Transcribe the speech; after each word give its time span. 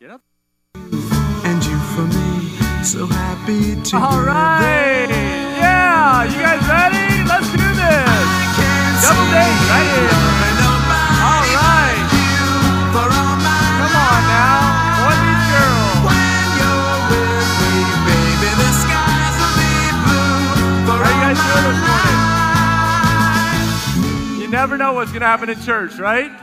Get 0.00 0.10
up. 0.10 0.22
and 0.74 1.64
you 1.64 1.78
for 1.94 2.02
me. 2.02 2.50
So 2.82 3.06
happy 3.06 3.80
to 3.80 3.96
All 3.96 4.18
there. 4.26 5.08
Yeah. 5.08 6.24
You 6.24 6.34
guys 6.42 6.66
ready? 6.66 7.22
Let's 7.22 7.46
do 7.46 7.62
this. 7.62 8.26
Double 9.06 9.22
see 9.22 9.38
dates, 9.38 9.70
right 9.70 9.86
here. 9.94 10.18
All 11.22 11.46
right. 11.54 12.10
you 12.10 12.42
for 12.90 13.06
all 13.06 13.38
my 13.38 13.54
Come 13.80 13.94
on 13.94 14.22
now. 14.34 14.98
Boy 14.98 15.14
meets 15.22 15.46
girl. 15.54 16.10
You're 16.58 16.98
with 17.14 17.54
me, 17.62 17.86
baby, 18.02 18.50
the 18.50 18.70
skies 18.74 19.34
will 19.38 19.54
be 19.62 19.94
blue 20.02 20.58
for 20.90 20.98
How 21.06 21.06
you 21.06 21.22
guys 21.22 21.38
doing 21.38 21.70
this 21.70 21.80
morning? 21.86 22.18
You 24.42 24.48
never 24.50 24.74
know 24.76 24.92
what's 24.92 25.12
going 25.12 25.22
to 25.22 25.30
happen 25.30 25.48
in 25.48 25.60
church, 25.62 25.98
right? 25.98 26.34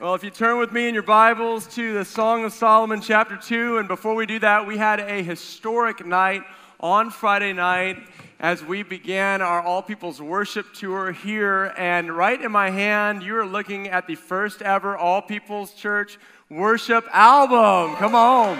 Well, 0.00 0.14
if 0.14 0.24
you 0.24 0.30
turn 0.30 0.58
with 0.58 0.72
me 0.72 0.88
in 0.88 0.94
your 0.94 1.02
Bibles 1.02 1.66
to 1.74 1.92
the 1.92 2.06
Song 2.06 2.42
of 2.44 2.54
Solomon, 2.54 3.02
chapter 3.02 3.36
2, 3.36 3.76
and 3.76 3.86
before 3.86 4.14
we 4.14 4.24
do 4.24 4.38
that, 4.38 4.66
we 4.66 4.78
had 4.78 4.98
a 4.98 5.22
historic 5.22 6.06
night 6.06 6.42
on 6.80 7.10
Friday 7.10 7.52
night 7.52 7.98
as 8.38 8.64
we 8.64 8.82
began 8.82 9.42
our 9.42 9.60
All 9.60 9.82
People's 9.82 10.18
Worship 10.18 10.72
Tour 10.72 11.12
here. 11.12 11.74
And 11.76 12.16
right 12.16 12.40
in 12.40 12.50
my 12.50 12.70
hand, 12.70 13.22
you 13.22 13.36
are 13.36 13.44
looking 13.44 13.88
at 13.88 14.06
the 14.06 14.14
first 14.14 14.62
ever 14.62 14.96
All 14.96 15.20
People's 15.20 15.74
Church 15.74 16.16
worship 16.48 17.06
album. 17.12 17.94
Come 17.96 18.14
on. 18.14 18.56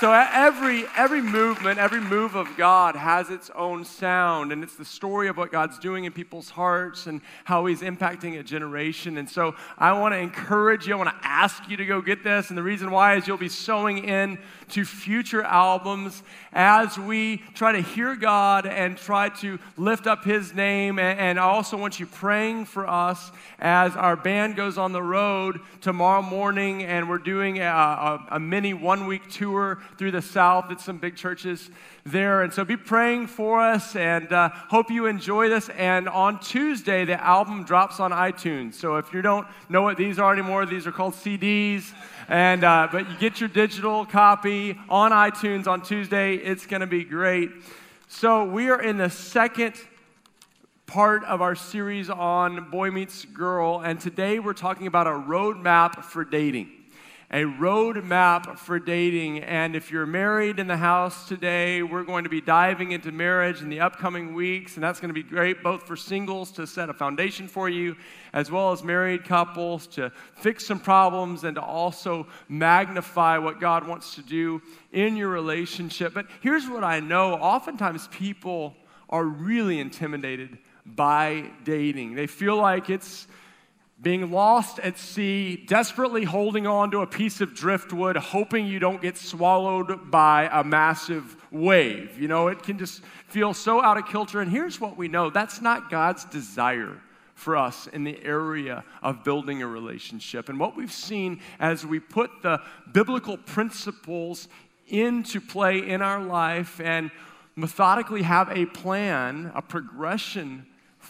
So 0.00 0.12
every 0.12 0.84
every 0.96 1.20
movement, 1.20 1.80
every 1.80 2.00
move 2.00 2.36
of 2.36 2.56
God 2.56 2.94
has 2.94 3.30
its 3.30 3.50
own 3.52 3.84
sound, 3.84 4.52
and 4.52 4.62
it's 4.62 4.76
the 4.76 4.84
story 4.84 5.26
of 5.26 5.36
what 5.36 5.50
God's 5.50 5.76
doing 5.76 6.04
in 6.04 6.12
people's 6.12 6.50
hearts 6.50 7.08
and 7.08 7.20
how 7.42 7.66
He's 7.66 7.80
impacting 7.80 8.38
a 8.38 8.44
generation. 8.44 9.18
And 9.18 9.28
so 9.28 9.56
I 9.76 9.98
want 9.98 10.14
to 10.14 10.18
encourage 10.18 10.86
you. 10.86 10.94
I 10.94 10.98
want 10.98 11.10
to 11.10 11.26
ask 11.26 11.68
you 11.68 11.76
to 11.78 11.84
go 11.84 12.00
get 12.00 12.22
this. 12.22 12.48
And 12.50 12.56
the 12.56 12.62
reason 12.62 12.92
why 12.92 13.16
is 13.16 13.26
you'll 13.26 13.38
be 13.38 13.48
sowing 13.48 14.04
in 14.04 14.38
to 14.68 14.84
future 14.84 15.42
albums 15.42 16.22
as 16.52 16.96
we 16.96 17.38
try 17.54 17.72
to 17.72 17.80
hear 17.80 18.14
God 18.14 18.66
and 18.66 18.96
try 18.96 19.30
to 19.40 19.58
lift 19.76 20.06
up 20.06 20.24
His 20.24 20.54
name. 20.54 21.00
And, 21.00 21.18
and 21.18 21.40
I 21.40 21.42
also 21.42 21.76
want 21.76 21.98
you 21.98 22.06
praying 22.06 22.66
for 22.66 22.86
us 22.86 23.32
as 23.58 23.96
our 23.96 24.14
band 24.14 24.54
goes 24.54 24.78
on 24.78 24.92
the 24.92 25.02
road 25.02 25.58
tomorrow 25.80 26.22
morning, 26.22 26.84
and 26.84 27.08
we're 27.08 27.18
doing 27.18 27.58
a, 27.58 27.64
a, 27.64 28.26
a 28.32 28.38
mini 28.38 28.74
one 28.74 29.06
week 29.08 29.28
tour 29.28 29.80
through 29.96 30.10
the 30.10 30.22
South 30.22 30.70
at 30.70 30.80
some 30.80 30.98
big 30.98 31.16
churches 31.16 31.70
there. 32.04 32.42
And 32.42 32.52
so 32.52 32.64
be 32.64 32.76
praying 32.76 33.28
for 33.28 33.60
us 33.60 33.96
and 33.96 34.32
uh, 34.32 34.50
hope 34.68 34.90
you 34.90 35.06
enjoy 35.06 35.48
this. 35.48 35.68
And 35.70 36.08
on 36.08 36.40
Tuesday, 36.40 37.04
the 37.04 37.22
album 37.22 37.64
drops 37.64 38.00
on 38.00 38.10
iTunes. 38.10 38.74
So 38.74 38.96
if 38.96 39.12
you 39.12 39.22
don't 39.22 39.46
know 39.68 39.82
what 39.82 39.96
these 39.96 40.18
are 40.18 40.32
anymore, 40.32 40.66
these 40.66 40.86
are 40.86 40.92
called 40.92 41.14
CDs. 41.14 41.92
And, 42.28 42.64
uh, 42.64 42.88
but 42.92 43.08
you 43.10 43.16
get 43.18 43.40
your 43.40 43.48
digital 43.48 44.04
copy 44.04 44.78
on 44.88 45.12
iTunes 45.12 45.66
on 45.66 45.82
Tuesday. 45.82 46.34
It's 46.34 46.66
going 46.66 46.80
to 46.80 46.86
be 46.86 47.04
great. 47.04 47.50
So 48.08 48.44
we 48.44 48.70
are 48.70 48.80
in 48.80 48.98
the 48.98 49.10
second 49.10 49.74
part 50.88 51.22
of 51.24 51.42
our 51.42 51.54
series 51.54 52.08
on 52.08 52.70
Boy 52.70 52.90
Meets 52.90 53.26
Girl, 53.26 53.82
and 53.84 54.00
today 54.00 54.38
we're 54.38 54.54
talking 54.54 54.86
about 54.86 55.06
a 55.06 55.10
roadmap 55.10 56.02
for 56.02 56.24
dating. 56.24 56.77
A 57.30 57.42
roadmap 57.42 58.58
for 58.58 58.78
dating. 58.78 59.40
And 59.40 59.76
if 59.76 59.90
you're 59.90 60.06
married 60.06 60.58
in 60.58 60.66
the 60.66 60.78
house 60.78 61.28
today, 61.28 61.82
we're 61.82 62.02
going 62.02 62.24
to 62.24 62.30
be 62.30 62.40
diving 62.40 62.92
into 62.92 63.12
marriage 63.12 63.60
in 63.60 63.68
the 63.68 63.80
upcoming 63.80 64.32
weeks, 64.32 64.76
and 64.76 64.82
that's 64.82 64.98
going 64.98 65.10
to 65.10 65.14
be 65.14 65.22
great 65.22 65.62
both 65.62 65.82
for 65.82 65.94
singles 65.94 66.50
to 66.52 66.66
set 66.66 66.88
a 66.88 66.94
foundation 66.94 67.46
for 67.46 67.68
you, 67.68 67.96
as 68.32 68.50
well 68.50 68.72
as 68.72 68.82
married 68.82 69.24
couples 69.24 69.86
to 69.88 70.10
fix 70.36 70.64
some 70.64 70.80
problems 70.80 71.44
and 71.44 71.56
to 71.56 71.62
also 71.62 72.26
magnify 72.48 73.36
what 73.36 73.60
God 73.60 73.86
wants 73.86 74.14
to 74.14 74.22
do 74.22 74.62
in 74.92 75.14
your 75.14 75.28
relationship. 75.28 76.14
But 76.14 76.28
here's 76.40 76.66
what 76.66 76.82
I 76.82 77.00
know 77.00 77.34
oftentimes 77.34 78.08
people 78.08 78.74
are 79.10 79.24
really 79.24 79.80
intimidated 79.80 80.56
by 80.86 81.50
dating. 81.64 82.14
They 82.14 82.26
feel 82.26 82.56
like 82.56 82.88
it's 82.88 83.26
being 84.00 84.30
lost 84.30 84.78
at 84.78 84.96
sea, 84.96 85.56
desperately 85.66 86.24
holding 86.24 86.66
on 86.66 86.90
to 86.92 87.00
a 87.00 87.06
piece 87.06 87.40
of 87.40 87.52
driftwood, 87.54 88.16
hoping 88.16 88.66
you 88.66 88.78
don't 88.78 89.02
get 89.02 89.16
swallowed 89.16 90.10
by 90.10 90.48
a 90.52 90.62
massive 90.62 91.36
wave. 91.50 92.18
You 92.18 92.28
know, 92.28 92.48
it 92.48 92.62
can 92.62 92.78
just 92.78 93.02
feel 93.26 93.52
so 93.52 93.82
out 93.82 93.96
of 93.96 94.06
kilter. 94.06 94.40
And 94.40 94.50
here's 94.50 94.80
what 94.80 94.96
we 94.96 95.08
know 95.08 95.30
that's 95.30 95.60
not 95.60 95.90
God's 95.90 96.24
desire 96.26 96.96
for 97.34 97.56
us 97.56 97.86
in 97.88 98.04
the 98.04 98.22
area 98.24 98.84
of 99.02 99.24
building 99.24 99.62
a 99.62 99.66
relationship. 99.66 100.48
And 100.48 100.60
what 100.60 100.76
we've 100.76 100.92
seen 100.92 101.40
as 101.58 101.84
we 101.84 101.98
put 101.98 102.30
the 102.42 102.60
biblical 102.92 103.36
principles 103.36 104.48
into 104.86 105.40
play 105.40 105.88
in 105.88 106.02
our 106.02 106.22
life 106.22 106.80
and 106.80 107.10
methodically 107.56 108.22
have 108.22 108.48
a 108.50 108.66
plan, 108.66 109.50
a 109.54 109.62
progression 109.62 110.66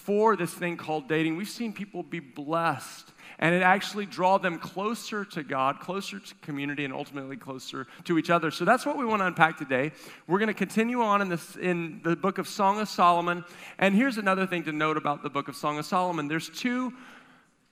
for 0.09 0.37
this 0.37 0.55
thing 0.55 0.79
called 0.79 1.07
dating, 1.07 1.37
we've 1.37 1.51
seen 1.51 1.71
people 1.71 2.03
be 2.03 2.19
blessed 2.19 3.13
and 3.41 3.55
it 3.55 3.61
actually 3.61 4.07
draw 4.07 4.39
them 4.39 4.59
closer 4.59 5.23
to 5.23 5.43
God, 5.43 5.81
closer 5.81 6.19
to 6.19 6.35
community, 6.37 6.87
and 6.87 6.95
ultimately 6.95 7.37
closer 7.37 7.87
to 8.05 8.17
each 8.17 8.31
other. 8.31 8.51
So 8.51 8.65
that's 8.65 8.87
what 8.87 8.97
we 8.97 9.05
want 9.05 9.21
to 9.21 9.27
unpack 9.27 9.59
today. 9.59 9.93
We're 10.27 10.39
going 10.39 10.47
to 10.47 10.55
continue 10.55 11.03
on 11.03 11.21
in 11.21 11.29
this 11.29 11.57
in 11.57 12.01
the 12.05 12.17
book 12.17 12.39
of 12.39 12.49
Song 12.49 12.81
of 12.81 12.89
Solomon. 12.89 13.45
And 13.79 13.95
here's 13.95 14.17
another 14.17 14.47
thing 14.47 14.65
to 14.65 14.73
note 14.73 14.97
about 14.97 15.23
the 15.23 15.29
book 15.29 15.47
of 15.47 15.55
Song 15.55 15.79
of 15.79 15.85
Solomon. 15.85 16.27
There's 16.27 16.49
two 16.49 16.95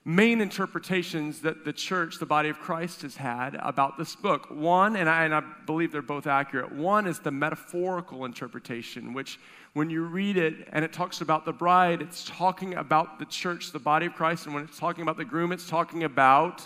main 0.07 0.39
interpretations 0.39 1.41
that 1.41 1.65
the 1.65 1.73
church, 1.73 2.17
the 2.17 2.25
body 2.25 2.47
of 2.47 2.57
Christ, 2.57 3.01
has 3.01 3.17
had 3.17 3.55
about 3.55 3.97
this 3.97 4.15
book. 4.15 4.49
One, 4.49 4.95
and 4.95 5.09
I, 5.09 5.25
and 5.25 5.35
I 5.35 5.43
believe 5.65 5.91
they're 5.91 6.01
both 6.01 6.27
accurate, 6.27 6.71
one 6.71 7.07
is 7.07 7.19
the 7.19 7.29
metaphorical 7.29 8.23
interpretation, 8.23 9.13
which 9.13 9.37
when 9.73 9.89
you 9.89 10.05
read 10.05 10.37
it 10.37 10.69
and 10.71 10.85
it 10.85 10.93
talks 10.93 11.19
about 11.19 11.43
the 11.43 11.51
bride, 11.51 12.01
it's 12.01 12.23
talking 12.23 12.75
about 12.75 13.19
the 13.19 13.25
church, 13.25 13.73
the 13.73 13.79
body 13.79 14.05
of 14.05 14.13
Christ. 14.13 14.45
And 14.45 14.55
when 14.55 14.63
it's 14.63 14.79
talking 14.79 15.01
about 15.01 15.17
the 15.17 15.25
groom, 15.25 15.51
it's 15.51 15.67
talking 15.67 16.05
about 16.05 16.65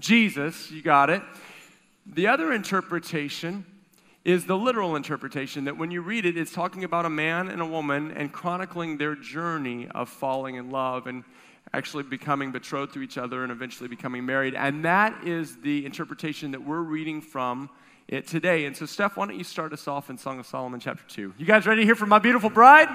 Jesus. 0.00 0.70
You 0.70 0.80
got 0.80 1.10
it. 1.10 1.20
The 2.06 2.26
other 2.26 2.54
interpretation 2.54 3.66
is 4.24 4.46
the 4.46 4.56
literal 4.56 4.96
interpretation 4.96 5.64
that 5.64 5.76
when 5.76 5.90
you 5.90 6.00
read 6.00 6.24
it, 6.24 6.38
it's 6.38 6.52
talking 6.52 6.84
about 6.84 7.04
a 7.04 7.10
man 7.10 7.48
and 7.48 7.60
a 7.60 7.66
woman 7.66 8.10
and 8.12 8.32
chronicling 8.32 8.96
their 8.96 9.14
journey 9.14 9.88
of 9.94 10.08
falling 10.08 10.54
in 10.54 10.70
love 10.70 11.06
and 11.06 11.22
actually 11.74 12.04
becoming 12.04 12.52
betrothed 12.52 12.94
to 12.94 13.02
each 13.02 13.18
other 13.18 13.42
and 13.42 13.50
eventually 13.50 13.88
becoming 13.88 14.24
married. 14.24 14.54
And 14.54 14.84
that 14.84 15.26
is 15.26 15.56
the 15.56 15.84
interpretation 15.84 16.52
that 16.52 16.64
we're 16.64 16.80
reading 16.80 17.20
from 17.20 17.68
it 18.06 18.28
today. 18.28 18.64
And 18.66 18.76
so, 18.76 18.86
Steph, 18.86 19.16
why 19.16 19.26
don't 19.26 19.36
you 19.36 19.44
start 19.44 19.72
us 19.72 19.88
off 19.88 20.08
in 20.08 20.16
Song 20.16 20.38
of 20.38 20.46
Solomon, 20.46 20.78
chapter 20.78 21.02
2? 21.08 21.34
You 21.36 21.46
guys 21.46 21.66
ready 21.66 21.80
to 21.80 21.84
hear 21.84 21.96
from 21.96 22.10
my 22.10 22.20
beautiful 22.20 22.48
bride? 22.48 22.88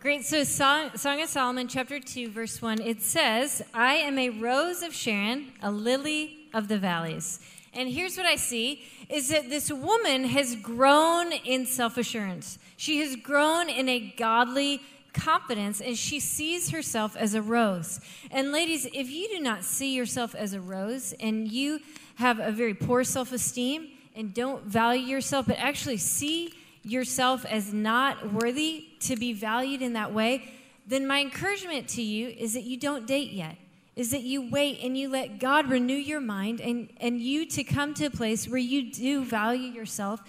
Great. 0.00 0.24
So, 0.24 0.44
Song, 0.44 0.90
Song 0.96 1.20
of 1.20 1.28
Solomon, 1.28 1.68
chapter 1.68 2.00
2, 2.00 2.30
verse 2.30 2.62
1, 2.62 2.80
it 2.80 3.02
says, 3.02 3.62
I 3.74 3.94
am 3.94 4.18
a 4.18 4.30
rose 4.30 4.82
of 4.82 4.94
Sharon, 4.94 5.52
a 5.62 5.70
lily 5.70 6.48
of 6.54 6.68
the 6.68 6.78
valleys. 6.78 7.40
And 7.74 7.88
here's 7.88 8.16
what 8.16 8.26
I 8.26 8.36
see 8.36 8.82
is 9.10 9.28
that 9.28 9.50
this 9.50 9.70
woman 9.70 10.24
has 10.24 10.56
grown 10.56 11.32
in 11.32 11.66
self 11.66 11.96
assurance. 11.96 12.58
She 12.76 12.98
has 13.00 13.16
grown 13.16 13.68
in 13.68 13.88
a 13.88 14.14
godly 14.16 14.80
confidence 15.14 15.80
and 15.80 15.96
she 15.96 16.20
sees 16.20 16.70
herself 16.70 17.16
as 17.16 17.34
a 17.34 17.40
rose. 17.40 18.00
And 18.30 18.52
ladies, 18.52 18.86
if 18.86 19.08
you 19.08 19.28
do 19.28 19.40
not 19.40 19.64
see 19.64 19.94
yourself 19.94 20.34
as 20.34 20.52
a 20.52 20.60
rose 20.60 21.14
and 21.20 21.50
you 21.50 21.80
have 22.16 22.38
a 22.38 22.50
very 22.50 22.74
poor 22.74 23.04
self 23.04 23.32
esteem 23.32 23.88
and 24.14 24.34
don't 24.34 24.64
value 24.64 25.06
yourself, 25.06 25.46
but 25.46 25.58
actually 25.58 25.96
see 25.96 26.52
yourself 26.82 27.44
as 27.46 27.72
not 27.72 28.32
worthy 28.32 28.86
to 29.00 29.16
be 29.16 29.32
valued 29.32 29.82
in 29.82 29.94
that 29.94 30.12
way, 30.12 30.52
then 30.86 31.06
my 31.06 31.20
encouragement 31.20 31.88
to 31.88 32.02
you 32.02 32.28
is 32.28 32.52
that 32.52 32.64
you 32.64 32.76
don't 32.76 33.06
date 33.06 33.32
yet. 33.32 33.56
Is 33.96 34.10
that 34.10 34.22
you 34.22 34.50
wait 34.50 34.80
and 34.82 34.98
you 34.98 35.08
let 35.08 35.38
God 35.38 35.70
renew 35.70 35.94
your 35.94 36.20
mind 36.20 36.60
and, 36.60 36.90
and 37.00 37.20
you 37.20 37.46
to 37.46 37.62
come 37.62 37.94
to 37.94 38.06
a 38.06 38.10
place 38.10 38.48
where 38.48 38.58
you 38.58 38.90
do 38.90 39.24
value 39.24 39.68
yourself 39.70 40.20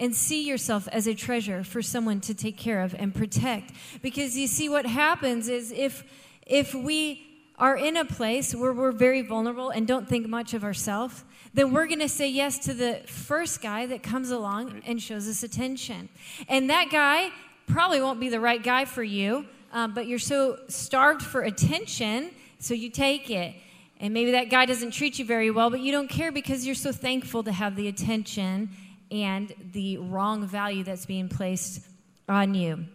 and 0.00 0.16
see 0.16 0.42
yourself 0.42 0.88
as 0.88 1.06
a 1.06 1.14
treasure 1.14 1.62
for 1.62 1.82
someone 1.82 2.20
to 2.22 2.34
take 2.34 2.56
care 2.56 2.80
of 2.80 2.96
and 2.98 3.14
protect. 3.14 3.72
Because 4.02 4.36
you 4.36 4.46
see, 4.46 4.68
what 4.68 4.86
happens 4.86 5.48
is 5.48 5.70
if 5.70 6.02
if 6.46 6.74
we 6.74 7.26
are 7.58 7.76
in 7.76 7.98
a 7.98 8.04
place 8.04 8.54
where 8.54 8.72
we're 8.72 8.90
very 8.90 9.20
vulnerable 9.20 9.68
and 9.68 9.86
don't 9.86 10.08
think 10.08 10.26
much 10.26 10.54
of 10.54 10.64
ourselves, 10.64 11.24
then 11.52 11.72
we're 11.72 11.86
going 11.86 12.00
to 12.00 12.08
say 12.08 12.28
yes 12.28 12.58
to 12.58 12.72
the 12.72 13.02
first 13.06 13.60
guy 13.60 13.84
that 13.84 14.02
comes 14.02 14.30
along 14.30 14.82
and 14.86 15.00
shows 15.00 15.28
us 15.28 15.42
attention. 15.42 16.08
And 16.48 16.70
that 16.70 16.88
guy 16.90 17.30
probably 17.66 18.00
won't 18.00 18.18
be 18.18 18.30
the 18.30 18.40
right 18.40 18.62
guy 18.62 18.86
for 18.86 19.02
you, 19.02 19.44
um, 19.72 19.92
but 19.92 20.06
you're 20.06 20.18
so 20.18 20.58
starved 20.68 21.22
for 21.22 21.42
attention, 21.42 22.30
so 22.58 22.72
you 22.72 22.88
take 22.88 23.30
it. 23.30 23.54
And 24.00 24.14
maybe 24.14 24.30
that 24.30 24.48
guy 24.48 24.64
doesn't 24.64 24.92
treat 24.92 25.18
you 25.18 25.26
very 25.26 25.50
well, 25.50 25.68
but 25.68 25.80
you 25.80 25.92
don't 25.92 26.08
care 26.08 26.32
because 26.32 26.64
you're 26.64 26.74
so 26.74 26.92
thankful 26.92 27.42
to 27.42 27.52
have 27.52 27.76
the 27.76 27.88
attention 27.88 28.70
and 29.10 29.52
the 29.72 29.98
wrong 29.98 30.46
value 30.46 30.84
that's 30.84 31.06
being 31.06 31.28
placed 31.28 31.84
on 32.28 32.54
you. 32.54 32.86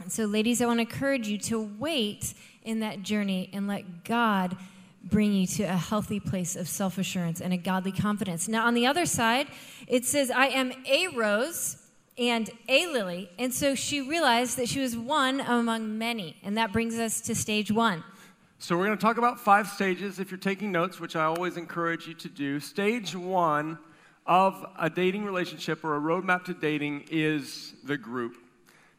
And 0.00 0.12
so, 0.12 0.24
ladies, 0.24 0.60
I 0.60 0.66
want 0.66 0.78
to 0.78 0.82
encourage 0.82 1.26
you 1.26 1.38
to 1.38 1.70
wait 1.78 2.34
in 2.62 2.80
that 2.80 3.02
journey 3.02 3.48
and 3.52 3.66
let 3.66 4.04
God 4.04 4.56
bring 5.02 5.32
you 5.32 5.46
to 5.46 5.62
a 5.62 5.76
healthy 5.76 6.20
place 6.20 6.56
of 6.56 6.68
self 6.68 6.98
assurance 6.98 7.40
and 7.40 7.52
a 7.52 7.56
godly 7.56 7.92
confidence. 7.92 8.48
Now, 8.48 8.66
on 8.66 8.74
the 8.74 8.86
other 8.86 9.06
side, 9.06 9.48
it 9.86 10.04
says, 10.04 10.30
I 10.30 10.48
am 10.48 10.72
a 10.86 11.08
rose 11.08 11.82
and 12.18 12.50
a 12.68 12.86
lily. 12.86 13.30
And 13.38 13.52
so 13.52 13.74
she 13.74 14.00
realized 14.00 14.56
that 14.56 14.68
she 14.68 14.80
was 14.80 14.96
one 14.96 15.40
among 15.40 15.98
many. 15.98 16.36
And 16.42 16.56
that 16.56 16.72
brings 16.72 16.98
us 16.98 17.20
to 17.22 17.34
stage 17.34 17.70
one. 17.70 18.02
So, 18.58 18.76
we're 18.76 18.86
going 18.86 18.98
to 18.98 19.02
talk 19.02 19.18
about 19.18 19.38
five 19.38 19.68
stages 19.68 20.18
if 20.18 20.30
you're 20.30 20.38
taking 20.38 20.72
notes, 20.72 20.98
which 20.98 21.14
I 21.16 21.24
always 21.24 21.56
encourage 21.56 22.06
you 22.06 22.14
to 22.14 22.28
do. 22.28 22.60
Stage 22.60 23.14
one 23.14 23.78
of 24.26 24.66
a 24.78 24.90
dating 24.90 25.24
relationship 25.24 25.84
or 25.84 25.96
a 25.96 26.00
roadmap 26.00 26.44
to 26.44 26.54
dating 26.54 27.04
is 27.10 27.74
the 27.84 27.96
group. 27.96 28.36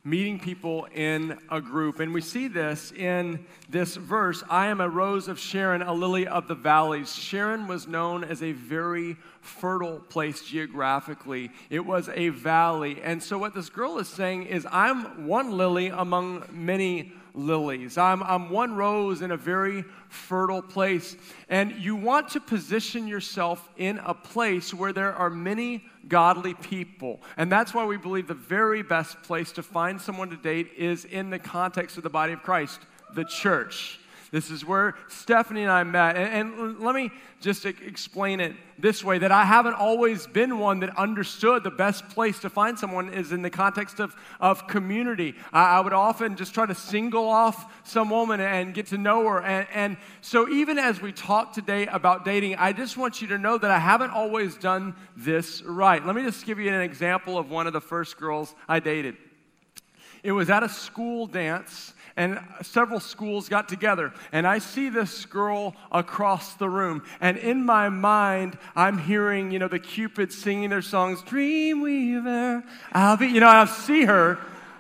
Meeting 0.04 0.40
people 0.40 0.88
in 0.96 1.38
a 1.52 1.60
group. 1.60 2.00
And 2.00 2.14
we 2.14 2.22
see 2.22 2.48
this 2.48 2.94
in 2.94 3.46
this 3.70 3.98
verse 3.98 4.42
I 4.50 4.68
am 4.68 4.80
a 4.80 4.88
rose 4.88 5.28
of 5.28 5.38
Sharon, 5.38 5.82
a 5.82 5.94
lily 5.94 6.26
of 6.26 6.48
the 6.48 6.56
valleys. 6.56 7.14
Sharon 7.14 7.68
was 7.68 7.88
known 7.88 8.24
as 8.24 8.42
a 8.42 8.54
very 8.54 9.18
fertile 9.42 10.00
place 10.00 10.44
geographically, 10.44 11.52
it 11.70 11.86
was 11.86 12.10
a 12.10 12.30
valley. 12.30 13.02
And 13.02 13.22
so, 13.22 13.38
what 13.38 13.54
this 13.54 13.70
girl 13.70 13.98
is 13.98 14.08
saying 14.08 14.44
is, 14.44 14.66
I'm 14.72 15.28
one 15.28 15.58
lily 15.58 15.88
among 15.88 16.44
many 16.52 17.12
lilies. 17.38 17.98
I'm, 17.98 18.24
I'm 18.24 18.50
one 18.50 18.76
rose 18.76 19.22
in 19.22 19.32
a 19.32 19.38
very 19.38 19.86
fertile 20.10 20.62
place. 20.62 21.16
And 21.48 21.72
you 21.74 21.96
want 21.96 22.30
to 22.30 22.40
position 22.40 23.08
yourself 23.08 23.70
in 23.78 24.00
a 24.00 24.14
place 24.14 24.74
where 24.74 24.92
there 24.92 25.14
are 25.14 25.30
many 25.30 25.84
godly 26.08 26.56
people. 26.56 27.22
And 27.38 27.52
that's 27.52 27.74
why 27.74 27.86
we 27.86 27.98
believe 27.98 28.28
the 28.28 28.34
very 28.34 28.82
best 28.82 29.22
place 29.24 29.52
to 29.54 29.64
find 29.64 30.02
someone 30.02 30.30
to 30.30 30.38
date 30.38 30.72
is 30.76 31.06
in 31.06 31.30
the 31.30 31.40
context 31.40 31.98
of 31.98 32.04
the 32.04 32.10
body 32.10 32.34
of 32.34 32.42
Christ, 32.44 32.82
the 33.14 33.26
church. 33.26 34.00
This 34.32 34.52
is 34.52 34.66
where 34.66 34.96
Stephanie 35.08 35.64
and 35.64 35.72
I 35.72 35.84
met. 35.84 36.18
And, 36.18 36.54
and 36.54 36.80
let 36.80 36.94
me 36.96 37.12
just 37.40 37.66
explain 37.66 38.40
it 38.40 38.56
this 38.78 39.04
way 39.04 39.20
that 39.20 39.32
I 39.32 39.46
haven't 39.46 39.76
always 39.76 40.28
been 40.28 40.60
one 40.60 40.82
that 40.82 40.98
understood 40.98 41.64
the 41.64 41.72
best 41.72 42.10
place 42.10 42.40
to 42.40 42.50
find 42.50 42.78
someone 42.78 43.14
is 43.14 43.32
in 43.32 43.42
the 43.42 43.50
context 43.50 44.00
of, 44.00 44.16
of 44.40 44.68
community. 44.68 45.36
I, 45.54 45.78
I 45.78 45.80
would 45.80 45.94
often 45.94 46.36
just 46.36 46.54
try 46.54 46.66
to 46.66 46.76
single 46.76 47.28
off 47.28 47.88
some 47.88 48.10
woman 48.10 48.42
and 48.42 48.74
get 48.74 48.88
to 48.88 48.98
know 48.98 49.24
her. 49.28 49.42
And, 49.42 49.68
and 49.74 49.98
so, 50.22 50.50
even 50.50 50.78
as 50.78 51.02
we 51.02 51.12
talk 51.12 51.54
today 51.54 51.88
about 51.88 52.26
dating, 52.26 52.56
I 52.56 52.74
just 52.74 52.98
want 52.98 53.22
you 53.22 53.28
to 53.30 53.38
know 53.38 53.58
that 53.58 53.72
I 53.72 53.80
haven't 53.80 54.12
always 54.12 54.56
done 54.56 54.96
this 55.16 55.62
right. 55.64 56.06
Let 56.06 56.16
me 56.16 56.24
just 56.24 56.46
give 56.46 56.60
you 56.60 56.70
an 56.70 56.82
example 56.82 57.38
of 57.38 57.50
one 57.50 57.66
of 57.68 57.74
the 57.74 57.82
first 57.82 58.18
girls 58.18 58.54
I 58.68 58.80
dated. 58.80 59.16
It 60.24 60.32
was 60.32 60.50
at 60.50 60.64
a 60.64 60.70
school 60.70 61.28
dance, 61.28 61.94
and 62.18 62.40
several 62.64 63.00
schools 63.00 63.48
got 63.48 63.70
together. 63.70 64.12
And 64.32 64.48
I 64.48 64.58
see 64.58 64.90
this 64.90 65.26
girl 65.26 65.76
across 65.92 66.56
the 66.56 66.68
room. 66.68 67.04
And 67.22 67.38
in 67.38 67.64
my 67.64 67.90
mind, 67.90 68.58
I'm 68.76 68.98
hearing, 68.98 69.52
you 69.52 69.60
know, 69.60 69.68
the 69.68 69.80
Cupids 69.80 70.36
singing 70.36 70.72
their 70.72 70.82
songs, 70.82 71.22
Dreamweaver, 71.22 72.64
I'll 72.92 73.18
be, 73.18 73.28
you 73.28 73.40
know, 73.40 73.48
I 73.48 73.66
see 73.66 74.06
her 74.06 74.40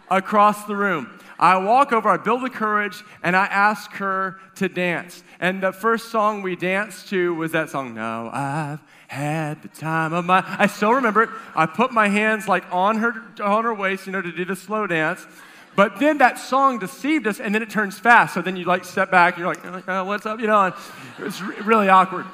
across 0.09 0.65
the 0.65 0.75
room. 0.75 1.11
I 1.39 1.57
walk 1.57 1.93
over, 1.93 2.09
I 2.09 2.17
build 2.17 2.41
the 2.41 2.49
courage, 2.49 3.03
and 3.21 3.35
I 3.35 3.45
ask 3.45 3.91
her 3.93 4.39
to 4.55 4.67
dance. 4.67 5.23
And 5.39 5.61
the 5.61 5.71
first 5.71 6.09
song 6.09 6.41
we 6.41 6.55
danced 6.55 7.09
to 7.09 7.35
was 7.35 7.51
that 7.51 7.69
song, 7.69 7.93
No, 7.93 8.31
I've 8.33 8.79
had 9.07 9.61
the 9.61 9.67
time 9.67 10.13
of 10.13 10.25
my. 10.25 10.43
I 10.45 10.65
still 10.65 10.93
remember 10.93 11.21
it. 11.23 11.29
I 11.55 11.67
put 11.67 11.91
my 11.91 12.07
hands 12.07 12.47
like 12.47 12.63
on 12.71 12.97
her, 12.97 13.13
on 13.41 13.63
her 13.63 13.73
waist, 13.73 14.07
you 14.07 14.11
know, 14.11 14.21
to 14.21 14.31
do 14.31 14.45
the 14.45 14.55
slow 14.55 14.87
dance. 14.87 15.25
But 15.77 15.99
then 15.99 16.17
that 16.17 16.39
song 16.39 16.79
deceived 16.79 17.27
us, 17.27 17.39
and 17.39 17.53
then 17.53 17.61
it 17.61 17.69
turns 17.69 17.99
fast. 17.99 18.33
So 18.33 18.41
then 18.41 18.57
you 18.57 18.65
like 18.65 18.83
step 18.83 19.11
back, 19.11 19.35
and 19.35 19.45
you're 19.45 19.53
like, 19.53 19.87
oh, 19.87 20.05
what's 20.05 20.25
up, 20.25 20.39
you 20.39 20.47
know? 20.47 20.65
It 21.19 21.23
was 21.23 21.39
re- 21.39 21.55
really 21.61 21.87
awkward. 21.87 22.25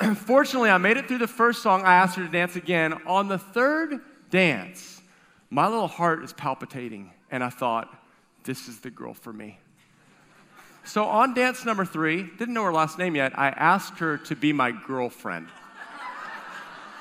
Fortunately, 0.18 0.70
I 0.70 0.78
made 0.78 0.96
it 0.96 1.08
through 1.08 1.18
the 1.18 1.26
first 1.26 1.64
song. 1.64 1.82
I 1.82 1.94
asked 1.94 2.14
her 2.14 2.24
to 2.24 2.30
dance 2.30 2.54
again. 2.54 2.94
On 3.04 3.26
the 3.26 3.38
third 3.38 3.98
dance, 4.30 5.02
my 5.50 5.66
little 5.66 5.88
heart 5.88 6.22
is 6.22 6.32
palpitating, 6.32 7.10
and 7.28 7.42
I 7.42 7.50
thought, 7.50 7.92
this 8.44 8.68
is 8.68 8.78
the 8.78 8.90
girl 8.90 9.14
for 9.14 9.32
me. 9.32 9.58
So 10.84 11.04
on 11.04 11.34
dance 11.34 11.64
number 11.64 11.84
three, 11.84 12.30
didn't 12.38 12.54
know 12.54 12.62
her 12.62 12.72
last 12.72 12.98
name 12.98 13.16
yet, 13.16 13.36
I 13.36 13.48
asked 13.48 13.98
her 13.98 14.16
to 14.18 14.36
be 14.36 14.52
my 14.52 14.70
girlfriend. 14.70 15.48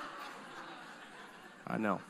I 1.67 1.77
know. 1.77 2.01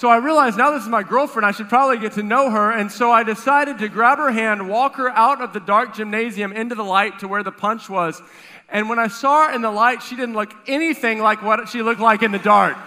So 0.00 0.08
I 0.08 0.16
realized 0.16 0.56
now 0.56 0.70
this 0.70 0.84
is 0.84 0.88
my 0.88 1.02
girlfriend, 1.02 1.44
I 1.44 1.50
should 1.50 1.68
probably 1.68 1.98
get 1.98 2.12
to 2.12 2.22
know 2.22 2.48
her. 2.48 2.70
And 2.70 2.90
so 2.90 3.12
I 3.12 3.22
decided 3.22 3.80
to 3.80 3.88
grab 3.90 4.16
her 4.16 4.30
hand, 4.30 4.66
walk 4.66 4.96
her 4.96 5.10
out 5.10 5.42
of 5.42 5.52
the 5.52 5.60
dark 5.60 5.94
gymnasium 5.94 6.54
into 6.54 6.74
the 6.74 6.82
light 6.82 7.18
to 7.18 7.28
where 7.28 7.42
the 7.42 7.52
punch 7.52 7.90
was. 7.90 8.22
And 8.70 8.88
when 8.88 8.98
I 8.98 9.08
saw 9.08 9.48
her 9.48 9.54
in 9.54 9.60
the 9.60 9.70
light, 9.70 10.02
she 10.02 10.16
didn't 10.16 10.34
look 10.34 10.54
anything 10.66 11.18
like 11.18 11.42
what 11.42 11.68
she 11.68 11.82
looked 11.82 12.00
like 12.00 12.22
in 12.22 12.32
the 12.32 12.38
dark. 12.38 12.78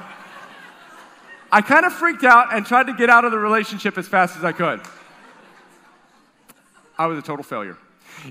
I 1.52 1.62
kind 1.62 1.86
of 1.86 1.94
freaked 1.94 2.24
out 2.24 2.52
and 2.52 2.66
tried 2.66 2.88
to 2.88 2.94
get 2.96 3.12
out 3.12 3.26
of 3.26 3.32
the 3.32 3.38
relationship 3.38 3.96
as 4.00 4.08
fast 4.08 4.36
as 4.36 4.44
I 4.44 4.52
could. 4.52 4.82
I 6.98 7.06
was 7.06 7.20
a 7.20 7.22
total 7.22 7.44
failure. 7.44 7.78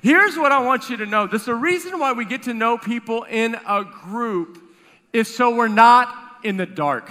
Here's 0.03 0.37
what 0.37 0.51
I 0.51 0.61
want 0.61 0.91
you 0.91 0.97
to 0.97 1.07
know. 1.07 1.29
There's 1.29 1.47
a 1.47 1.55
reason 1.55 2.01
why 2.01 2.15
we 2.15 2.25
get 2.25 2.43
to 2.45 2.53
know 2.53 2.79
people 2.79 3.23
in 3.31 3.55
a 3.65 3.85
group 3.85 4.61
is 5.13 5.33
so 5.33 5.55
we're 5.55 5.69
not 5.69 6.41
in 6.43 6.57
the 6.57 6.67
dark. 6.67 7.09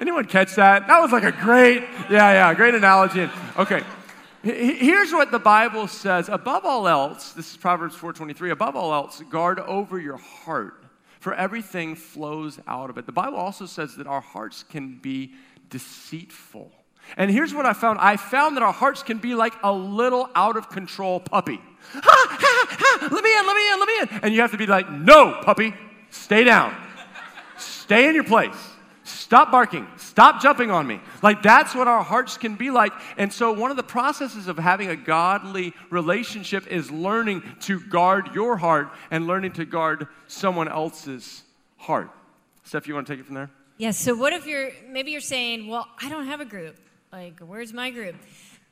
Anyone 0.00 0.24
catch 0.24 0.54
that? 0.54 0.86
That 0.86 0.98
was 1.00 1.12
like 1.12 1.24
a 1.24 1.32
great, 1.32 1.82
yeah, 2.10 2.32
yeah, 2.32 2.54
great 2.54 2.74
analogy. 2.74 3.28
Okay. 3.58 3.82
Here's 4.42 5.12
what 5.12 5.30
the 5.30 5.38
Bible 5.38 5.86
says. 5.86 6.30
Above 6.30 6.64
all 6.64 6.88
else, 6.88 7.32
this 7.32 7.50
is 7.50 7.58
Proverbs 7.58 7.94
4:23, 7.94 8.50
above 8.50 8.74
all 8.74 8.94
else, 8.94 9.22
guard 9.28 9.60
over 9.60 9.98
your 10.00 10.16
heart, 10.16 10.82
for 11.18 11.34
everything 11.34 11.94
flows 11.94 12.58
out 12.66 12.88
of 12.88 12.96
it. 12.96 13.04
The 13.04 13.12
Bible 13.12 13.36
also 13.36 13.66
says 13.66 13.96
that 13.96 14.06
our 14.06 14.22
hearts 14.22 14.62
can 14.62 14.96
be 14.96 15.34
deceitful. 15.68 16.72
And 17.18 17.30
here's 17.30 17.52
what 17.52 17.66
I 17.66 17.74
found. 17.74 17.98
I 17.98 18.16
found 18.16 18.56
that 18.56 18.62
our 18.62 18.72
hearts 18.72 19.02
can 19.02 19.18
be 19.18 19.34
like 19.34 19.52
a 19.62 19.72
little 19.72 20.30
out 20.34 20.56
of 20.56 20.70
control 20.70 21.20
puppy. 21.20 21.60
Ha, 21.92 22.00
ha, 22.02 22.66
ha, 22.70 23.08
let 23.12 23.22
me 23.22 23.38
in, 23.38 23.46
let 23.46 23.56
me 23.56 23.72
in, 23.72 23.78
let 23.78 23.88
me 23.88 24.00
in. 24.00 24.24
And 24.24 24.34
you 24.34 24.40
have 24.40 24.52
to 24.52 24.58
be 24.58 24.66
like, 24.66 24.90
no, 24.90 25.40
puppy, 25.42 25.74
stay 26.08 26.44
down. 26.44 26.74
Stay 27.58 28.08
in 28.08 28.14
your 28.14 28.24
place. 28.24 28.69
Stop 29.30 29.52
barking. 29.52 29.86
Stop 29.96 30.42
jumping 30.42 30.72
on 30.72 30.88
me. 30.88 31.00
Like 31.22 31.40
that's 31.40 31.72
what 31.72 31.86
our 31.86 32.02
hearts 32.02 32.36
can 32.36 32.56
be 32.56 32.68
like. 32.68 32.92
And 33.16 33.32
so, 33.32 33.52
one 33.52 33.70
of 33.70 33.76
the 33.76 33.84
processes 33.84 34.48
of 34.48 34.58
having 34.58 34.88
a 34.88 34.96
godly 34.96 35.72
relationship 35.88 36.66
is 36.66 36.90
learning 36.90 37.44
to 37.60 37.78
guard 37.78 38.34
your 38.34 38.56
heart 38.56 38.90
and 39.12 39.28
learning 39.28 39.52
to 39.52 39.64
guard 39.64 40.08
someone 40.26 40.66
else's 40.66 41.44
heart. 41.76 42.10
Steph, 42.64 42.88
you 42.88 42.94
want 42.94 43.06
to 43.06 43.12
take 43.12 43.20
it 43.20 43.26
from 43.26 43.36
there? 43.36 43.50
Yes. 43.78 43.96
so 43.96 44.16
what 44.16 44.32
if 44.32 44.48
you're 44.48 44.72
maybe 44.88 45.12
you're 45.12 45.20
saying, 45.20 45.68
"Well, 45.68 45.86
I 46.02 46.08
don't 46.08 46.26
have 46.26 46.40
a 46.40 46.44
group. 46.44 46.76
Like, 47.12 47.38
where's 47.38 47.72
my 47.72 47.92
group?" 47.92 48.16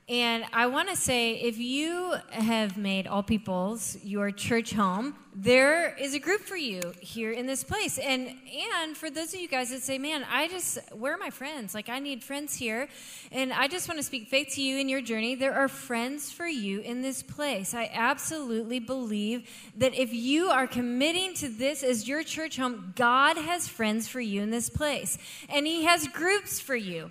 And 0.08 0.44
I 0.54 0.68
want 0.68 0.88
to 0.88 0.96
say, 0.96 1.34
if 1.34 1.58
you 1.58 2.14
have 2.30 2.78
made 2.78 3.06
All 3.06 3.22
Peoples 3.22 3.98
your 4.02 4.30
church 4.30 4.72
home, 4.72 5.14
there 5.34 5.94
is 6.00 6.14
a 6.14 6.18
group 6.18 6.40
for 6.40 6.56
you 6.56 6.80
here 6.98 7.30
in 7.30 7.46
this 7.46 7.62
place. 7.62 7.98
And 7.98 8.34
and 8.72 8.96
for 8.96 9.10
those 9.10 9.34
of 9.34 9.40
you 9.40 9.48
guys 9.48 9.68
that 9.68 9.82
say, 9.82 9.98
"Man, 9.98 10.24
I 10.30 10.48
just 10.48 10.78
where 10.92 11.12
are 11.12 11.18
my 11.18 11.28
friends? 11.28 11.74
Like, 11.74 11.90
I 11.90 11.98
need 11.98 12.24
friends 12.24 12.54
here," 12.54 12.88
and 13.30 13.52
I 13.52 13.68
just 13.68 13.86
want 13.86 13.98
to 13.98 14.02
speak 14.02 14.28
faith 14.28 14.54
to 14.54 14.62
you 14.62 14.78
in 14.78 14.88
your 14.88 15.02
journey. 15.02 15.34
There 15.34 15.54
are 15.54 15.68
friends 15.68 16.32
for 16.32 16.46
you 16.46 16.80
in 16.80 17.02
this 17.02 17.22
place. 17.22 17.74
I 17.74 17.90
absolutely 17.92 18.80
believe 18.80 19.46
that 19.76 19.94
if 19.94 20.14
you 20.14 20.48
are 20.48 20.66
committing 20.66 21.34
to 21.34 21.48
this 21.48 21.82
as 21.82 22.08
your 22.08 22.22
church 22.22 22.56
home, 22.56 22.94
God 22.96 23.36
has 23.36 23.68
friends 23.68 24.08
for 24.08 24.20
you 24.20 24.40
in 24.40 24.50
this 24.50 24.70
place, 24.70 25.18
and 25.50 25.66
He 25.66 25.84
has 25.84 26.08
groups 26.08 26.58
for 26.58 26.76
you. 26.76 27.10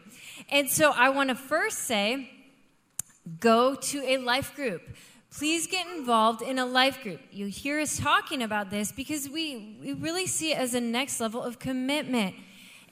And 0.49 0.67
so 0.69 0.91
I 0.91 1.09
want 1.09 1.29
to 1.29 1.35
first 1.35 1.79
say 1.85 2.31
go 3.39 3.75
to 3.75 3.99
a 4.01 4.17
life 4.17 4.55
group. 4.55 4.81
Please 5.29 5.67
get 5.67 5.85
involved 5.87 6.41
in 6.41 6.57
a 6.57 6.65
life 6.65 7.03
group. 7.03 7.19
You 7.31 7.47
hear 7.47 7.79
us 7.79 7.97
talking 7.97 8.41
about 8.41 8.69
this 8.69 8.91
because 8.91 9.29
we, 9.29 9.77
we 9.81 9.93
really 9.93 10.25
see 10.25 10.53
it 10.53 10.57
as 10.57 10.73
a 10.73 10.81
next 10.81 11.19
level 11.19 11.43
of 11.43 11.59
commitment. 11.59 12.35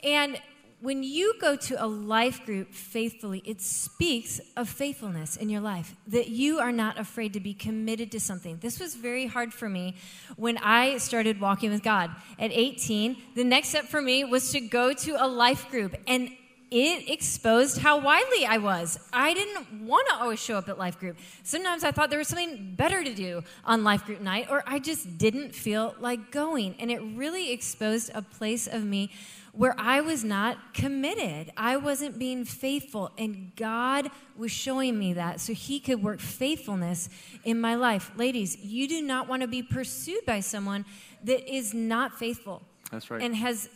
And 0.04 0.40
when 0.82 1.02
you 1.02 1.34
go 1.40 1.56
to 1.56 1.84
a 1.84 1.88
life 1.88 2.46
group 2.46 2.74
faithfully, 2.74 3.42
it 3.46 3.62
speaks 3.62 4.40
of 4.56 4.70
faithfulness 4.70 5.36
in 5.38 5.50
your 5.50 5.62
life, 5.62 5.96
that 6.08 6.28
you 6.28 6.60
are 6.60 6.72
not 6.72 7.00
afraid 7.00 7.34
to 7.34 7.40
be 7.40 7.54
committed 7.54 8.12
to 8.12 8.20
something. 8.20 8.58
This 8.62 8.80
was 8.80 8.94
very 8.94 9.26
hard 9.26 9.54
for 9.54 9.70
me 9.70 9.96
when 10.36 10.58
I 10.60 10.98
started 10.98 11.40
walking 11.40 11.72
with 11.72 11.82
God. 11.82 12.12
At 12.38 12.52
18, 12.52 13.18
the 13.34 13.44
next 13.44 13.70
step 13.70 13.86
for 13.86 14.02
me 14.02 14.26
was 14.26 14.52
to 14.52 14.60
go 14.60 14.94
to 14.94 15.24
a 15.24 15.28
life 15.28 15.70
group. 15.72 15.96
And 16.06 16.30
it 16.78 17.10
exposed 17.10 17.78
how 17.78 17.98
widely 17.98 18.46
I 18.46 18.58
was. 18.58 19.00
I 19.14 19.34
didn't 19.34 19.86
want 19.88 20.10
to 20.10 20.16
always 20.16 20.42
show 20.42 20.58
up 20.58 20.68
at 20.68 20.78
life 20.78 21.00
group. 21.00 21.18
Sometimes 21.42 21.86
I 21.86 21.92
thought 21.92 22.10
there 22.10 22.20
was 22.20 22.28
something 22.28 22.76
better 22.76 23.02
to 23.02 23.14
do 23.14 23.44
on 23.64 23.86
life 23.86 24.04
group 24.06 24.20
night, 24.20 24.48
or 24.50 24.62
I 24.68 24.80
just 24.80 25.18
didn't 25.18 25.56
feel 25.56 25.96
like 26.02 26.32
going. 26.32 26.76
And 26.78 26.92
it 26.92 27.00
really 27.16 27.54
exposed 27.54 28.12
a 28.14 28.22
place 28.22 28.68
of 28.68 28.84
me 28.84 29.10
where 29.54 29.74
I 29.80 30.02
was 30.02 30.26
not 30.26 30.74
committed. 30.74 31.54
I 31.56 31.78
wasn't 31.78 32.20
being 32.20 32.44
faithful. 32.44 33.10
And 33.18 33.54
God 33.56 34.12
was 34.36 34.52
showing 34.52 35.00
me 35.00 35.14
that 35.14 35.40
so 35.40 35.54
He 35.54 35.80
could 35.80 36.04
work 36.04 36.20
faithfulness 36.20 37.08
in 37.46 37.62
my 37.62 37.76
life. 37.76 38.12
Ladies, 38.18 38.58
you 38.58 38.90
do 38.90 39.02
not 39.02 39.30
want 39.30 39.44
to 39.44 39.48
be 39.48 39.64
pursued 39.64 40.26
by 40.26 40.42
someone 40.42 40.84
that 41.24 41.50
is 41.50 41.74
not 41.74 42.20
faithful 42.20 42.64
That's 42.92 43.10
right. 43.10 43.22
and 43.22 43.34
has 43.34 43.70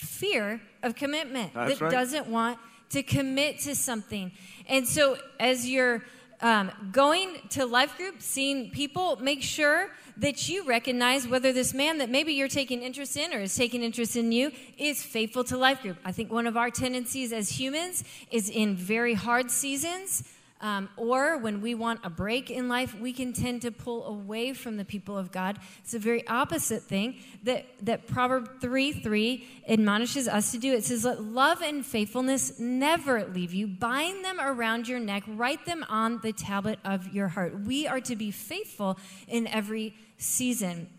fear 0.00 0.60
of 0.82 0.94
commitment, 0.94 1.52
That's 1.54 1.78
that 1.78 1.84
right. 1.84 1.92
doesn't 1.92 2.26
want 2.26 2.58
to 2.90 3.02
commit 3.02 3.60
to 3.60 3.74
something. 3.74 4.32
And 4.68 4.86
so, 4.86 5.16
as 5.38 5.68
you're 5.68 6.04
um, 6.40 6.70
going 6.90 7.36
to 7.50 7.66
life 7.66 7.96
group, 7.96 8.16
seeing 8.20 8.70
people, 8.70 9.16
make 9.20 9.42
sure 9.42 9.90
that 10.16 10.48
you 10.48 10.64
recognize 10.64 11.28
whether 11.28 11.52
this 11.52 11.72
man 11.72 11.98
that 11.98 12.10
maybe 12.10 12.32
you're 12.32 12.48
taking 12.48 12.82
interest 12.82 13.16
in 13.16 13.32
or 13.32 13.40
is 13.40 13.54
taking 13.54 13.82
interest 13.82 14.16
in 14.16 14.32
you 14.32 14.50
is 14.78 15.02
faithful 15.02 15.44
to 15.44 15.56
life 15.56 15.82
group. 15.82 15.98
I 16.04 16.12
think 16.12 16.32
one 16.32 16.46
of 16.46 16.56
our 16.56 16.70
tendencies 16.70 17.32
as 17.32 17.50
humans 17.50 18.04
is 18.30 18.50
in 18.50 18.74
very 18.74 19.14
hard 19.14 19.50
seasons. 19.50 20.24
Um, 20.62 20.90
or 20.98 21.38
when 21.38 21.62
we 21.62 21.74
want 21.74 22.00
a 22.04 22.10
break 22.10 22.50
in 22.50 22.68
life, 22.68 22.94
we 22.98 23.14
can 23.14 23.32
tend 23.32 23.62
to 23.62 23.70
pull 23.70 24.04
away 24.04 24.52
from 24.52 24.76
the 24.76 24.84
people 24.84 25.16
of 25.16 25.32
God. 25.32 25.58
It's 25.82 25.94
a 25.94 25.98
very 25.98 26.26
opposite 26.26 26.82
thing 26.82 27.16
that, 27.44 27.64
that 27.82 28.06
Proverb 28.06 28.60
3 28.60 28.92
3 28.92 29.48
admonishes 29.68 30.28
us 30.28 30.52
to 30.52 30.58
do. 30.58 30.74
It 30.74 30.84
says, 30.84 31.04
Let 31.04 31.22
love 31.22 31.62
and 31.62 31.84
faithfulness 31.84 32.58
never 32.60 33.24
leave 33.24 33.54
you. 33.54 33.66
Bind 33.66 34.22
them 34.22 34.38
around 34.38 34.86
your 34.86 35.00
neck, 35.00 35.22
write 35.26 35.64
them 35.64 35.84
on 35.88 36.20
the 36.22 36.32
tablet 36.32 36.78
of 36.84 37.14
your 37.14 37.28
heart. 37.28 37.60
We 37.60 37.86
are 37.86 38.00
to 38.02 38.14
be 38.14 38.30
faithful 38.30 38.98
in 39.28 39.46
every 39.46 39.94
season. 40.18 40.90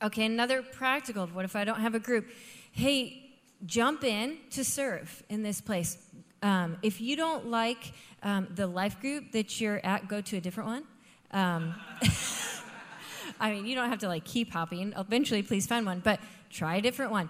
Okay, 0.00 0.24
another 0.24 0.62
practical. 0.62 1.26
What 1.26 1.44
if 1.44 1.56
I 1.56 1.64
don't 1.64 1.80
have 1.80 1.96
a 1.96 2.00
group? 2.00 2.28
Hey, 2.70 3.22
jump 3.66 4.04
in 4.04 4.38
to 4.50 4.64
serve 4.64 5.22
in 5.28 5.42
this 5.42 5.60
place. 5.60 5.98
Um, 6.42 6.76
if 6.82 7.00
you 7.00 7.16
don't 7.16 7.46
like 7.48 7.92
um, 8.22 8.48
the 8.54 8.66
life 8.66 9.00
group 9.00 9.32
that 9.32 9.60
you're 9.60 9.80
at, 9.84 10.08
go 10.08 10.20
to 10.20 10.36
a 10.36 10.40
different 10.40 10.68
one. 10.68 10.84
Um, 11.30 11.74
I 13.40 13.52
mean, 13.52 13.66
you 13.66 13.74
don't 13.74 13.88
have 13.88 14.00
to 14.00 14.08
like 14.08 14.24
keep 14.24 14.52
hopping. 14.52 14.92
Eventually, 14.96 15.42
please 15.42 15.66
find 15.66 15.86
one, 15.86 16.00
but 16.00 16.20
try 16.50 16.76
a 16.76 16.80
different 16.82 17.12
one. 17.12 17.28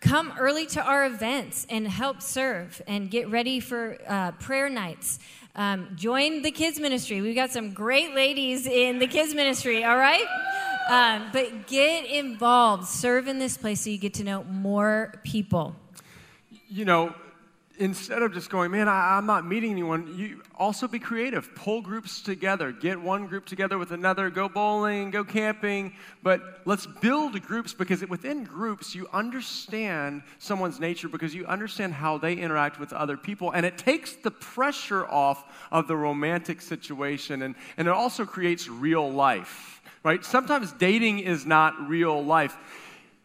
Come 0.00 0.32
early 0.38 0.66
to 0.66 0.82
our 0.82 1.06
events 1.06 1.66
and 1.68 1.86
help 1.86 2.22
serve 2.22 2.80
and 2.86 3.10
get 3.10 3.28
ready 3.30 3.58
for 3.58 3.98
uh, 4.06 4.32
prayer 4.32 4.68
nights. 4.68 5.18
Um, 5.56 5.88
join 5.96 6.42
the 6.42 6.52
kids 6.52 6.78
ministry. 6.78 7.20
We've 7.20 7.34
got 7.34 7.50
some 7.50 7.72
great 7.72 8.14
ladies 8.14 8.66
in 8.66 9.00
the 9.00 9.08
kids 9.08 9.34
ministry, 9.34 9.82
all 9.82 9.96
right? 9.96 10.26
Um, 10.88 11.30
but 11.32 11.66
get 11.66 12.06
involved, 12.06 12.86
serve 12.86 13.26
in 13.26 13.40
this 13.40 13.56
place 13.56 13.80
so 13.80 13.90
you 13.90 13.98
get 13.98 14.14
to 14.14 14.24
know 14.24 14.44
more 14.44 15.14
people. 15.24 15.74
you 16.68 16.84
know, 16.84 17.12
instead 17.78 18.22
of 18.22 18.32
just 18.32 18.50
going, 18.50 18.70
man, 18.70 18.88
I, 18.88 19.16
I'm 19.16 19.26
not 19.26 19.46
meeting 19.46 19.70
anyone, 19.70 20.14
you 20.16 20.42
also 20.54 20.88
be 20.88 20.98
creative. 20.98 21.54
Pull 21.54 21.80
groups 21.80 22.20
together. 22.20 22.72
Get 22.72 23.00
one 23.00 23.26
group 23.26 23.46
together 23.46 23.78
with 23.78 23.92
another. 23.92 24.30
Go 24.30 24.48
bowling, 24.48 25.10
go 25.10 25.24
camping. 25.24 25.94
But 26.22 26.60
let's 26.64 26.86
build 26.86 27.40
groups 27.42 27.72
because 27.72 28.04
within 28.06 28.44
groups, 28.44 28.94
you 28.94 29.08
understand 29.12 30.22
someone's 30.38 30.80
nature 30.80 31.08
because 31.08 31.34
you 31.34 31.46
understand 31.46 31.94
how 31.94 32.18
they 32.18 32.34
interact 32.34 32.78
with 32.78 32.92
other 32.92 33.16
people. 33.16 33.52
And 33.52 33.64
it 33.64 33.78
takes 33.78 34.14
the 34.16 34.30
pressure 34.30 35.06
off 35.06 35.44
of 35.70 35.88
the 35.88 35.96
romantic 35.96 36.60
situation. 36.60 37.42
And, 37.42 37.54
and 37.76 37.88
it 37.88 37.94
also 37.94 38.24
creates 38.24 38.68
real 38.68 39.10
life, 39.10 39.80
right? 40.02 40.24
Sometimes 40.24 40.72
dating 40.72 41.20
is 41.20 41.46
not 41.46 41.88
real 41.88 42.22
life 42.22 42.56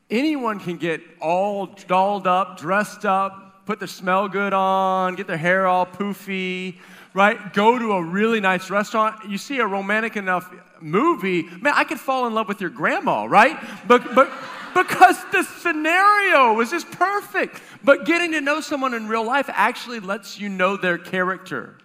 anyone 0.09 0.59
can 0.59 0.77
get 0.77 1.01
all 1.19 1.65
dolled 1.87 2.27
up, 2.27 2.59
dressed 2.59 3.03
up, 3.03 3.52
put 3.65 3.79
the 3.79 3.87
smell 3.87 4.27
good 4.27 4.53
on, 4.53 5.15
get 5.15 5.27
their 5.27 5.37
hair 5.37 5.67
all 5.67 5.85
poofy, 5.85 6.77
right? 7.13 7.53
Go 7.53 7.79
to 7.79 7.93
a 7.93 8.03
really 8.03 8.39
nice 8.39 8.69
restaurant. 8.69 9.29
You 9.29 9.37
see 9.37 9.59
a 9.59 9.67
romantic 9.67 10.17
enough 10.17 10.53
movie, 10.81 11.43
man, 11.43 11.73
I 11.75 11.83
could 11.85 11.99
fall 11.99 12.27
in 12.27 12.33
love 12.33 12.47
with 12.47 12.59
your 12.59 12.69
grandma, 12.69 13.25
right? 13.25 13.57
But, 13.87 14.13
but, 14.13 14.31
because 14.73 15.23
the 15.31 15.43
scenario 15.43 16.53
was 16.53 16.71
just 16.71 16.89
perfect. 16.91 17.61
But 17.83 18.05
getting 18.05 18.31
to 18.31 18.41
know 18.41 18.59
someone 18.59 18.93
in 18.93 19.07
real 19.07 19.23
life 19.23 19.49
actually 19.53 19.99
lets 19.99 20.39
you 20.39 20.49
know 20.49 20.77
their 20.77 20.97
character 20.97 21.77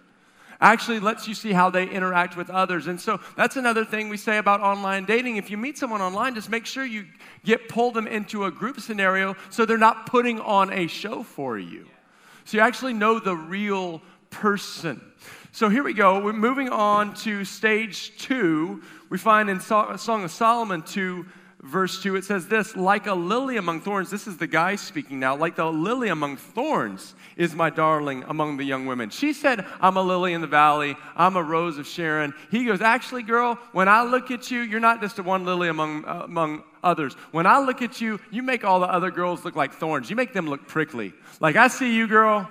actually 0.60 0.98
lets 1.00 1.28
you 1.28 1.34
see 1.34 1.52
how 1.52 1.70
they 1.70 1.88
interact 1.88 2.36
with 2.36 2.50
others. 2.50 2.86
And 2.88 3.00
so 3.00 3.20
that's 3.36 3.56
another 3.56 3.84
thing 3.84 4.08
we 4.08 4.16
say 4.16 4.38
about 4.38 4.60
online 4.60 5.04
dating. 5.04 5.36
If 5.36 5.50
you 5.50 5.56
meet 5.56 5.78
someone 5.78 6.00
online, 6.00 6.34
just 6.34 6.50
make 6.50 6.66
sure 6.66 6.84
you 6.84 7.06
get 7.44 7.68
pull 7.68 7.92
them 7.92 8.06
into 8.06 8.44
a 8.44 8.50
group 8.50 8.80
scenario 8.80 9.36
so 9.50 9.64
they're 9.64 9.78
not 9.78 10.06
putting 10.06 10.40
on 10.40 10.72
a 10.72 10.86
show 10.86 11.22
for 11.22 11.58
you. 11.58 11.86
So 12.44 12.56
you 12.56 12.62
actually 12.62 12.94
know 12.94 13.18
the 13.18 13.36
real 13.36 14.02
person. 14.30 15.00
So 15.52 15.68
here 15.68 15.82
we 15.82 15.92
go. 15.94 16.20
We're 16.20 16.32
moving 16.32 16.68
on 16.68 17.14
to 17.16 17.44
stage 17.44 18.16
two. 18.18 18.82
We 19.10 19.18
find 19.18 19.48
in 19.48 19.60
So- 19.60 19.96
Song 19.96 20.24
of 20.24 20.30
Solomon 20.30 20.82
2, 20.82 21.24
verse 21.62 22.02
2, 22.02 22.16
it 22.16 22.24
says 22.24 22.46
this 22.46 22.76
Like 22.76 23.06
a 23.06 23.14
lily 23.14 23.56
among 23.56 23.80
thorns, 23.80 24.10
this 24.10 24.26
is 24.26 24.36
the 24.36 24.46
guy 24.46 24.76
speaking 24.76 25.18
now, 25.18 25.36
like 25.36 25.56
the 25.56 25.70
lily 25.70 26.08
among 26.08 26.36
thorns 26.36 27.14
is 27.36 27.54
my 27.54 27.70
darling 27.70 28.24
among 28.28 28.56
the 28.56 28.64
young 28.64 28.86
women. 28.86 29.10
She 29.10 29.32
said, 29.32 29.64
I'm 29.80 29.96
a 29.96 30.02
lily 30.02 30.32
in 30.32 30.40
the 30.40 30.46
valley, 30.46 30.96
I'm 31.16 31.36
a 31.36 31.42
rose 31.42 31.78
of 31.78 31.86
Sharon. 31.86 32.34
He 32.50 32.64
goes, 32.64 32.80
Actually, 32.80 33.22
girl, 33.22 33.58
when 33.72 33.88
I 33.88 34.02
look 34.02 34.30
at 34.30 34.50
you, 34.50 34.60
you're 34.60 34.80
not 34.80 35.00
just 35.00 35.18
a 35.18 35.22
one 35.22 35.44
lily 35.44 35.68
among, 35.68 36.04
uh, 36.04 36.22
among 36.24 36.62
others. 36.82 37.14
When 37.32 37.46
I 37.46 37.58
look 37.58 37.82
at 37.82 38.00
you, 38.00 38.20
you 38.30 38.42
make 38.42 38.64
all 38.64 38.80
the 38.80 38.90
other 38.90 39.10
girls 39.10 39.44
look 39.44 39.56
like 39.56 39.74
thorns. 39.74 40.10
You 40.10 40.16
make 40.16 40.32
them 40.32 40.46
look 40.46 40.66
prickly. 40.68 41.12
Like, 41.40 41.56
I 41.56 41.68
see 41.68 41.94
you, 41.94 42.06
girl, 42.06 42.48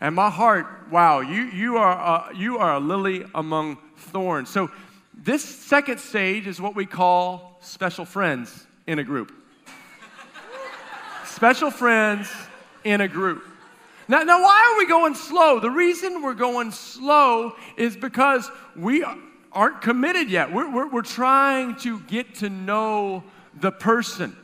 and 0.00 0.14
my 0.14 0.30
heart, 0.30 0.66
wow, 0.90 1.20
you, 1.20 1.42
you, 1.42 1.76
are, 1.76 2.30
a, 2.30 2.36
you 2.36 2.58
are 2.58 2.74
a 2.74 2.80
lily 2.80 3.26
among 3.34 3.78
thorns. 3.96 4.48
So, 4.48 4.70
this 5.22 5.44
second 5.44 6.00
stage 6.00 6.46
is 6.46 6.58
what 6.60 6.74
we 6.74 6.86
call 6.86 7.49
special 7.60 8.04
friends 8.04 8.66
in 8.86 8.98
a 8.98 9.04
group. 9.04 9.32
special 11.24 11.70
friends 11.70 12.30
in 12.84 13.00
a 13.00 13.08
group. 13.08 13.44
Now, 14.08 14.22
now, 14.22 14.42
why 14.42 14.72
are 14.72 14.78
we 14.78 14.88
going 14.88 15.14
slow? 15.14 15.60
The 15.60 15.70
reason 15.70 16.22
we're 16.22 16.34
going 16.34 16.72
slow 16.72 17.52
is 17.76 17.96
because 17.96 18.50
we 18.74 19.04
aren't 19.52 19.82
committed 19.82 20.28
yet. 20.28 20.52
We're, 20.52 20.68
we're, 20.68 20.88
we're 20.88 21.02
trying 21.02 21.76
to 21.76 22.00
get 22.00 22.36
to 22.36 22.50
know 22.50 23.22
the 23.54 23.70
person. 23.70 24.36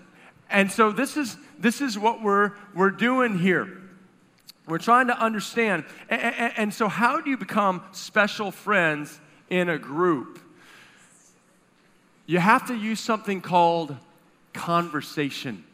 And 0.48 0.70
so, 0.70 0.92
this 0.92 1.16
is, 1.16 1.36
this 1.58 1.80
is 1.80 1.98
what 1.98 2.22
we're, 2.22 2.52
we're 2.74 2.90
doing 2.90 3.38
here. 3.38 3.82
We're 4.68 4.78
trying 4.78 5.08
to 5.08 5.18
understand. 5.18 5.84
And, 6.08 6.22
and, 6.22 6.52
and 6.56 6.74
so, 6.74 6.86
how 6.86 7.20
do 7.20 7.30
you 7.30 7.36
become 7.36 7.82
special 7.90 8.52
friends 8.52 9.18
in 9.50 9.68
a 9.68 9.78
group? 9.78 10.40
You 12.26 12.40
have 12.40 12.66
to 12.68 12.74
use 12.74 13.00
something 13.00 13.40
called 13.40 13.96
conversation. 14.52 15.64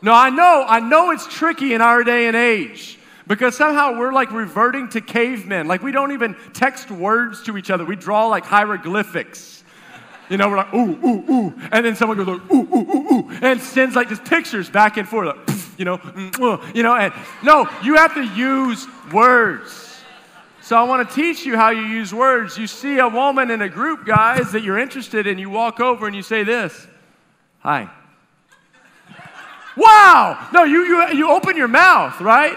No, 0.00 0.12
I 0.12 0.30
know, 0.30 0.64
I 0.66 0.80
know 0.80 1.10
it's 1.12 1.26
tricky 1.26 1.74
in 1.74 1.80
our 1.80 2.02
day 2.02 2.26
and 2.26 2.36
age 2.36 2.98
because 3.28 3.56
somehow 3.56 3.98
we're 3.98 4.12
like 4.12 4.32
reverting 4.32 4.88
to 4.90 5.00
cavemen. 5.00 5.68
Like 5.68 5.82
we 5.82 5.92
don't 5.92 6.12
even 6.12 6.36
text 6.54 6.90
words 6.90 7.42
to 7.44 7.56
each 7.56 7.70
other, 7.70 7.84
we 7.84 7.96
draw 7.96 8.26
like 8.26 8.44
hieroglyphics. 8.44 9.62
You 10.28 10.38
know, 10.38 10.48
we're 10.48 10.56
like, 10.56 10.72
ooh, 10.72 10.98
ooh, 11.06 11.30
ooh. 11.30 11.54
And 11.72 11.84
then 11.84 11.94
someone 11.94 12.16
goes, 12.16 12.26
like, 12.26 12.50
ooh, 12.50 12.62
ooh, 12.74 12.90
ooh, 12.90 13.12
ooh. 13.12 13.30
And 13.42 13.60
sends 13.60 13.94
like 13.94 14.08
just 14.08 14.24
pictures 14.24 14.70
back 14.70 14.96
and 14.96 15.06
forth, 15.06 15.36
like, 15.36 15.58
you 15.78 15.84
know, 15.84 16.00
you 16.74 16.82
know, 16.82 16.94
and 16.96 17.12
no, 17.42 17.68
you 17.82 17.96
have 17.96 18.14
to 18.14 18.22
use 18.22 18.86
words. 19.12 19.91
So 20.62 20.76
I 20.76 20.84
want 20.84 21.08
to 21.08 21.14
teach 21.14 21.44
you 21.44 21.56
how 21.56 21.70
you 21.70 21.82
use 21.82 22.14
words. 22.14 22.56
You 22.56 22.68
see 22.68 22.98
a 22.98 23.08
woman 23.08 23.50
in 23.50 23.62
a 23.62 23.68
group, 23.68 24.06
guys, 24.06 24.52
that 24.52 24.62
you're 24.62 24.78
interested 24.78 25.26
in, 25.26 25.36
you 25.36 25.50
walk 25.50 25.80
over 25.80 26.06
and 26.06 26.14
you 26.14 26.22
say 26.22 26.44
this 26.44 26.86
Hi. 27.60 27.90
Wow! 29.76 30.48
No, 30.52 30.62
you, 30.62 30.84
you, 30.84 31.08
you 31.14 31.30
open 31.30 31.56
your 31.56 31.66
mouth, 31.66 32.20
right? 32.20 32.56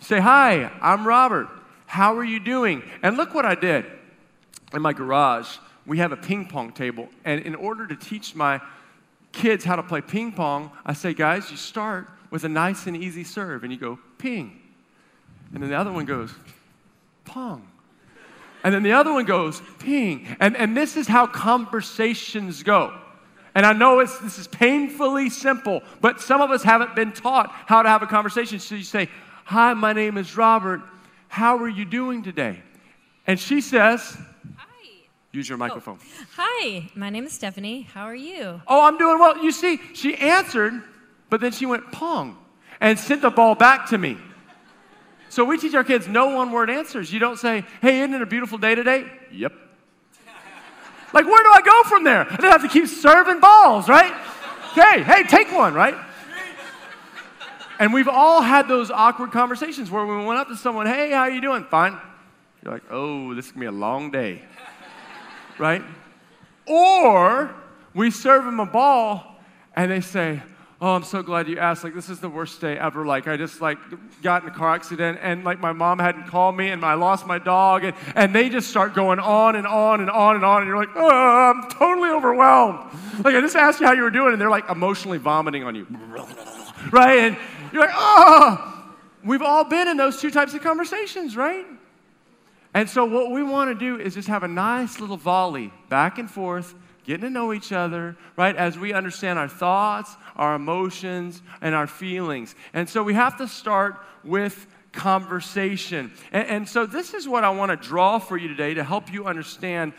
Say, 0.00 0.20
Hi, 0.20 0.70
I'm 0.80 1.04
Robert. 1.04 1.48
How 1.86 2.16
are 2.16 2.24
you 2.24 2.38
doing? 2.38 2.82
And 3.02 3.16
look 3.16 3.34
what 3.34 3.44
I 3.44 3.56
did. 3.56 3.86
In 4.72 4.80
my 4.80 4.92
garage, 4.92 5.56
we 5.86 5.98
have 5.98 6.12
a 6.12 6.16
ping 6.16 6.46
pong 6.46 6.70
table. 6.72 7.08
And 7.24 7.40
in 7.40 7.56
order 7.56 7.88
to 7.88 7.96
teach 7.96 8.36
my 8.36 8.60
kids 9.32 9.64
how 9.64 9.74
to 9.74 9.82
play 9.82 10.00
ping 10.00 10.30
pong, 10.30 10.70
I 10.86 10.92
say, 10.92 11.12
Guys, 11.12 11.50
you 11.50 11.56
start 11.56 12.06
with 12.30 12.44
a 12.44 12.48
nice 12.48 12.86
and 12.86 12.96
easy 12.96 13.24
serve, 13.24 13.64
and 13.64 13.72
you 13.72 13.78
go 13.80 13.98
ping. 14.18 14.60
And 15.52 15.60
then 15.60 15.70
the 15.70 15.76
other 15.76 15.90
one 15.90 16.04
goes 16.04 16.32
pong. 17.24 17.68
And 18.62 18.74
then 18.74 18.82
the 18.82 18.92
other 18.92 19.12
one 19.12 19.26
goes 19.26 19.62
ping. 19.78 20.36
And, 20.40 20.56
and 20.56 20.76
this 20.76 20.96
is 20.96 21.06
how 21.06 21.26
conversations 21.26 22.62
go. 22.62 22.98
And 23.54 23.64
I 23.64 23.72
know 23.72 24.00
it's, 24.00 24.18
this 24.18 24.38
is 24.38 24.48
painfully 24.48 25.30
simple, 25.30 25.82
but 26.00 26.20
some 26.20 26.40
of 26.40 26.50
us 26.50 26.62
haven't 26.62 26.96
been 26.96 27.12
taught 27.12 27.50
how 27.66 27.82
to 27.82 27.88
have 27.88 28.02
a 28.02 28.06
conversation. 28.06 28.58
So 28.58 28.74
you 28.74 28.82
say, 28.82 29.08
Hi, 29.44 29.74
my 29.74 29.92
name 29.92 30.16
is 30.16 30.36
Robert. 30.36 30.80
How 31.28 31.58
are 31.58 31.68
you 31.68 31.84
doing 31.84 32.22
today? 32.22 32.62
And 33.26 33.38
she 33.38 33.60
says, 33.60 34.16
Hi. 34.56 34.90
Use 35.32 35.48
your 35.48 35.56
oh, 35.56 35.58
microphone. 35.58 35.98
Hi, 36.36 36.90
my 36.94 37.10
name 37.10 37.26
is 37.26 37.32
Stephanie. 37.32 37.82
How 37.82 38.04
are 38.04 38.14
you? 38.14 38.62
Oh, 38.66 38.86
I'm 38.86 38.96
doing 38.96 39.18
well. 39.18 39.44
You 39.44 39.52
see, 39.52 39.80
she 39.92 40.16
answered, 40.16 40.82
but 41.28 41.40
then 41.40 41.52
she 41.52 41.66
went 41.66 41.92
pong 41.92 42.38
and 42.80 42.98
sent 42.98 43.20
the 43.22 43.30
ball 43.30 43.54
back 43.54 43.88
to 43.90 43.98
me. 43.98 44.16
So 45.34 45.44
we 45.44 45.58
teach 45.58 45.74
our 45.74 45.82
kids 45.82 46.06
no 46.06 46.28
one 46.28 46.52
word 46.52 46.70
answers. 46.70 47.12
You 47.12 47.18
don't 47.18 47.40
say, 47.40 47.64
hey, 47.82 48.02
isn't 48.02 48.14
it 48.14 48.22
a 48.22 48.26
beautiful 48.26 48.56
day 48.56 48.76
today? 48.76 49.04
Yep. 49.32 49.52
Like, 51.12 51.26
where 51.26 51.42
do 51.42 51.50
I 51.50 51.60
go 51.60 51.88
from 51.88 52.04
there? 52.04 52.20
I 52.20 52.36
don't 52.36 52.52
have 52.52 52.62
to 52.62 52.68
keep 52.68 52.86
serving 52.86 53.40
balls, 53.40 53.88
right? 53.88 54.12
hey, 54.74 55.02
hey, 55.02 55.24
take 55.24 55.50
one, 55.50 55.74
right? 55.74 55.96
And 57.80 57.92
we've 57.92 58.06
all 58.06 58.42
had 58.42 58.68
those 58.68 58.92
awkward 58.92 59.32
conversations 59.32 59.90
where 59.90 60.06
we 60.06 60.24
went 60.24 60.38
up 60.38 60.46
to 60.46 60.56
someone, 60.56 60.86
hey, 60.86 61.10
how 61.10 61.26
you 61.26 61.40
doing? 61.40 61.64
Fine. 61.64 61.98
You're 62.62 62.74
like, 62.74 62.84
oh, 62.88 63.34
this 63.34 63.46
is 63.46 63.50
gonna 63.50 63.62
be 63.62 63.66
a 63.66 63.72
long 63.72 64.12
day, 64.12 64.40
right? 65.58 65.82
Or 66.64 67.52
we 67.92 68.12
serve 68.12 68.44
them 68.44 68.60
a 68.60 68.66
ball 68.66 69.34
and 69.74 69.90
they 69.90 70.00
say, 70.00 70.44
oh, 70.84 70.94
I'm 70.94 71.02
so 71.02 71.22
glad 71.22 71.48
you 71.48 71.58
asked. 71.58 71.82
Like, 71.82 71.94
this 71.94 72.10
is 72.10 72.20
the 72.20 72.28
worst 72.28 72.60
day 72.60 72.76
ever. 72.76 73.06
Like, 73.06 73.26
I 73.26 73.38
just 73.38 73.62
like 73.62 73.78
got 74.22 74.42
in 74.42 74.50
a 74.50 74.52
car 74.52 74.74
accident 74.74 75.18
and 75.22 75.42
like 75.42 75.58
my 75.58 75.72
mom 75.72 75.98
hadn't 75.98 76.26
called 76.26 76.58
me 76.58 76.68
and 76.68 76.84
I 76.84 76.92
lost 76.92 77.26
my 77.26 77.38
dog. 77.38 77.84
And, 77.84 77.96
and 78.14 78.34
they 78.34 78.50
just 78.50 78.68
start 78.68 78.94
going 78.94 79.18
on 79.18 79.56
and 79.56 79.66
on 79.66 80.02
and 80.02 80.10
on 80.10 80.36
and 80.36 80.44
on. 80.44 80.60
And 80.60 80.68
you're 80.68 80.76
like, 80.76 80.94
oh, 80.94 81.08
I'm 81.54 81.70
totally 81.70 82.10
overwhelmed. 82.10 82.80
Like, 83.24 83.34
I 83.34 83.40
just 83.40 83.56
asked 83.56 83.80
you 83.80 83.86
how 83.86 83.94
you 83.94 84.02
were 84.02 84.10
doing 84.10 84.34
and 84.34 84.40
they're 84.40 84.50
like 84.50 84.68
emotionally 84.68 85.16
vomiting 85.16 85.64
on 85.64 85.74
you, 85.74 85.86
right? 86.92 87.18
And 87.18 87.36
you're 87.72 87.80
like, 87.80 87.94
oh, 87.94 88.92
we've 89.24 89.40
all 89.40 89.64
been 89.64 89.88
in 89.88 89.96
those 89.96 90.20
two 90.20 90.30
types 90.30 90.52
of 90.52 90.60
conversations, 90.60 91.34
right? 91.34 91.64
And 92.74 92.90
so, 92.90 93.06
what 93.06 93.30
we 93.30 93.42
want 93.42 93.70
to 93.70 93.74
do 93.74 93.98
is 93.98 94.12
just 94.12 94.28
have 94.28 94.42
a 94.42 94.48
nice 94.48 95.00
little 95.00 95.16
volley 95.16 95.72
back 95.88 96.18
and 96.18 96.30
forth, 96.30 96.74
getting 97.04 97.22
to 97.22 97.30
know 97.30 97.52
each 97.52 97.72
other, 97.72 98.16
right? 98.36 98.56
As 98.56 98.78
we 98.78 98.92
understand 98.92 99.38
our 99.38 99.48
thoughts, 99.48 100.16
our 100.36 100.54
emotions, 100.54 101.42
and 101.60 101.74
our 101.74 101.86
feelings. 101.86 102.54
And 102.72 102.88
so, 102.88 103.02
we 103.02 103.14
have 103.14 103.38
to 103.38 103.48
start 103.48 103.96
with 104.24 104.66
conversation. 104.92 106.12
And, 106.32 106.48
and 106.48 106.68
so, 106.68 106.86
this 106.86 107.14
is 107.14 107.28
what 107.28 107.44
I 107.44 107.50
want 107.50 107.70
to 107.70 107.88
draw 107.88 108.18
for 108.18 108.36
you 108.36 108.48
today 108.48 108.74
to 108.74 108.84
help 108.84 109.12
you 109.12 109.26
understand. 109.26 109.92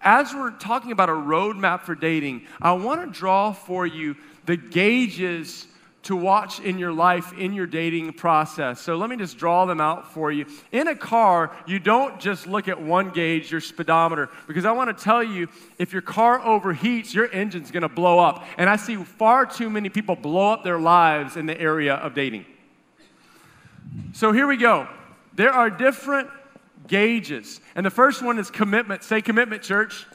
As 0.00 0.32
we're 0.32 0.52
talking 0.52 0.92
about 0.92 1.08
a 1.08 1.12
roadmap 1.12 1.82
for 1.82 1.94
dating, 1.94 2.46
I 2.60 2.72
want 2.72 3.04
to 3.04 3.18
draw 3.18 3.52
for 3.52 3.86
you 3.86 4.16
the 4.46 4.56
gauges 4.56 5.66
to 6.08 6.16
watch 6.16 6.58
in 6.60 6.78
your 6.78 6.90
life, 6.90 7.34
in 7.34 7.52
your 7.52 7.66
dating 7.66 8.14
process. 8.14 8.80
So 8.80 8.96
let 8.96 9.10
me 9.10 9.16
just 9.16 9.36
draw 9.36 9.66
them 9.66 9.78
out 9.78 10.10
for 10.14 10.32
you. 10.32 10.46
In 10.72 10.88
a 10.88 10.96
car, 10.96 11.54
you 11.66 11.78
don't 11.78 12.18
just 12.18 12.46
look 12.46 12.66
at 12.66 12.80
one 12.80 13.10
gauge, 13.10 13.52
your 13.52 13.60
speedometer, 13.60 14.30
because 14.46 14.64
I 14.64 14.72
want 14.72 14.96
to 14.96 15.04
tell 15.04 15.22
you 15.22 15.48
if 15.78 15.92
your 15.92 16.00
car 16.00 16.40
overheats, 16.40 17.12
your 17.12 17.30
engine's 17.30 17.70
going 17.70 17.82
to 17.82 17.90
blow 17.90 18.18
up. 18.18 18.46
And 18.56 18.70
I 18.70 18.76
see 18.76 18.96
far 18.96 19.44
too 19.44 19.68
many 19.68 19.90
people 19.90 20.16
blow 20.16 20.50
up 20.50 20.64
their 20.64 20.80
lives 20.80 21.36
in 21.36 21.44
the 21.44 21.60
area 21.60 21.96
of 21.96 22.14
dating. 22.14 22.46
So 24.14 24.32
here 24.32 24.46
we 24.46 24.56
go. 24.56 24.88
There 25.34 25.52
are 25.52 25.68
different 25.68 26.30
gauges. 26.86 27.60
And 27.74 27.84
the 27.84 27.90
first 27.90 28.22
one 28.22 28.38
is 28.38 28.50
commitment. 28.50 29.04
Say 29.04 29.20
commitment, 29.20 29.62
church. 29.62 30.06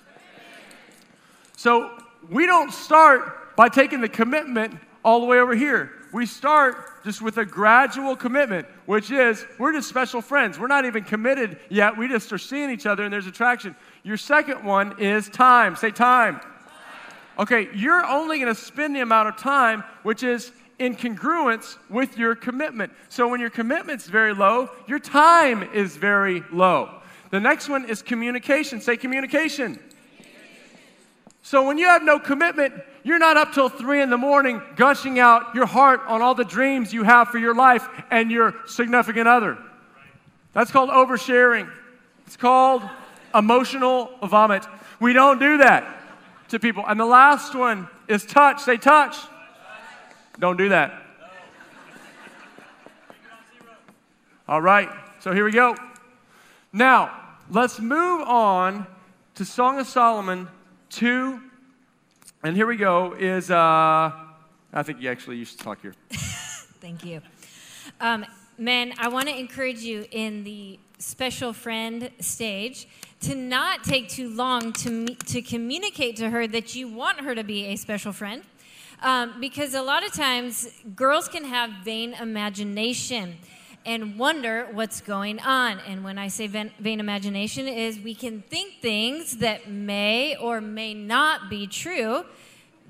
So 1.56 1.96
we 2.32 2.48
don't 2.48 2.74
start 2.74 3.56
by 3.56 3.70
taking 3.70 4.02
the 4.02 4.10
commitment 4.10 4.80
all 5.04 5.20
the 5.20 5.26
way 5.26 5.40
over 5.40 5.56
here. 5.56 5.92
We 6.12 6.26
start 6.26 7.04
just 7.04 7.22
with 7.22 7.38
a 7.38 7.46
gradual 7.46 8.16
commitment, 8.16 8.68
which 8.86 9.12
is 9.12 9.46
we're 9.58 9.74
just 9.74 9.90
special 9.90 10.22
friends. 10.22 10.60
We're 10.60 10.68
not 10.68 10.86
even 10.86 11.04
committed 11.04 11.60
yet. 11.70 11.98
We 11.98 12.08
just 12.08 12.32
are 12.32 12.38
seeing 12.38 12.70
each 12.70 12.86
other 12.86 13.04
and 13.04 13.12
there's 13.12 13.28
attraction. 13.28 13.76
Your 14.04 14.18
second 14.18 14.64
one 14.64 15.00
is 15.00 15.28
time. 15.30 15.76
Say 15.76 15.92
time. 15.92 16.40
Okay, 17.40 17.68
you're 17.74 18.06
only 18.06 18.40
going 18.40 18.54
to 18.54 18.60
spend 18.60 18.96
the 18.96 19.02
amount 19.02 19.28
of 19.28 19.38
time 19.38 19.84
which 20.04 20.22
is 20.22 20.52
in 20.78 20.96
congruence 20.96 21.78
with 21.90 22.18
your 22.18 22.36
commitment. 22.36 22.92
So 23.10 23.28
when 23.28 23.40
your 23.40 23.50
commitment's 23.50 24.08
very 24.08 24.34
low, 24.34 24.70
your 24.88 25.00
time 25.00 25.64
is 25.74 25.98
very 25.98 26.44
low. 26.52 27.02
The 27.32 27.40
next 27.40 27.70
one 27.70 27.86
is 27.86 28.04
communication. 28.04 28.82
Say 28.82 28.98
communication. 28.98 29.80
So 31.42 31.66
when 31.66 31.78
you 31.78 31.88
have 31.88 32.04
no 32.04 32.20
commitment, 32.20 32.74
you're 33.04 33.20
not 33.20 33.38
up 33.38 33.54
till 33.54 33.70
three 33.70 34.02
in 34.02 34.10
the 34.10 34.18
morning 34.18 34.62
gushing 34.76 35.20
out 35.20 35.54
your 35.54 35.66
heart 35.66 36.02
on 36.08 36.22
all 36.22 36.36
the 36.36 36.46
dreams 36.46 36.94
you 36.94 37.04
have 37.04 37.28
for 37.28 37.38
your 37.38 37.54
life 37.54 37.88
and 38.10 38.32
your 38.32 38.56
significant 38.66 39.28
other. 39.28 39.58
That's 40.54 40.72
called 40.72 40.90
oversharing. 40.90 41.70
It's 42.26 42.38
called 42.38 42.84
emotional 43.36 44.10
vomit. 44.24 44.66
We 45.00 45.14
don't 45.14 45.40
do 45.40 45.58
that 45.58 45.98
to 46.50 46.60
people. 46.60 46.86
And 46.88 47.00
the 47.00 47.06
last 47.06 47.56
one 47.56 47.88
is 48.08 48.26
touch. 48.26 48.62
Say 48.62 48.78
touch. 48.78 49.18
Don't 50.40 50.58
do 50.58 50.70
that. 50.70 51.02
All 54.48 54.62
right, 54.62 54.90
so 55.20 55.34
here 55.34 55.46
we 55.46 55.52
go. 55.52 55.76
Now, 56.74 57.18
let's 57.50 57.80
move 57.80 58.22
on 58.28 58.86
to 59.36 59.46
Song 59.46 59.80
of 59.80 59.88
Solomon 59.88 60.50
2 60.90 61.42
and 62.44 62.58
here 62.58 62.68
we 62.68 62.76
go 62.76 63.14
is, 63.14 63.50
uh, 63.50 64.12
I 64.74 64.84
think 64.84 65.02
you 65.02 65.10
actually, 65.10 65.38
you 65.38 65.46
should 65.46 65.60
talk 65.60 65.82
here. 65.82 65.96
Thank 66.12 67.06
you. 67.06 67.22
Um, 68.02 68.26
men, 68.58 68.94
I 68.98 69.08
want 69.08 69.30
to 69.30 69.38
encourage 69.38 69.80
you 69.80 70.06
in 70.12 70.44
the 70.44 70.78
special 70.98 71.54
friend 71.54 72.12
stage 72.20 72.88
to 73.22 73.36
not 73.36 73.86
take 73.86 74.10
too 74.10 74.30
long 74.30 74.74
to, 74.74 74.90
me- 74.90 75.16
to 75.16 75.42
communicate 75.42 76.18
to 76.18 76.30
her 76.30 76.46
that 76.48 76.76
you 76.76 76.90
want 76.90 77.22
her 77.22 77.34
to 77.34 77.44
be 77.46 77.68
a 77.68 77.78
special 77.78 78.12
friend. 78.12 78.44
Um, 79.02 79.40
because 79.40 79.74
a 79.74 79.82
lot 79.82 80.06
of 80.06 80.14
times 80.14 80.70
girls 80.96 81.30
can 81.30 81.46
have 81.46 81.72
vain 81.84 82.14
imagination 82.14 83.38
and 83.86 84.18
wonder 84.18 84.68
what's 84.72 85.02
going 85.02 85.40
on. 85.40 85.80
And 85.80 86.04
when 86.04 86.18
I 86.18 86.30
say 86.30 86.48
vain, 86.48 86.72
vain, 86.80 87.00
imagination, 87.00 87.68
is 87.68 88.00
we 88.00 88.16
can 88.16 88.42
think 88.42 88.82
things 88.82 89.38
that 89.38 89.70
may 89.70 90.36
or 90.36 90.62
may 90.62 90.94
not 90.94 91.50
be 91.50 91.68
true, 91.68 92.26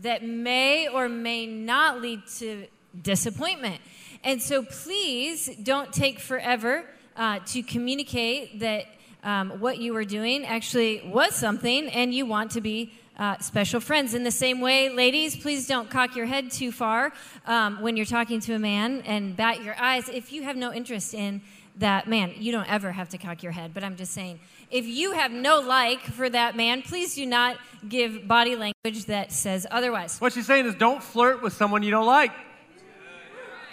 that 0.02 0.24
may 0.24 0.88
or 0.88 1.10
may 1.10 1.46
not 1.46 2.02
lead 2.02 2.22
to 2.38 2.68
disappointment. 3.02 3.82
And 4.24 4.42
so, 4.42 4.64
please 4.64 5.50
don't 5.62 5.92
take 5.92 6.20
forever 6.20 6.86
uh, 7.16 7.40
to 7.48 7.64
communicate 7.64 8.60
that 8.60 8.86
um, 9.24 9.60
what 9.60 9.80
you 9.80 9.94
were 9.94 10.06
doing 10.06 10.46
actually 10.46 11.02
was 11.06 11.36
something, 11.36 11.88
and 11.90 12.14
you 12.14 12.26
want 12.26 12.52
to 12.52 12.62
be 12.62 12.94
uh, 13.18 13.38
special 13.40 13.80
friends. 13.80 14.14
In 14.14 14.24
the 14.24 14.32
same 14.32 14.60
way, 14.60 14.90
ladies, 14.90 15.36
please 15.36 15.68
don't 15.68 15.90
cock 15.90 16.16
your 16.16 16.26
head 16.26 16.52
too 16.52 16.72
far 16.72 17.14
um, 17.46 17.82
when 17.82 17.96
you're 17.98 18.06
talking 18.06 18.40
to 18.42 18.54
a 18.54 18.60
man 18.60 19.02
and 19.06 19.36
bat 19.36 19.64
your 19.64 19.76
eyes 19.80 20.10
if 20.10 20.32
you 20.32 20.44
have 20.44 20.56
no 20.56 20.74
interest 20.74 21.14
in 21.14 21.42
that 21.78 22.08
man. 22.08 22.34
You 22.38 22.52
don't 22.52 22.72
ever 22.72 22.92
have 22.92 23.10
to 23.10 23.18
cock 23.18 23.44
your 23.44 23.52
head, 23.52 23.74
but 23.74 23.84
I'm 23.84 23.96
just 23.96 24.14
saying, 24.14 24.40
if 24.72 24.86
you 24.86 25.12
have 25.12 25.32
no 25.32 25.60
like 25.60 26.02
for 26.02 26.30
that 26.30 26.56
man, 26.56 26.82
please 26.82 27.16
do 27.16 27.26
not 27.26 27.58
give 27.88 28.28
body 28.28 28.56
language 28.56 29.06
that 29.06 29.32
says 29.32 29.68
otherwise. 29.70 30.20
What 30.20 30.34
she's 30.34 30.48
saying 30.48 30.66
is 30.66 30.76
don't 30.76 31.04
flirt 31.04 31.42
with 31.42 31.54
someone 31.54 31.84
you 31.84 31.92
don't 31.92 32.06
like. 32.08 32.32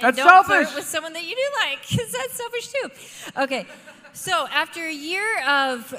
And 0.03 0.14
That's 0.14 0.16
don't 0.16 0.29
selfish. 0.29 0.68
flirt 0.68 0.76
with 0.76 0.87
someone 0.87 1.12
that 1.12 1.24
you 1.24 1.35
do 1.35 1.66
like, 1.66 1.87
because 1.88 2.12
that's 2.12 2.33
selfish 2.35 2.68
too. 2.68 3.42
Okay, 3.42 3.66
so 4.14 4.46
after 4.48 4.85
a 4.85 4.92
year 4.92 5.42
of 5.46 5.94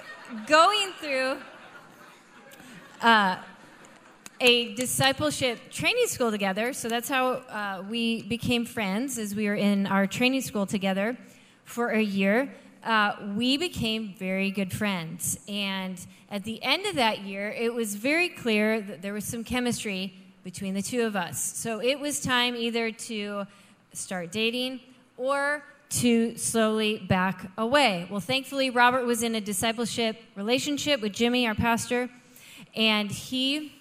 going 0.48 0.92
through 1.00 1.38
uh, 3.02 3.38
a 4.40 4.74
discipleship 4.76 5.60
training 5.72 6.08
school 6.08 6.32
together, 6.32 6.74
so 6.74 6.88
that's 6.88 7.10
how 7.10 7.34
uh, 7.34 7.84
we 7.90 8.24
became 8.24 8.66
friends, 8.66 9.18
as 9.18 9.36
we 9.36 9.48
were 9.48 9.56
in 9.56 9.88
our 9.88 10.08
training 10.08 10.42
school 10.42 10.66
together 10.66 11.18
for 11.66 11.90
a 11.90 12.02
year. 12.02 12.54
Uh, 12.84 13.16
we 13.36 13.58
became 13.58 14.16
very 14.18 14.50
good 14.50 14.72
friends. 14.72 15.40
And 15.48 16.04
at 16.30 16.44
the 16.44 16.62
end 16.64 16.86
of 16.88 16.96
that 16.96 17.20
year, 17.22 17.50
it 17.50 17.74
was 17.74 17.96
very 17.96 18.30
clear 18.30 18.82
that 18.82 19.02
there 19.02 19.14
was 19.14 19.26
some 19.26 19.44
chemistry 19.44 20.14
between 20.44 20.74
the 20.74 20.82
two 20.82 21.04
of 21.04 21.16
us. 21.16 21.40
So 21.40 21.80
it 21.80 22.00
was 22.00 22.20
time 22.20 22.56
either 22.56 22.92
to 22.92 23.46
start 23.94 24.32
dating 24.32 24.80
or 25.18 25.64
to 25.90 26.36
slowly 26.38 26.98
back 26.98 27.52
away. 27.58 28.08
Well, 28.10 28.20
thankfully, 28.20 28.70
Robert 28.70 29.06
was 29.06 29.22
in 29.22 29.36
a 29.36 29.42
discipleship 29.42 30.18
relationship 30.36 31.02
with 31.02 31.14
Jimmy, 31.14 31.48
our 31.48 31.54
pastor, 31.54 32.10
and 32.76 33.12
he 33.12 33.74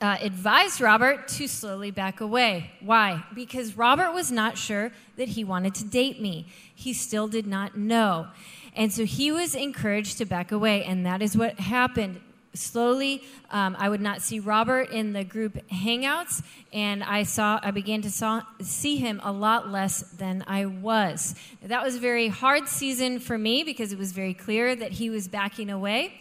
uh, 0.00 0.16
advised 0.20 0.80
Robert 0.80 1.28
to 1.28 1.46
slowly 1.46 1.90
back 1.90 2.20
away. 2.20 2.70
Why? 2.80 3.24
Because 3.34 3.76
Robert 3.76 4.12
was 4.12 4.32
not 4.32 4.56
sure 4.56 4.92
that 5.16 5.28
he 5.28 5.44
wanted 5.44 5.74
to 5.76 5.84
date 5.84 6.20
me. 6.20 6.46
He 6.74 6.92
still 6.92 7.28
did 7.28 7.46
not 7.46 7.76
know. 7.76 8.28
And 8.74 8.92
so 8.92 9.04
he 9.04 9.30
was 9.30 9.54
encouraged 9.54 10.18
to 10.18 10.24
back 10.24 10.52
away, 10.52 10.84
and 10.84 11.04
that 11.04 11.20
is 11.22 11.36
what 11.36 11.58
happened. 11.60 12.20
slowly 12.52 13.22
um, 13.52 13.76
i 13.78 13.88
would 13.88 14.00
not 14.00 14.20
see 14.20 14.40
robert 14.40 14.90
in 14.90 15.12
the 15.12 15.22
group 15.22 15.54
hangouts 15.68 16.42
and 16.72 17.04
i 17.04 17.22
saw 17.22 17.60
i 17.62 17.70
began 17.70 18.02
to 18.02 18.10
saw, 18.10 18.42
see 18.60 18.96
him 18.96 19.20
a 19.22 19.30
lot 19.30 19.68
less 19.68 20.02
than 20.18 20.42
i 20.48 20.66
was 20.66 21.36
that 21.62 21.80
was 21.80 21.94
a 21.94 22.00
very 22.00 22.26
hard 22.26 22.68
season 22.68 23.20
for 23.20 23.38
me 23.38 23.62
because 23.62 23.92
it 23.92 23.98
was 23.98 24.10
very 24.10 24.34
clear 24.34 24.74
that 24.74 24.90
he 24.90 25.10
was 25.10 25.28
backing 25.28 25.70
away 25.70 26.18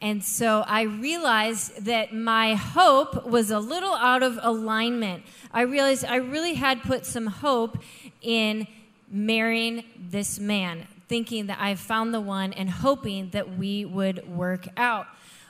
and 0.00 0.24
so 0.24 0.64
I 0.66 0.82
realized 0.82 1.84
that 1.84 2.14
my 2.14 2.54
hope 2.54 3.26
was 3.26 3.50
a 3.50 3.58
little 3.58 3.94
out 3.94 4.22
of 4.22 4.38
alignment. 4.40 5.24
I 5.52 5.62
realized 5.62 6.04
I 6.06 6.16
really 6.16 6.54
had 6.54 6.82
put 6.82 7.04
some 7.04 7.26
hope 7.26 7.78
in 8.22 8.66
marrying 9.10 9.84
this 9.98 10.38
man, 10.38 10.86
thinking 11.08 11.46
that 11.48 11.58
I 11.60 11.74
found 11.74 12.14
the 12.14 12.20
one 12.20 12.54
and 12.54 12.70
hoping 12.70 13.30
that 13.30 13.58
we 13.58 13.84
would 13.84 14.26
work 14.26 14.68
out. 14.76 15.06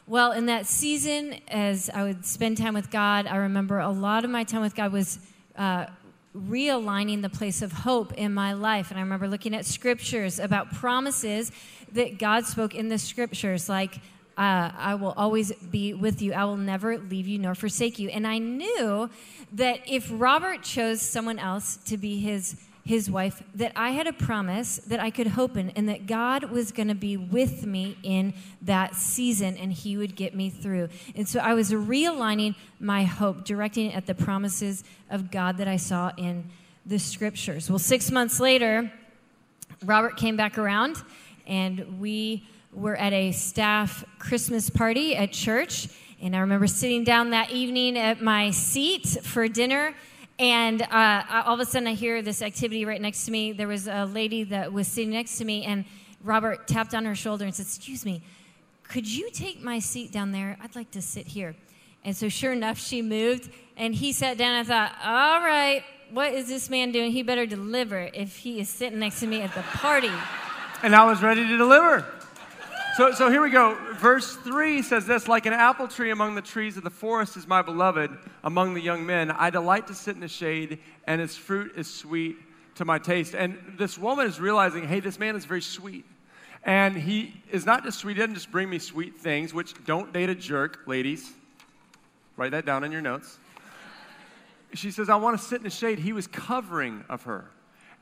Well, 0.06 0.32
in 0.32 0.46
that 0.46 0.66
season, 0.66 1.36
as 1.46 1.88
I 1.88 2.02
would 2.02 2.26
spend 2.26 2.56
time 2.56 2.74
with 2.74 2.90
God, 2.90 3.28
I 3.28 3.36
remember 3.36 3.78
a 3.78 3.90
lot 3.90 4.24
of 4.24 4.30
my 4.30 4.42
time 4.42 4.62
with 4.62 4.74
God 4.74 4.90
was 4.90 5.20
uh, 5.54 5.86
realigning 6.36 7.22
the 7.22 7.28
place 7.28 7.62
of 7.62 7.70
hope 7.70 8.14
in 8.14 8.34
my 8.34 8.52
life. 8.52 8.90
And 8.90 8.98
I 8.98 9.02
remember 9.02 9.28
looking 9.28 9.54
at 9.54 9.64
scriptures 9.64 10.40
about 10.40 10.72
promises 10.72 11.52
that 11.92 12.18
God 12.18 12.46
spoke 12.46 12.74
in 12.74 12.88
the 12.88 12.98
scriptures, 12.98 13.68
like, 13.68 14.00
uh, 14.36 14.70
I 14.76 14.94
will 14.94 15.12
always 15.16 15.52
be 15.52 15.94
with 15.94 16.22
you. 16.22 16.32
I 16.32 16.44
will 16.44 16.56
never 16.56 16.98
leave 16.98 17.26
you 17.26 17.38
nor 17.38 17.54
forsake 17.54 17.98
you. 17.98 18.08
And 18.08 18.26
I 18.26 18.38
knew 18.38 19.10
that 19.52 19.80
if 19.86 20.08
Robert 20.12 20.62
chose 20.62 21.02
someone 21.02 21.38
else 21.38 21.76
to 21.86 21.96
be 21.96 22.20
his 22.20 22.56
his 22.90 23.10
wife, 23.10 23.42
that 23.54 23.72
I 23.76 23.90
had 23.90 24.06
a 24.06 24.12
promise 24.12 24.78
that 24.78 25.00
I 25.00 25.10
could 25.10 25.28
hope 25.28 25.56
in, 25.56 25.70
and 25.70 25.88
that 25.88 26.06
God 26.06 26.44
was 26.44 26.72
going 26.72 26.88
to 26.88 26.94
be 26.94 27.16
with 27.16 27.64
me 27.64 27.96
in 28.02 28.34
that 28.62 28.96
season, 28.96 29.56
and 29.56 29.72
He 29.72 29.96
would 29.96 30.16
get 30.16 30.34
me 30.34 30.50
through. 30.50 30.88
And 31.14 31.28
so 31.28 31.40
I 31.40 31.54
was 31.54 31.70
realigning 31.70 32.54
my 32.80 33.04
hope, 33.04 33.44
directing 33.44 33.90
it 33.90 33.96
at 33.96 34.06
the 34.06 34.14
promises 34.14 34.82
of 35.10 35.30
God 35.30 35.58
that 35.58 35.68
I 35.68 35.76
saw 35.76 36.10
in 36.16 36.50
the 36.86 36.98
scriptures. 36.98 37.70
Well, 37.70 37.78
six 37.78 38.10
months 38.10 38.40
later, 38.40 38.90
Robert 39.84 40.16
came 40.16 40.36
back 40.36 40.58
around, 40.58 40.96
and 41.46 42.00
we 42.00 42.48
were 42.72 42.96
at 42.96 43.12
a 43.12 43.32
staff 43.32 44.04
Christmas 44.18 44.70
party 44.70 45.16
at 45.16 45.32
church. 45.32 45.88
And 46.22 46.36
I 46.36 46.40
remember 46.40 46.66
sitting 46.66 47.04
down 47.04 47.30
that 47.30 47.50
evening 47.50 47.98
at 47.98 48.22
my 48.22 48.50
seat 48.50 49.06
for 49.06 49.48
dinner. 49.48 49.94
And 50.38 50.82
uh, 50.82 51.42
all 51.44 51.54
of 51.54 51.60
a 51.60 51.66
sudden, 51.66 51.88
I 51.88 51.94
hear 51.94 52.22
this 52.22 52.42
activity 52.42 52.84
right 52.84 53.00
next 53.00 53.26
to 53.26 53.30
me. 53.30 53.52
There 53.52 53.68
was 53.68 53.88
a 53.88 54.06
lady 54.06 54.44
that 54.44 54.72
was 54.72 54.88
sitting 54.88 55.10
next 55.10 55.36
to 55.38 55.44
me, 55.44 55.64
and 55.64 55.84
Robert 56.22 56.66
tapped 56.66 56.94
on 56.94 57.04
her 57.04 57.14
shoulder 57.14 57.44
and 57.44 57.54
said, 57.54 57.66
Excuse 57.66 58.06
me, 58.06 58.22
could 58.84 59.06
you 59.06 59.30
take 59.30 59.62
my 59.62 59.78
seat 59.78 60.12
down 60.12 60.32
there? 60.32 60.56
I'd 60.62 60.74
like 60.74 60.90
to 60.92 61.02
sit 61.02 61.26
here. 61.26 61.54
And 62.04 62.16
so, 62.16 62.30
sure 62.30 62.52
enough, 62.52 62.78
she 62.78 63.02
moved, 63.02 63.50
and 63.76 63.94
he 63.94 64.12
sat 64.12 64.38
down. 64.38 64.54
I 64.54 64.64
thought, 64.64 64.94
All 65.04 65.40
right, 65.40 65.84
what 66.10 66.32
is 66.32 66.48
this 66.48 66.70
man 66.70 66.90
doing? 66.90 67.12
He 67.12 67.22
better 67.22 67.44
deliver 67.44 68.08
if 68.14 68.36
he 68.36 68.60
is 68.60 68.70
sitting 68.70 68.98
next 68.98 69.20
to 69.20 69.26
me 69.26 69.42
at 69.42 69.54
the 69.54 69.62
party. 69.62 70.10
And 70.82 70.96
I 70.96 71.04
was 71.04 71.22
ready 71.22 71.46
to 71.46 71.56
deliver. 71.58 72.06
So, 72.96 73.12
so 73.12 73.30
here 73.30 73.40
we 73.40 73.50
go. 73.50 73.78
Verse 73.94 74.34
3 74.36 74.82
says 74.82 75.06
this 75.06 75.28
Like 75.28 75.46
an 75.46 75.52
apple 75.52 75.86
tree 75.86 76.10
among 76.10 76.34
the 76.34 76.42
trees 76.42 76.76
of 76.76 76.82
the 76.82 76.90
forest 76.90 77.36
is 77.36 77.46
my 77.46 77.62
beloved 77.62 78.10
among 78.42 78.74
the 78.74 78.80
young 78.80 79.06
men. 79.06 79.30
I 79.30 79.50
delight 79.50 79.86
to 79.88 79.94
sit 79.94 80.16
in 80.16 80.20
the 80.20 80.28
shade, 80.28 80.80
and 81.06 81.20
his 81.20 81.36
fruit 81.36 81.72
is 81.76 81.88
sweet 81.88 82.36
to 82.76 82.84
my 82.84 82.98
taste. 82.98 83.34
And 83.34 83.56
this 83.78 83.96
woman 83.96 84.26
is 84.26 84.40
realizing, 84.40 84.88
hey, 84.88 84.98
this 84.98 85.20
man 85.20 85.36
is 85.36 85.44
very 85.44 85.62
sweet. 85.62 86.04
And 86.64 86.96
he 86.96 87.40
is 87.52 87.64
not 87.64 87.84
just 87.84 88.00
sweet, 88.00 88.16
he 88.16 88.20
doesn't 88.20 88.34
just 88.34 88.50
bring 88.50 88.68
me 88.68 88.80
sweet 88.80 89.18
things, 89.18 89.54
which 89.54 89.72
don't 89.84 90.12
date 90.12 90.28
a 90.28 90.34
jerk, 90.34 90.80
ladies. 90.86 91.32
Write 92.36 92.50
that 92.50 92.66
down 92.66 92.82
in 92.82 92.90
your 92.90 93.02
notes. 93.02 93.38
She 94.74 94.90
says, 94.90 95.08
I 95.08 95.16
want 95.16 95.38
to 95.38 95.44
sit 95.44 95.58
in 95.58 95.64
the 95.64 95.70
shade. 95.70 96.00
He 96.00 96.12
was 96.12 96.26
covering 96.26 97.04
of 97.08 97.22
her. 97.22 97.50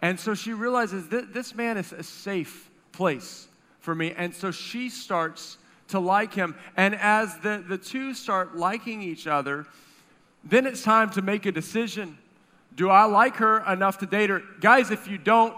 And 0.00 0.18
so 0.18 0.34
she 0.34 0.54
realizes 0.54 1.08
that 1.08 1.34
this 1.34 1.54
man 1.54 1.76
is 1.76 1.92
a 1.92 2.02
safe 2.02 2.70
place 2.92 3.47
for 3.88 3.94
me. 3.94 4.12
And 4.14 4.34
so 4.34 4.50
she 4.50 4.90
starts 4.90 5.56
to 5.88 5.98
like 5.98 6.34
him. 6.34 6.54
And 6.76 6.94
as 6.94 7.38
the, 7.38 7.64
the 7.66 7.78
two 7.78 8.12
start 8.12 8.54
liking 8.54 9.00
each 9.00 9.26
other, 9.26 9.64
then 10.44 10.66
it's 10.66 10.82
time 10.82 11.08
to 11.12 11.22
make 11.22 11.46
a 11.46 11.52
decision. 11.52 12.18
Do 12.74 12.90
I 12.90 13.04
like 13.04 13.36
her 13.36 13.64
enough 13.64 13.96
to 14.00 14.06
date 14.06 14.28
her? 14.28 14.42
Guys, 14.60 14.90
if 14.90 15.08
you 15.08 15.16
don't, 15.16 15.56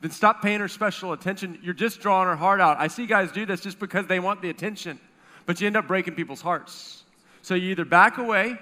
then 0.00 0.10
stop 0.10 0.42
paying 0.42 0.58
her 0.58 0.66
special 0.66 1.12
attention. 1.12 1.60
You're 1.62 1.72
just 1.72 2.00
drawing 2.00 2.26
her 2.26 2.34
heart 2.34 2.60
out. 2.60 2.76
I 2.80 2.88
see 2.88 3.06
guys 3.06 3.30
do 3.30 3.46
this 3.46 3.60
just 3.60 3.78
because 3.78 4.08
they 4.08 4.18
want 4.18 4.42
the 4.42 4.50
attention, 4.50 4.98
but 5.46 5.60
you 5.60 5.68
end 5.68 5.76
up 5.76 5.86
breaking 5.86 6.16
people's 6.16 6.40
hearts. 6.40 7.04
So 7.42 7.54
you 7.54 7.70
either 7.70 7.84
back 7.84 8.18
away 8.18 8.58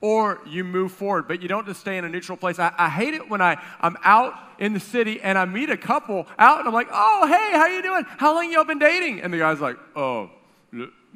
or 0.00 0.40
you 0.46 0.62
move 0.64 0.92
forward, 0.92 1.26
but 1.26 1.42
you 1.42 1.48
don't 1.48 1.66
just 1.66 1.80
stay 1.80 1.98
in 1.98 2.04
a 2.04 2.08
neutral 2.08 2.38
place. 2.38 2.58
I, 2.58 2.72
I, 2.78 2.88
hate 2.88 3.14
it 3.14 3.28
when 3.28 3.40
I, 3.40 3.60
I'm 3.80 3.96
out 4.04 4.34
in 4.58 4.72
the 4.72 4.80
city 4.80 5.20
and 5.20 5.36
I 5.36 5.44
meet 5.44 5.70
a 5.70 5.76
couple 5.76 6.26
out 6.38 6.60
and 6.60 6.68
I'm 6.68 6.74
like, 6.74 6.88
oh, 6.92 7.26
hey, 7.26 7.58
how 7.58 7.66
you 7.66 7.82
doing? 7.82 8.04
How 8.06 8.34
long 8.34 8.50
y'all 8.52 8.64
been 8.64 8.78
dating? 8.78 9.20
And 9.20 9.32
the 9.32 9.38
guy's 9.38 9.60
like, 9.60 9.76
oh, 9.96 10.30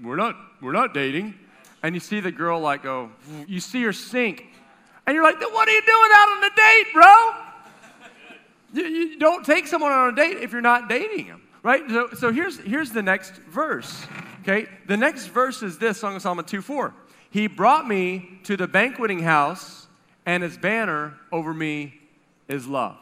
we're 0.02 0.16
not, 0.16 0.36
we're 0.60 0.72
not 0.72 0.94
dating. 0.94 1.34
And 1.82 1.94
you 1.94 2.00
see 2.00 2.20
the 2.20 2.32
girl 2.32 2.60
like 2.60 2.82
go, 2.82 3.10
you 3.46 3.60
see 3.60 3.82
her 3.82 3.92
sink. 3.92 4.46
And 5.06 5.14
you're 5.14 5.24
like, 5.24 5.40
what 5.40 5.68
are 5.68 5.72
you 5.72 5.82
doing 5.82 6.10
out 6.14 6.28
on 6.28 6.44
a 6.44 6.50
date, 6.54 6.86
bro? 6.92 7.42
you, 8.72 8.84
you 8.84 9.18
don't 9.18 9.44
take 9.44 9.66
someone 9.66 9.92
on 9.92 10.12
a 10.12 10.16
date 10.16 10.38
if 10.38 10.52
you're 10.52 10.60
not 10.60 10.88
dating 10.88 11.28
them, 11.28 11.42
right? 11.62 11.82
So, 11.88 12.08
so 12.14 12.32
here's, 12.32 12.58
here's 12.58 12.90
the 12.90 13.02
next 13.02 13.34
verse, 13.48 14.06
okay? 14.42 14.66
The 14.86 14.96
next 14.96 15.26
verse 15.26 15.62
is 15.62 15.78
this, 15.78 15.98
Song 15.98 16.16
of 16.16 16.22
Solomon 16.22 16.44
2 16.44 16.62
4. 16.62 16.94
He 17.32 17.46
brought 17.46 17.88
me 17.88 18.40
to 18.44 18.58
the 18.58 18.68
banqueting 18.68 19.20
house, 19.20 19.88
and 20.26 20.42
his 20.42 20.58
banner 20.58 21.14
over 21.32 21.54
me 21.54 21.98
is 22.46 22.68
love. 22.68 22.98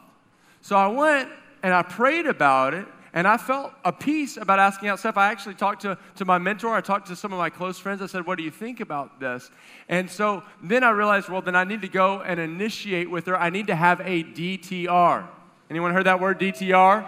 So 0.61 0.77
I 0.77 0.87
went 0.87 1.29
and 1.61 1.73
I 1.73 1.83
prayed 1.83 2.25
about 2.25 2.73
it, 2.73 2.87
and 3.13 3.27
I 3.27 3.35
felt 3.35 3.73
a 3.83 3.91
peace 3.91 4.37
about 4.37 4.57
asking 4.57 4.87
out 4.87 4.99
Steph. 4.99 5.17
I 5.17 5.29
actually 5.29 5.55
talked 5.55 5.81
to, 5.81 5.97
to 6.15 6.23
my 6.23 6.37
mentor, 6.37 6.73
I 6.73 6.79
talked 6.79 7.07
to 7.07 7.15
some 7.17 7.33
of 7.33 7.39
my 7.39 7.49
close 7.49 7.77
friends. 7.77 8.01
I 8.01 8.05
said, 8.05 8.25
What 8.25 8.37
do 8.37 8.43
you 8.45 8.51
think 8.51 8.79
about 8.79 9.19
this? 9.19 9.51
And 9.89 10.09
so 10.09 10.43
then 10.63 10.85
I 10.85 10.91
realized, 10.91 11.27
well, 11.27 11.41
then 11.41 11.57
I 11.57 11.65
need 11.65 11.81
to 11.81 11.89
go 11.89 12.21
and 12.21 12.39
initiate 12.39 13.11
with 13.11 13.25
her. 13.25 13.37
I 13.37 13.49
need 13.49 13.67
to 13.67 13.75
have 13.75 13.99
a 13.99 14.23
DTR. 14.23 15.27
Anyone 15.69 15.93
heard 15.93 16.05
that 16.05 16.21
word, 16.21 16.39
DTR? 16.39 17.05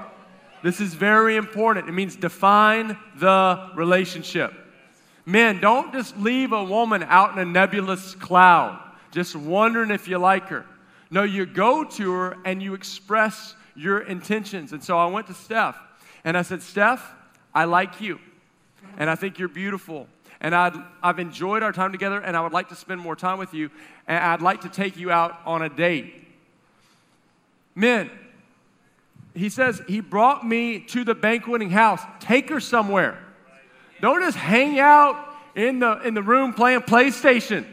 This 0.62 0.82
is 0.82 0.94
very 0.94 1.38
important. 1.38 1.88
It 1.88 1.94
means 1.94 2.18
define 2.18 2.98
the 3.16 3.72
relationship. 3.76 4.54
Men, 5.26 5.62
don't 5.62 5.94
just 5.94 6.18
leave 6.18 6.52
a 6.52 6.64
woman 6.64 7.04
out 7.04 7.34
in 7.34 7.40
a 7.40 7.46
nebulous 7.46 8.16
cloud, 8.16 8.80
just 9.12 9.36
wondering 9.36 9.92
if 9.92 10.08
you 10.08 10.18
like 10.18 10.50
her. 10.50 10.66
No, 11.10 11.24
you 11.24 11.46
go 11.46 11.84
to 11.84 12.12
her 12.12 12.38
and 12.44 12.62
you 12.62 12.74
express 12.74 13.56
your 13.76 14.00
intentions. 14.00 14.74
And 14.74 14.84
so 14.84 14.98
I 14.98 15.06
went 15.06 15.28
to 15.28 15.34
Steph 15.34 15.78
and 16.24 16.38
I 16.38 16.42
said, 16.42 16.62
Steph, 16.62 17.14
I 17.54 17.66
like 17.66 18.02
you. 18.02 18.20
And 18.98 19.10
I 19.10 19.16
think 19.16 19.40
you're 19.40 19.48
beautiful. 19.48 20.08
And 20.42 20.54
i 20.54 20.72
have 21.02 21.20
enjoyed 21.20 21.64
our 21.64 21.72
time 21.72 21.94
together 21.94 22.20
and 22.20 22.36
I 22.36 22.42
would 22.42 22.52
like 22.52 22.70
to 22.70 22.76
spend 22.76 23.00
more 23.00 23.16
time 23.16 23.38
with 23.38 23.54
you. 23.54 23.70
And 24.08 24.18
I'd 24.18 24.42
like 24.42 24.62
to 24.62 24.70
take 24.70 24.98
you 24.98 25.10
out 25.10 25.40
on 25.46 25.62
a 25.62 25.70
date. 25.70 26.14
Men, 27.76 28.12
he 29.34 29.50
says, 29.50 29.82
he 29.88 30.02
brought 30.02 30.46
me 30.46 30.80
to 30.88 31.04
the 31.04 31.16
banqueting 31.16 31.70
house. 31.70 32.02
Take 32.20 32.50
her 32.50 32.60
somewhere. 32.60 33.18
Don't 34.04 34.22
just 34.22 34.36
hang 34.36 34.82
out 34.82 35.34
in 35.56 35.80
the, 35.80 35.98
in 36.06 36.14
the 36.14 36.22
room 36.22 36.52
playing 36.52 36.82
PlayStation. 36.82 37.66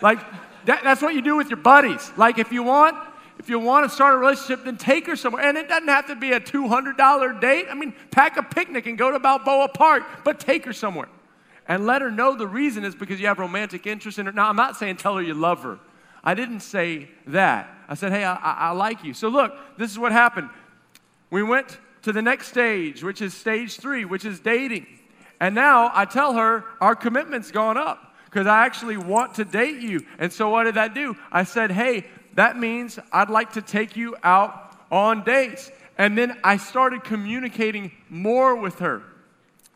Like, 0.00 0.20
that, 0.66 0.84
that's 0.84 1.02
what 1.02 1.16
you 1.16 1.20
do 1.20 1.34
with 1.34 1.50
your 1.50 1.56
buddies. 1.56 2.12
Like, 2.16 2.38
if 2.38 2.52
you 2.52 2.62
want, 2.62 2.96
if 3.40 3.48
you 3.48 3.58
want 3.58 3.84
to 3.84 3.92
start 3.92 4.14
a 4.14 4.18
relationship, 4.18 4.64
then 4.64 4.76
take 4.76 5.08
her 5.08 5.16
somewhere. 5.16 5.42
And 5.42 5.58
it 5.58 5.68
doesn't 5.68 5.88
have 5.88 6.06
to 6.06 6.14
be 6.14 6.30
a 6.30 6.38
$200 6.38 7.40
date. 7.40 7.66
I 7.68 7.74
mean, 7.74 7.92
pack 8.12 8.36
a 8.36 8.42
picnic 8.44 8.86
and 8.86 8.96
go 8.96 9.10
to 9.10 9.18
Balboa 9.18 9.66
Park, 9.66 10.04
but 10.22 10.38
take 10.38 10.64
her 10.64 10.72
somewhere. 10.72 11.08
And 11.66 11.86
let 11.86 12.02
her 12.02 12.10
know 12.12 12.36
the 12.36 12.46
reason 12.46 12.84
is 12.84 12.94
because 12.94 13.20
you 13.20 13.26
have 13.26 13.40
romantic 13.40 13.84
interest 13.84 14.20
in 14.20 14.26
her. 14.26 14.32
Now, 14.32 14.48
I'm 14.48 14.54
not 14.54 14.76
saying 14.76 14.98
tell 14.98 15.16
her 15.16 15.22
you 15.22 15.34
love 15.34 15.64
her. 15.64 15.80
I 16.22 16.34
didn't 16.34 16.60
say 16.60 17.08
that. 17.26 17.68
I 17.88 17.94
said, 17.94 18.12
hey, 18.12 18.22
I, 18.22 18.34
I, 18.36 18.52
I 18.52 18.70
like 18.70 19.02
you. 19.02 19.12
So, 19.12 19.26
look, 19.26 19.52
this 19.76 19.90
is 19.90 19.98
what 19.98 20.12
happened. 20.12 20.50
We 21.30 21.42
went 21.42 21.80
to 22.02 22.12
the 22.12 22.22
next 22.22 22.46
stage, 22.46 23.02
which 23.02 23.20
is 23.20 23.34
stage 23.34 23.78
three, 23.78 24.04
which 24.04 24.24
is 24.24 24.38
dating. 24.38 24.86
And 25.44 25.54
now 25.54 25.90
I 25.92 26.06
tell 26.06 26.32
her 26.32 26.64
our 26.80 26.96
commitment's 26.96 27.50
gone 27.50 27.76
up 27.76 28.14
because 28.24 28.46
I 28.46 28.64
actually 28.64 28.96
want 28.96 29.34
to 29.34 29.44
date 29.44 29.82
you. 29.82 30.06
And 30.18 30.32
so 30.32 30.48
what 30.48 30.64
did 30.64 30.76
that 30.76 30.94
do? 30.94 31.18
I 31.30 31.44
said, 31.44 31.70
hey, 31.70 32.06
that 32.32 32.58
means 32.58 32.98
I'd 33.12 33.28
like 33.28 33.52
to 33.52 33.60
take 33.60 33.94
you 33.94 34.16
out 34.22 34.74
on 34.90 35.22
dates. 35.22 35.70
And 35.98 36.16
then 36.16 36.38
I 36.42 36.56
started 36.56 37.04
communicating 37.04 37.92
more 38.08 38.56
with 38.56 38.78
her. 38.78 39.02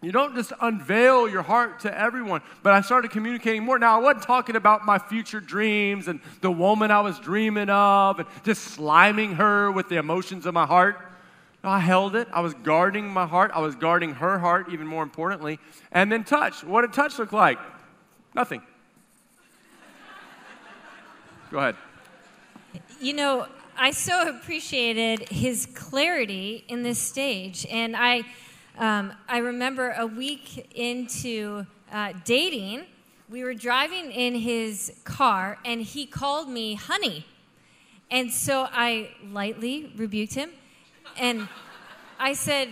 You 0.00 0.10
don't 0.10 0.34
just 0.34 0.54
unveil 0.58 1.28
your 1.28 1.42
heart 1.42 1.80
to 1.80 1.94
everyone, 1.94 2.40
but 2.62 2.72
I 2.72 2.80
started 2.80 3.10
communicating 3.10 3.62
more. 3.62 3.78
Now, 3.78 4.00
I 4.00 4.02
wasn't 4.02 4.22
talking 4.22 4.56
about 4.56 4.86
my 4.86 4.98
future 4.98 5.40
dreams 5.40 6.08
and 6.08 6.20
the 6.40 6.50
woman 6.50 6.90
I 6.90 7.02
was 7.02 7.18
dreaming 7.20 7.68
of 7.68 8.20
and 8.20 8.28
just 8.42 8.78
sliming 8.78 9.34
her 9.34 9.70
with 9.70 9.90
the 9.90 9.96
emotions 9.96 10.46
of 10.46 10.54
my 10.54 10.64
heart. 10.64 11.07
I 11.64 11.80
held 11.80 12.14
it. 12.14 12.28
I 12.32 12.40
was 12.40 12.54
guarding 12.54 13.08
my 13.08 13.26
heart. 13.26 13.50
I 13.54 13.60
was 13.60 13.74
guarding 13.74 14.14
her 14.14 14.38
heart, 14.38 14.68
even 14.72 14.86
more 14.86 15.02
importantly. 15.02 15.58
And 15.90 16.10
then 16.10 16.24
touch. 16.24 16.62
What 16.62 16.82
did 16.82 16.92
touch 16.92 17.18
look 17.18 17.32
like? 17.32 17.58
Nothing. 18.34 18.62
Go 21.50 21.58
ahead. 21.58 21.76
You 23.00 23.14
know, 23.14 23.46
I 23.80 23.92
so 23.92 24.28
appreciated 24.28 25.28
his 25.28 25.66
clarity 25.66 26.64
in 26.68 26.82
this 26.82 26.98
stage, 26.98 27.64
and 27.70 27.96
I, 27.96 28.24
um, 28.76 29.12
I 29.28 29.38
remember 29.38 29.94
a 29.96 30.04
week 30.04 30.68
into 30.74 31.64
uh, 31.92 32.12
dating, 32.24 32.86
we 33.30 33.44
were 33.44 33.54
driving 33.54 34.10
in 34.10 34.34
his 34.34 34.92
car, 35.04 35.58
and 35.64 35.80
he 35.80 36.06
called 36.06 36.48
me 36.48 36.74
honey, 36.74 37.24
and 38.10 38.32
so 38.32 38.68
I 38.72 39.10
lightly 39.30 39.92
rebuked 39.96 40.34
him, 40.34 40.50
and 41.16 41.48
I 42.18 42.32
said, 42.32 42.68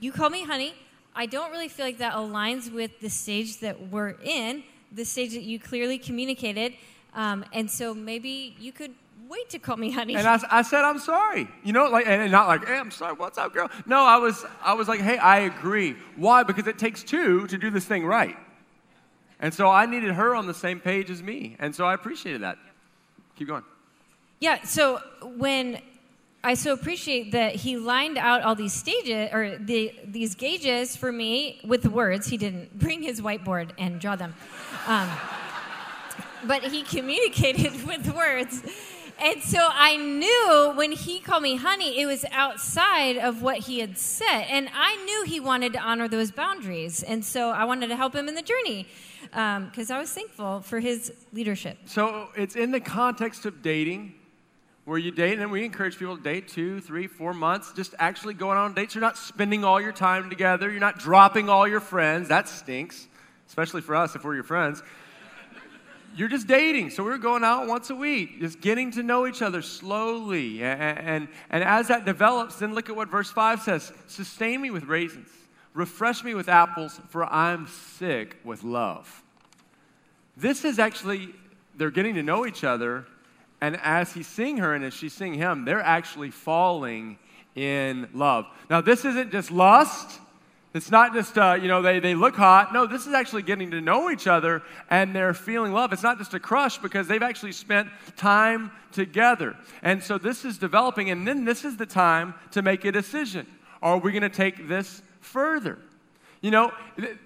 "You 0.00 0.12
call 0.12 0.30
me 0.30 0.44
honey. 0.44 0.74
I 1.14 1.26
don't 1.26 1.50
really 1.50 1.68
feel 1.68 1.86
like 1.86 1.98
that 1.98 2.14
aligns 2.14 2.72
with 2.72 3.00
the 3.00 3.10
stage 3.10 3.58
that 3.60 3.88
we're 3.88 4.16
in, 4.22 4.62
the 4.90 5.04
stage 5.04 5.32
that 5.32 5.42
you 5.42 5.58
clearly 5.58 5.98
communicated." 5.98 6.74
Um, 7.14 7.44
and 7.52 7.70
so 7.70 7.92
maybe 7.92 8.56
you 8.58 8.72
could 8.72 8.94
wait 9.28 9.48
to 9.50 9.58
call 9.58 9.76
me 9.76 9.90
honey. 9.90 10.14
And 10.14 10.26
I, 10.26 10.38
I 10.50 10.62
said, 10.62 10.82
I'm 10.84 10.98
sorry. 10.98 11.48
You 11.64 11.72
know, 11.72 11.84
like, 11.86 12.06
and 12.06 12.30
not 12.30 12.48
like, 12.48 12.66
hey, 12.66 12.76
I'm 12.76 12.90
sorry, 12.90 13.14
what's 13.14 13.38
up, 13.38 13.52
girl? 13.54 13.70
No, 13.86 14.02
I 14.04 14.18
was, 14.18 14.44
I 14.62 14.74
was 14.74 14.88
like, 14.88 15.00
hey, 15.00 15.16
I 15.18 15.40
agree. 15.40 15.96
Why? 16.16 16.42
Because 16.42 16.66
it 16.66 16.78
takes 16.78 17.02
two 17.02 17.46
to 17.46 17.58
do 17.58 17.70
this 17.70 17.84
thing 17.84 18.04
right. 18.04 18.36
And 19.40 19.52
so 19.52 19.68
I 19.68 19.86
needed 19.86 20.12
her 20.12 20.34
on 20.34 20.46
the 20.46 20.54
same 20.54 20.80
page 20.80 21.10
as 21.10 21.22
me. 21.22 21.56
And 21.58 21.74
so 21.74 21.84
I 21.84 21.94
appreciated 21.94 22.42
that. 22.42 22.58
Keep 23.36 23.48
going. 23.48 23.64
Yeah, 24.40 24.62
so 24.64 25.00
when 25.36 25.80
I 26.44 26.54
so 26.54 26.72
appreciate 26.72 27.32
that 27.32 27.54
he 27.54 27.76
lined 27.76 28.18
out 28.18 28.42
all 28.42 28.56
these 28.56 28.72
stages 28.72 29.30
or 29.32 29.58
the, 29.58 29.94
these 30.04 30.34
gauges 30.34 30.96
for 30.96 31.12
me 31.12 31.60
with 31.64 31.86
words. 31.86 32.26
He 32.26 32.36
didn't 32.36 32.76
bring 32.78 33.00
his 33.02 33.20
whiteboard 33.20 33.70
and 33.78 34.00
draw 34.00 34.16
them. 34.16 34.34
Um, 34.88 35.08
but 36.44 36.64
he 36.64 36.82
communicated 36.82 37.84
with 37.86 38.12
words. 38.12 38.60
And 39.20 39.40
so 39.40 39.60
I 39.60 39.96
knew 39.96 40.72
when 40.76 40.90
he 40.90 41.20
called 41.20 41.44
me 41.44 41.54
honey, 41.54 42.00
it 42.00 42.06
was 42.06 42.24
outside 42.32 43.18
of 43.18 43.40
what 43.40 43.58
he 43.58 43.78
had 43.78 43.96
said. 43.96 44.46
And 44.50 44.68
I 44.74 44.96
knew 45.04 45.24
he 45.24 45.38
wanted 45.38 45.74
to 45.74 45.78
honor 45.78 46.08
those 46.08 46.32
boundaries. 46.32 47.04
And 47.04 47.24
so 47.24 47.50
I 47.50 47.64
wanted 47.64 47.86
to 47.88 47.96
help 47.96 48.16
him 48.16 48.26
in 48.26 48.34
the 48.34 48.42
journey 48.42 48.88
because 49.30 49.90
um, 49.90 49.96
I 49.96 50.00
was 50.00 50.10
thankful 50.10 50.62
for 50.62 50.80
his 50.80 51.12
leadership. 51.32 51.78
So 51.84 52.30
it's 52.34 52.56
in 52.56 52.72
the 52.72 52.80
context 52.80 53.46
of 53.46 53.62
dating 53.62 54.14
where 54.84 54.98
you 54.98 55.10
date, 55.10 55.38
and 55.38 55.50
we 55.50 55.64
encourage 55.64 55.98
people 55.98 56.16
to 56.16 56.22
date 56.22 56.48
two, 56.48 56.80
three, 56.80 57.06
four 57.06 57.32
months, 57.32 57.72
just 57.72 57.94
actually 57.98 58.34
going 58.34 58.58
on 58.58 58.74
dates. 58.74 58.94
You're 58.94 59.02
not 59.02 59.16
spending 59.16 59.64
all 59.64 59.80
your 59.80 59.92
time 59.92 60.28
together, 60.28 60.70
you're 60.70 60.80
not 60.80 60.98
dropping 60.98 61.48
all 61.48 61.68
your 61.68 61.80
friends. 61.80 62.28
That 62.28 62.48
stinks, 62.48 63.06
especially 63.48 63.80
for 63.80 63.94
us 63.94 64.16
if 64.16 64.24
we're 64.24 64.34
your 64.34 64.44
friends 64.44 64.82
you're 66.14 66.28
just 66.28 66.46
dating. 66.46 66.90
So 66.90 67.04
we 67.04 67.10
are 67.12 67.18
going 67.18 67.44
out 67.44 67.66
once 67.66 67.90
a 67.90 67.94
week, 67.94 68.40
just 68.40 68.60
getting 68.60 68.90
to 68.92 69.02
know 69.02 69.26
each 69.26 69.42
other 69.42 69.62
slowly. 69.62 70.62
And, 70.62 70.98
and, 70.98 71.28
and 71.50 71.64
as 71.64 71.88
that 71.88 72.04
develops, 72.04 72.56
then 72.56 72.74
look 72.74 72.88
at 72.88 72.96
what 72.96 73.08
verse 73.08 73.30
5 73.30 73.62
says 73.62 73.92
Sustain 74.06 74.60
me 74.60 74.70
with 74.70 74.84
raisins, 74.84 75.28
refresh 75.74 76.22
me 76.22 76.34
with 76.34 76.48
apples, 76.48 77.00
for 77.08 77.24
I'm 77.24 77.66
sick 77.66 78.36
with 78.44 78.62
love. 78.62 79.22
This 80.36 80.64
is 80.64 80.78
actually, 80.78 81.30
they're 81.76 81.90
getting 81.90 82.14
to 82.14 82.22
know 82.22 82.46
each 82.46 82.64
other. 82.64 83.06
And 83.62 83.78
as 83.80 84.12
he's 84.12 84.26
seeing 84.26 84.56
her 84.56 84.74
and 84.74 84.84
as 84.84 84.92
she's 84.92 85.12
seeing 85.12 85.34
him, 85.34 85.64
they're 85.64 85.80
actually 85.80 86.32
falling 86.32 87.16
in 87.54 88.08
love. 88.12 88.46
Now, 88.68 88.80
this 88.80 89.04
isn't 89.04 89.30
just 89.30 89.52
lust. 89.52 90.18
It's 90.74 90.90
not 90.90 91.14
just, 91.14 91.38
uh, 91.38 91.56
you 91.62 91.68
know, 91.68 91.80
they, 91.80 92.00
they 92.00 92.16
look 92.16 92.34
hot. 92.34 92.72
No, 92.72 92.88
this 92.88 93.06
is 93.06 93.14
actually 93.14 93.42
getting 93.42 93.70
to 93.70 93.80
know 93.80 94.10
each 94.10 94.26
other 94.26 94.62
and 94.90 95.14
they're 95.14 95.32
feeling 95.32 95.72
love. 95.72 95.92
It's 95.92 96.02
not 96.02 96.18
just 96.18 96.34
a 96.34 96.40
crush 96.40 96.78
because 96.78 97.06
they've 97.06 97.22
actually 97.22 97.52
spent 97.52 97.88
time 98.16 98.72
together. 98.90 99.54
And 99.82 100.02
so 100.02 100.18
this 100.18 100.44
is 100.44 100.58
developing, 100.58 101.10
and 101.10 101.28
then 101.28 101.44
this 101.44 101.64
is 101.64 101.76
the 101.76 101.86
time 101.86 102.34
to 102.50 102.62
make 102.62 102.84
a 102.84 102.90
decision. 102.90 103.46
Are 103.80 103.96
we 103.96 104.10
going 104.10 104.22
to 104.22 104.28
take 104.28 104.66
this 104.66 105.02
further? 105.20 105.78
You 106.40 106.50
know, 106.50 106.72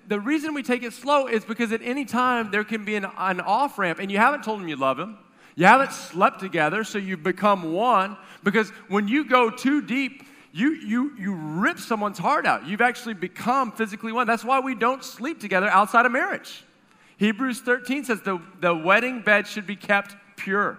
the 0.06 0.20
reason 0.20 0.52
we 0.52 0.62
take 0.62 0.82
it 0.82 0.92
slow 0.92 1.28
is 1.28 1.46
because 1.46 1.72
at 1.72 1.80
any 1.80 2.04
time 2.04 2.50
there 2.50 2.64
can 2.64 2.84
be 2.84 2.96
an, 2.96 3.06
an 3.16 3.40
off 3.40 3.78
ramp, 3.78 4.00
and 4.00 4.12
you 4.12 4.18
haven't 4.18 4.44
told 4.44 4.60
him 4.60 4.68
you 4.68 4.76
love 4.76 4.98
him. 4.98 5.16
You 5.56 5.64
haven't 5.64 5.92
slept 5.92 6.38
together, 6.38 6.84
so 6.84 6.98
you've 6.98 7.22
become 7.22 7.72
one. 7.72 8.16
Because 8.44 8.68
when 8.88 9.08
you 9.08 9.24
go 9.24 9.50
too 9.50 9.80
deep, 9.82 10.22
you, 10.52 10.72
you, 10.74 11.16
you 11.18 11.34
rip 11.34 11.78
someone's 11.78 12.18
heart 12.18 12.46
out. 12.46 12.66
You've 12.66 12.82
actually 12.82 13.14
become 13.14 13.72
physically 13.72 14.12
one. 14.12 14.26
That's 14.26 14.44
why 14.44 14.60
we 14.60 14.74
don't 14.74 15.02
sleep 15.02 15.40
together 15.40 15.68
outside 15.68 16.06
of 16.06 16.12
marriage. 16.12 16.62
Hebrews 17.16 17.60
13 17.60 18.04
says 18.04 18.20
the, 18.20 18.40
the 18.60 18.74
wedding 18.74 19.22
bed 19.22 19.46
should 19.46 19.66
be 19.66 19.76
kept 19.76 20.14
pure. 20.36 20.78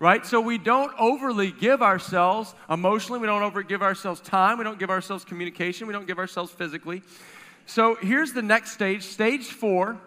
Right? 0.00 0.26
So 0.26 0.40
we 0.40 0.58
don't 0.58 0.92
overly 0.98 1.50
give 1.50 1.82
ourselves 1.82 2.54
emotionally, 2.70 3.18
we 3.18 3.26
don't 3.26 3.42
over 3.42 3.62
give 3.62 3.82
ourselves 3.82 4.20
time, 4.20 4.58
we 4.58 4.64
don't 4.64 4.78
give 4.78 4.90
ourselves 4.90 5.24
communication, 5.24 5.88
we 5.88 5.92
don't 5.92 6.06
give 6.06 6.18
ourselves 6.18 6.52
physically. 6.52 7.02
So 7.66 7.96
here's 7.96 8.32
the 8.32 8.42
next 8.42 8.72
stage. 8.72 9.02
Stage 9.02 9.46
four 9.46 9.98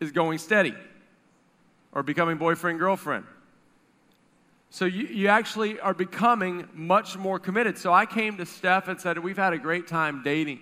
is 0.00 0.10
going 0.10 0.38
steady 0.38 0.74
or 1.92 2.02
becoming 2.02 2.38
boyfriend, 2.38 2.78
girlfriend. 2.78 3.24
So 4.70 4.86
you, 4.86 5.06
you 5.06 5.28
actually 5.28 5.78
are 5.80 5.92
becoming 5.92 6.66
much 6.72 7.18
more 7.18 7.38
committed. 7.38 7.76
So 7.76 7.92
I 7.92 8.06
came 8.06 8.38
to 8.38 8.46
Steph 8.46 8.88
and 8.88 8.98
said, 8.98 9.18
We've 9.18 9.36
had 9.36 9.52
a 9.52 9.58
great 9.58 9.86
time 9.86 10.22
dating. 10.24 10.60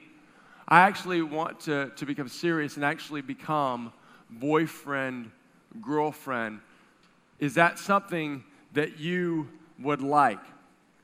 I 0.67 0.81
actually 0.81 1.23
want 1.23 1.61
to, 1.61 1.91
to 1.97 2.07
become 2.07 2.29
serious 2.29 2.77
and 2.77 2.85
actually 2.85 3.23
become 3.23 3.93
boyfriend, 4.29 5.31
girlfriend. 5.81 6.61
Is 7.39 7.55
that 7.55 7.79
something 7.79 8.45
that 8.73 8.99
you 8.99 9.49
would 9.81 10.03
like? 10.03 10.41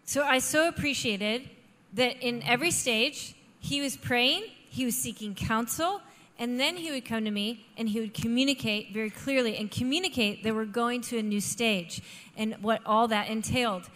So 0.05 0.23
I 0.23 0.39
so 0.39 0.69
appreciated 0.69 1.49
that 1.95 2.21
in 2.21 2.43
every 2.43 2.71
stage, 2.71 3.35
he 3.59 3.81
was 3.81 3.97
praying, 3.97 4.45
he 4.69 4.85
was 4.85 4.97
seeking 4.97 5.35
counsel, 5.35 6.01
and 6.39 6.61
then 6.61 6.77
he 6.77 6.91
would 6.91 7.05
come 7.05 7.25
to 7.25 7.31
me 7.31 7.67
and 7.77 7.89
he 7.89 8.01
would 8.01 8.15
communicate 8.15 8.93
very 8.93 9.11
clearly 9.11 9.57
and 9.57 9.71
communicate 9.71 10.43
that 10.45 10.55
we're 10.55 10.65
going 10.65 11.01
to 11.03 11.19
a 11.19 11.23
new 11.23 11.41
stage 11.41 12.03
and 12.37 12.55
what 12.63 12.83
all 12.85 13.09
that 13.09 13.29
entailed. 13.29 13.89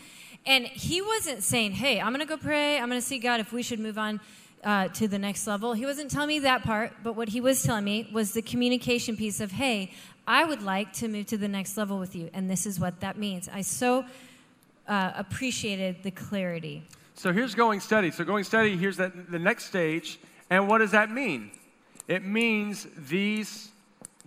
And 0.46 0.66
he 0.66 1.02
wasn't 1.02 1.42
saying, 1.42 1.72
hey, 1.72 2.00
I'm 2.00 2.14
going 2.14 2.26
to 2.26 2.26
go 2.26 2.36
pray, 2.36 2.78
I'm 2.78 2.88
going 2.88 3.00
to 3.00 3.06
see 3.06 3.18
God 3.18 3.40
if 3.40 3.52
we 3.52 3.62
should 3.62 3.78
move 3.78 3.98
on 3.98 4.20
uh, 4.64 4.88
to 4.88 5.06
the 5.06 5.18
next 5.18 5.46
level. 5.46 5.74
He 5.74 5.84
wasn't 5.84 6.10
telling 6.10 6.28
me 6.28 6.38
that 6.40 6.62
part, 6.62 6.92
but 7.02 7.14
what 7.14 7.28
he 7.28 7.40
was 7.40 7.62
telling 7.62 7.84
me 7.84 8.08
was 8.12 8.32
the 8.32 8.42
communication 8.42 9.16
piece 9.16 9.40
of, 9.40 9.52
hey, 9.52 9.92
I 10.26 10.44
would 10.44 10.62
like 10.62 10.92
to 10.94 11.08
move 11.08 11.26
to 11.26 11.36
the 11.36 11.48
next 11.48 11.76
level 11.76 11.98
with 11.98 12.14
you, 12.14 12.30
and 12.32 12.48
this 12.48 12.64
is 12.66 12.78
what 12.78 13.00
that 13.00 13.18
means. 13.18 13.48
I 13.52 13.62
so 13.62 14.04
uh, 14.86 15.12
appreciated 15.14 16.02
the 16.02 16.10
clarity. 16.10 16.82
So 17.14 17.32
here's 17.32 17.54
going 17.54 17.80
steady. 17.80 18.10
So 18.10 18.24
going 18.24 18.44
steady, 18.44 18.76
here's 18.76 18.96
that, 18.96 19.30
the 19.30 19.38
next 19.38 19.66
stage. 19.66 20.18
And 20.48 20.68
what 20.68 20.78
does 20.78 20.92
that 20.92 21.10
mean? 21.10 21.50
It 22.10 22.24
means 22.24 22.88
these 22.96 23.70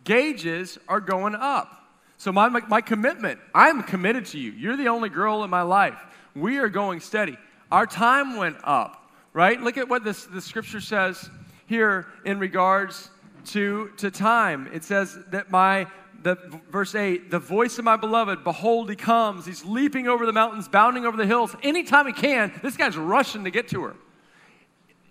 gauges 0.06 0.80
are 0.88 1.02
going 1.02 1.36
up. 1.36 1.86
So, 2.18 2.32
my, 2.32 2.48
my, 2.48 2.62
my, 2.62 2.80
commitment, 2.80 3.42
I'm 3.54 3.84
committed 3.84 4.26
to 4.28 4.40
you. 4.40 4.52
You're 4.52 4.78
the 4.78 4.88
only 4.88 5.10
girl 5.10 5.44
in 5.44 5.50
my 5.50 5.64
life. 5.64 6.00
We 6.34 6.60
are 6.60 6.70
going 6.70 7.02
steady. 7.02 7.38
Our 7.74 7.86
time 7.86 8.38
went 8.38 8.56
up, 8.64 9.12
right? 9.34 9.62
Look 9.62 9.78
at 9.78 9.90
what 9.90 10.06
this, 10.06 10.24
the 10.24 10.40
scripture 10.40 10.80
says 10.80 11.30
here 11.66 12.08
in 12.24 12.40
regards 12.40 13.10
to, 13.48 13.92
to 13.98 14.10
time. 14.10 14.70
It 14.72 14.86
says 14.86 15.20
that 15.32 15.52
my, 15.52 15.86
the, 16.22 16.38
verse 16.72 16.96
8, 16.96 17.32
the 17.32 17.40
voice 17.40 17.78
of 17.80 17.84
my 17.84 17.98
beloved, 17.98 18.46
behold, 18.46 18.90
he 18.90 18.96
comes. 18.96 19.46
He's 19.46 19.66
leaping 19.66 20.08
over 20.08 20.26
the 20.26 20.32
mountains, 20.32 20.70
bounding 20.70 21.06
over 21.06 21.18
the 21.18 21.28
hills. 21.28 21.54
Anytime 21.62 22.08
he 22.08 22.14
can, 22.14 22.58
this 22.64 22.78
guy's 22.78 22.96
rushing 22.96 23.44
to 23.44 23.52
get 23.52 23.68
to 23.70 23.84
her 23.84 23.96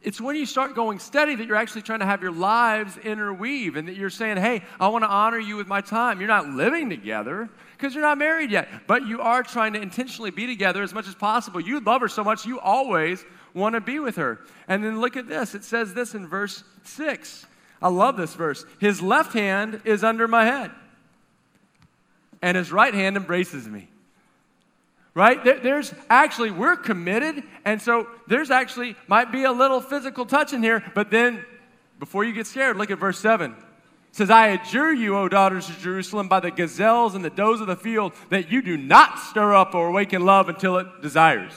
it's 0.02 0.20
when 0.20 0.34
you 0.36 0.46
start 0.46 0.74
going 0.74 0.98
steady 0.98 1.36
that 1.36 1.46
you're 1.46 1.56
actually 1.56 1.82
trying 1.82 2.00
to 2.00 2.06
have 2.06 2.22
your 2.22 2.32
lives 2.32 2.96
interweave 2.98 3.76
and 3.76 3.86
that 3.88 3.94
you're 3.94 4.10
saying, 4.10 4.36
hey, 4.36 4.62
I 4.80 4.88
want 4.88 5.04
to 5.04 5.08
honor 5.08 5.38
you 5.38 5.56
with 5.56 5.68
my 5.68 5.80
time. 5.80 6.20
You're 6.20 6.28
not 6.28 6.48
living 6.48 6.90
together 6.90 7.48
because 7.76 7.94
you're 7.94 8.02
not 8.02 8.18
married 8.18 8.50
yet, 8.50 8.68
but 8.86 9.06
you 9.06 9.20
are 9.20 9.42
trying 9.42 9.74
to 9.74 9.80
intentionally 9.80 10.30
be 10.30 10.46
together 10.46 10.82
as 10.82 10.92
much 10.92 11.06
as 11.06 11.14
possible. 11.14 11.60
You 11.60 11.80
love 11.80 12.00
her 12.00 12.08
so 12.08 12.24
much, 12.24 12.44
you 12.44 12.58
always 12.58 13.24
want 13.54 13.74
to 13.74 13.80
be 13.80 14.00
with 14.00 14.16
her. 14.16 14.40
And 14.66 14.82
then 14.82 15.00
look 15.00 15.16
at 15.16 15.28
this 15.28 15.54
it 15.54 15.64
says 15.64 15.94
this 15.94 16.14
in 16.14 16.26
verse 16.26 16.64
6. 16.84 17.46
I 17.80 17.88
love 17.88 18.16
this 18.16 18.34
verse. 18.34 18.64
His 18.78 19.00
left 19.02 19.32
hand 19.32 19.82
is 19.84 20.04
under 20.04 20.26
my 20.28 20.44
head, 20.44 20.70
and 22.40 22.56
his 22.56 22.72
right 22.72 22.94
hand 22.94 23.16
embraces 23.16 23.68
me 23.68 23.88
right? 25.14 25.42
There's 25.44 25.92
actually, 26.08 26.50
we're 26.50 26.76
committed, 26.76 27.42
and 27.64 27.80
so 27.80 28.08
there's 28.28 28.50
actually, 28.50 28.96
might 29.08 29.30
be 29.30 29.44
a 29.44 29.52
little 29.52 29.80
physical 29.80 30.24
touch 30.24 30.52
in 30.52 30.62
here, 30.62 30.82
but 30.94 31.10
then 31.10 31.44
before 31.98 32.24
you 32.24 32.32
get 32.32 32.46
scared, 32.46 32.76
look 32.76 32.90
at 32.90 32.98
verse 32.98 33.18
7. 33.18 33.52
It 33.52 33.56
says, 34.16 34.30
I 34.30 34.48
adjure 34.48 34.92
you, 34.92 35.16
O 35.16 35.28
daughters 35.28 35.68
of 35.68 35.78
Jerusalem, 35.78 36.28
by 36.28 36.40
the 36.40 36.50
gazelles 36.50 37.14
and 37.14 37.24
the 37.24 37.30
does 37.30 37.60
of 37.60 37.66
the 37.66 37.76
field, 37.76 38.12
that 38.28 38.50
you 38.50 38.60
do 38.60 38.76
not 38.76 39.18
stir 39.18 39.54
up 39.54 39.74
or 39.74 39.88
awaken 39.88 40.24
love 40.24 40.48
until 40.48 40.78
it 40.78 40.86
desires. 41.00 41.52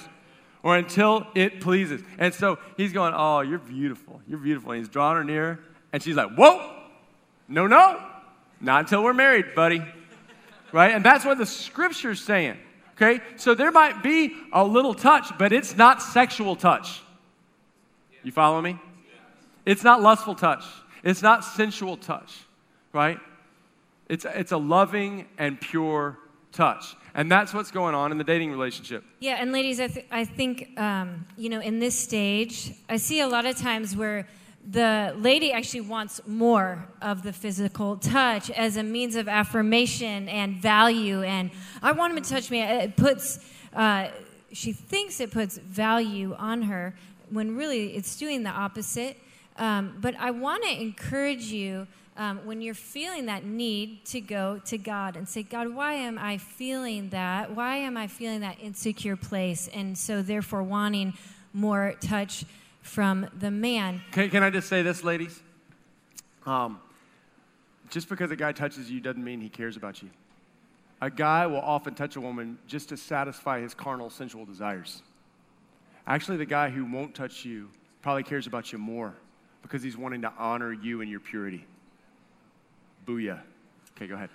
or 0.64 0.76
until 0.76 1.28
it 1.36 1.62
pleases. 1.62 2.02
And 2.18 2.34
so 2.34 2.58
he's 2.76 2.92
going, 2.92 3.14
Oh, 3.16 3.42
you're 3.42 3.60
beautiful. 3.60 4.20
You're 4.28 4.40
beautiful. 4.40 4.72
And 4.72 4.80
he's 4.80 4.90
drawing 4.90 5.18
her 5.18 5.24
near. 5.24 5.60
And 5.94 6.02
she's 6.02 6.16
like, 6.16 6.32
Whoa, 6.36 6.74
no, 7.48 7.68
no, 7.68 8.02
not 8.60 8.80
until 8.82 9.04
we're 9.04 9.14
married, 9.14 9.54
buddy. 9.54 9.84
Right? 10.72 10.94
And 10.94 11.06
that's 11.06 11.24
what 11.24 11.38
the 11.38 11.46
scripture's 11.46 12.20
saying. 12.20 12.58
Okay? 12.96 13.22
So 13.36 13.54
there 13.56 13.72
might 13.72 14.04
be 14.04 14.36
a 14.54 14.64
little 14.64 14.94
touch, 14.94 15.38
but 15.38 15.52
it's 15.52 15.76
not 15.76 16.02
sexual 16.02 16.56
touch. 16.56 17.02
You 18.24 18.32
follow 18.32 18.62
me? 18.62 18.80
It's 19.66 19.84
not 19.84 20.02
lustful 20.02 20.36
touch. 20.36 20.64
It's 21.04 21.22
not 21.22 21.44
sensual 21.44 21.98
touch, 21.98 22.34
right? 22.94 23.20
It's, 24.10 24.26
it's 24.26 24.52
a 24.52 24.58
loving 24.58 25.28
and 25.38 25.60
pure 25.60 26.18
touch. 26.52 26.96
And 27.14 27.32
that's 27.32 27.54
what's 27.54 27.72
going 27.72 27.96
on 27.96 28.12
in 28.12 28.18
the 28.18 28.24
dating 28.24 28.52
relationship. 28.52 29.04
Yeah, 29.20 29.38
and 29.40 29.52
ladies, 29.52 29.80
I, 29.80 29.88
th- 29.88 30.06
I 30.12 30.26
think, 30.26 30.78
um, 30.78 31.26
you 31.38 31.50
know, 31.50 31.62
in 31.62 31.80
this 31.80 31.96
stage, 31.96 32.74
I 32.90 32.98
see 32.98 33.22
a 33.22 33.28
lot 33.28 33.46
of 33.46 33.58
times 33.58 33.96
where 33.96 34.28
the 34.68 35.14
lady 35.18 35.52
actually 35.52 35.82
wants 35.82 36.22
more 36.26 36.88
of 37.02 37.22
the 37.22 37.32
physical 37.32 37.98
touch 37.98 38.50
as 38.50 38.78
a 38.78 38.84
means 38.84 39.16
of 39.16 39.28
affirmation 39.28 40.28
and 40.28 40.56
value. 40.56 41.22
And 41.22 41.52
I 41.84 41.92
want 41.92 42.18
him 42.18 42.24
to 42.24 42.30
touch 42.30 42.50
me. 42.50 42.62
It 42.62 42.96
puts, 42.98 43.40
uh, 43.74 44.08
she 44.52 44.74
thinks 44.74 45.20
it 45.20 45.32
puts 45.32 45.58
value 45.58 46.36
on 46.38 46.64
her 46.64 46.96
when 47.30 47.56
really 47.56 47.96
it's 47.96 48.16
doing 48.18 48.44
the 48.44 48.50
opposite. 48.50 49.20
Um, 49.58 49.98
but 50.02 50.16
I 50.20 50.32
want 50.32 50.64
to 50.64 50.82
encourage 50.82 51.46
you 51.46 51.88
um, 52.18 52.46
when 52.46 52.62
you're 52.62 52.74
feeling 52.74 53.26
that 53.28 53.46
need 53.46 54.06
to 54.06 54.22
go 54.22 54.62
to 54.66 54.78
God 54.78 55.16
and 55.16 55.28
say, 55.28 55.44
God, 55.44 55.74
why 55.76 55.94
am 55.94 56.18
I 56.18 56.38
feeling 56.38 57.10
that? 57.10 57.54
Why 57.54 57.78
am 57.78 57.98
I 57.98 58.08
feeling 58.08 58.40
that 58.40 58.58
insecure 58.62 59.18
place? 59.18 59.70
And 59.74 59.98
so, 59.98 60.22
therefore, 60.22 60.64
wanting 60.64 61.14
more 61.54 61.94
touch 62.00 62.46
from 62.86 63.28
the 63.40 63.50
man. 63.50 64.02
Can, 64.12 64.30
can 64.30 64.44
I 64.44 64.52
just 64.52 64.70
say 64.70 64.84
this, 64.84 65.04
ladies? 65.04 65.42
Um, 66.46 66.80
just 67.90 68.08
because 68.08 68.30
a 68.30 68.36
guy 68.36 68.52
touches 68.52 68.90
you 68.92 69.00
doesn't 69.02 69.24
mean 69.24 69.42
he 69.42 69.50
cares 69.50 69.76
about 69.76 70.04
you. 70.04 70.10
A 71.02 71.10
guy 71.10 71.48
will 71.48 71.62
often 71.62 71.96
touch 71.96 72.16
a 72.16 72.22
woman 72.22 72.60
just 72.68 72.90
to 72.90 72.98
satisfy 72.98 73.60
his 73.60 73.74
carnal, 73.74 74.10
sensual 74.10 74.46
desires. 74.46 75.02
Actually, 76.06 76.38
the 76.38 76.46
guy 76.46 76.70
who 76.70 76.86
won't 76.86 77.16
touch 77.16 77.44
you 77.44 77.70
probably 78.04 78.24
cares 78.24 78.46
about 78.46 78.72
you 78.72 78.78
more 78.78 79.16
because 79.64 79.82
he's 79.82 79.98
wanting 79.98 80.22
to 80.22 80.32
honor 80.38 80.72
you 80.72 81.02
and 81.02 81.10
your 81.10 81.20
purity. 81.20 81.66
Booyah. 83.08 83.42
Okay, 83.96 84.06
go 84.06 84.14
ahead. 84.14 84.30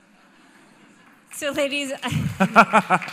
So, 1.33 1.53
ladies, 1.53 1.93
I, 2.03 3.11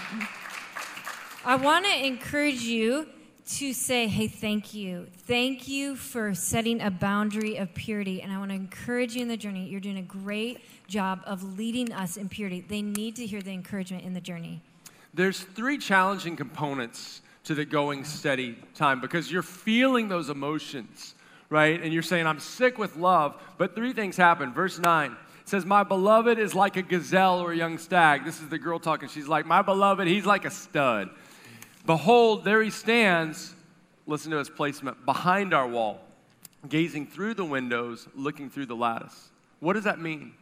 I 1.46 1.56
want 1.56 1.86
to 1.86 2.06
encourage 2.06 2.64
you 2.64 3.08
to 3.48 3.72
say, 3.72 4.08
hey, 4.08 4.28
thank 4.28 4.74
you. 4.74 5.08
Thank 5.26 5.68
you 5.68 5.96
for 5.96 6.34
setting 6.36 6.82
a 6.82 6.92
boundary 6.92 7.56
of 7.56 7.74
purity. 7.74 8.22
And 8.22 8.32
I 8.32 8.38
want 8.38 8.52
to 8.52 8.56
encourage 8.56 9.16
you 9.16 9.22
in 9.22 9.30
the 9.30 9.38
journey. 9.38 9.68
You're 9.68 9.80
doing 9.80 9.98
a 9.98 10.04
great 10.04 10.60
job 10.88 11.22
of 11.26 11.58
leading 11.58 11.94
us 11.94 12.18
in 12.18 12.28
purity. 12.28 12.62
They 12.62 12.82
need 12.82 13.16
to 13.16 13.26
hear 13.26 13.42
the 13.42 13.52
encouragement 13.52 14.04
in 14.04 14.14
the 14.14 14.22
journey. 14.22 14.62
There's 15.14 15.40
three 15.40 15.78
challenging 15.78 16.36
components 16.36 17.22
to 17.46 17.56
the 17.56 17.64
going 17.64 18.04
steady 18.04 18.58
time 18.76 19.00
because 19.00 19.32
you're 19.32 19.42
feeling 19.42 20.10
those 20.10 20.30
emotions, 20.30 21.16
right? 21.50 21.82
And 21.82 21.94
you're 21.94 22.04
saying, 22.04 22.28
I'm 22.28 22.40
sick 22.40 22.78
with 22.78 22.98
love. 22.98 23.42
But 23.58 23.76
three 23.76 23.94
things 23.94 24.18
happen. 24.18 24.54
Verse 24.54 24.78
9 24.78 25.16
says, 25.46 25.66
My 25.66 25.84
beloved 25.84 26.38
is 26.38 26.54
like 26.54 26.76
a 26.76 26.82
gazelle 26.82 27.40
or 27.40 27.54
a 27.54 27.56
young 27.56 27.78
stag. 27.78 28.26
This 28.26 28.42
is 28.42 28.50
the 28.50 28.60
girl 28.60 28.80
talking. 28.80 29.08
She's 29.08 29.30
like, 29.30 29.46
My 29.46 29.62
beloved, 29.62 30.06
he's 30.06 30.26
like 30.26 30.44
a 30.44 30.52
stud. 30.52 31.10
Behold, 31.88 32.44
there 32.44 32.62
he 32.62 32.70
stands, 32.70 33.56
listen 34.06 34.30
to 34.32 34.38
his 34.38 34.50
placement, 34.50 35.06
behind 35.06 35.54
our 35.54 35.68
wall, 35.68 36.02
gazing 36.68 37.08
through 37.08 37.34
the 37.34 37.46
windows, 37.46 38.10
looking 38.14 38.50
through 38.50 38.66
the 38.66 38.76
lattice. 38.76 39.30
What 39.62 39.74
does 39.74 39.86
that 39.86 40.00
mean? 40.00 40.34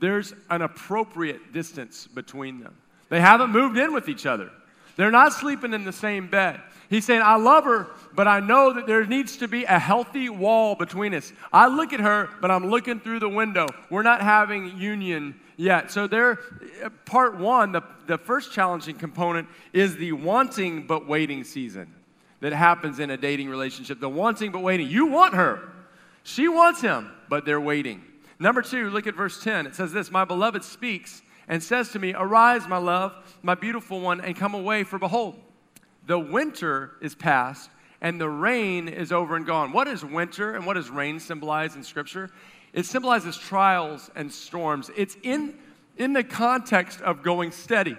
There's 0.00 0.32
an 0.48 0.62
appropriate 0.62 1.52
distance 1.52 2.06
between 2.06 2.58
them. 2.58 2.74
They 3.10 3.20
haven't 3.20 3.50
moved 3.50 3.76
in 3.76 3.92
with 3.92 4.08
each 4.08 4.24
other. 4.24 4.50
They're 4.96 5.10
not 5.10 5.34
sleeping 5.34 5.74
in 5.74 5.84
the 5.84 5.92
same 5.92 6.26
bed. 6.26 6.60
He's 6.88 7.04
saying, 7.04 7.20
I 7.22 7.36
love 7.36 7.64
her, 7.64 7.88
but 8.14 8.26
I 8.26 8.40
know 8.40 8.72
that 8.72 8.86
there 8.86 9.04
needs 9.04 9.36
to 9.38 9.48
be 9.48 9.64
a 9.64 9.78
healthy 9.78 10.30
wall 10.30 10.74
between 10.74 11.12
us. 11.12 11.32
I 11.52 11.66
look 11.66 11.92
at 11.92 12.00
her, 12.00 12.30
but 12.40 12.50
I'm 12.50 12.70
looking 12.70 12.98
through 12.98 13.20
the 13.20 13.28
window. 13.28 13.66
We're 13.90 14.02
not 14.02 14.22
having 14.22 14.78
union 14.78 15.38
yet. 15.56 15.90
So, 15.90 16.06
there, 16.06 16.38
uh, 16.84 16.90
part 17.04 17.38
one, 17.38 17.72
the, 17.72 17.82
the 18.06 18.18
first 18.18 18.52
challenging 18.52 18.96
component 18.96 19.48
is 19.72 19.96
the 19.96 20.12
wanting 20.12 20.86
but 20.86 21.06
waiting 21.06 21.44
season 21.44 21.94
that 22.40 22.52
happens 22.52 22.98
in 22.98 23.10
a 23.10 23.16
dating 23.16 23.48
relationship. 23.48 24.00
The 24.00 24.08
wanting 24.08 24.52
but 24.52 24.60
waiting. 24.60 24.88
You 24.88 25.06
want 25.06 25.34
her, 25.34 25.72
she 26.22 26.48
wants 26.48 26.80
him, 26.80 27.10
but 27.28 27.44
they're 27.44 27.60
waiting. 27.60 28.02
Number 28.38 28.62
two, 28.62 28.90
look 28.90 29.06
at 29.06 29.14
verse 29.14 29.42
10. 29.42 29.66
It 29.66 29.74
says 29.74 29.92
this 29.92 30.10
My 30.10 30.24
beloved 30.24 30.64
speaks 30.64 31.22
and 31.48 31.62
says 31.62 31.90
to 31.92 31.98
me, 31.98 32.14
Arise, 32.14 32.66
my 32.66 32.78
love, 32.78 33.14
my 33.42 33.54
beautiful 33.54 34.00
one, 34.00 34.20
and 34.20 34.36
come 34.36 34.54
away, 34.54 34.84
for 34.84 34.98
behold, 34.98 35.38
the 36.06 36.18
winter 36.18 36.92
is 37.00 37.14
past 37.14 37.70
and 38.04 38.20
the 38.20 38.28
rain 38.28 38.86
is 38.86 39.12
over 39.12 39.34
and 39.34 39.46
gone. 39.46 39.72
What 39.72 39.84
does 39.84 40.04
winter 40.04 40.54
and 40.54 40.66
what 40.66 40.74
does 40.74 40.90
rain 40.90 41.18
symbolize 41.18 41.74
in 41.74 41.82
Scripture? 41.82 42.30
It 42.74 42.84
symbolizes 42.84 43.34
trials 43.34 44.10
and 44.14 44.30
storms. 44.30 44.90
It's 44.94 45.16
in, 45.22 45.54
in 45.96 46.12
the 46.12 46.22
context 46.22 47.00
of 47.00 47.22
going 47.22 47.50
steady. 47.50 47.96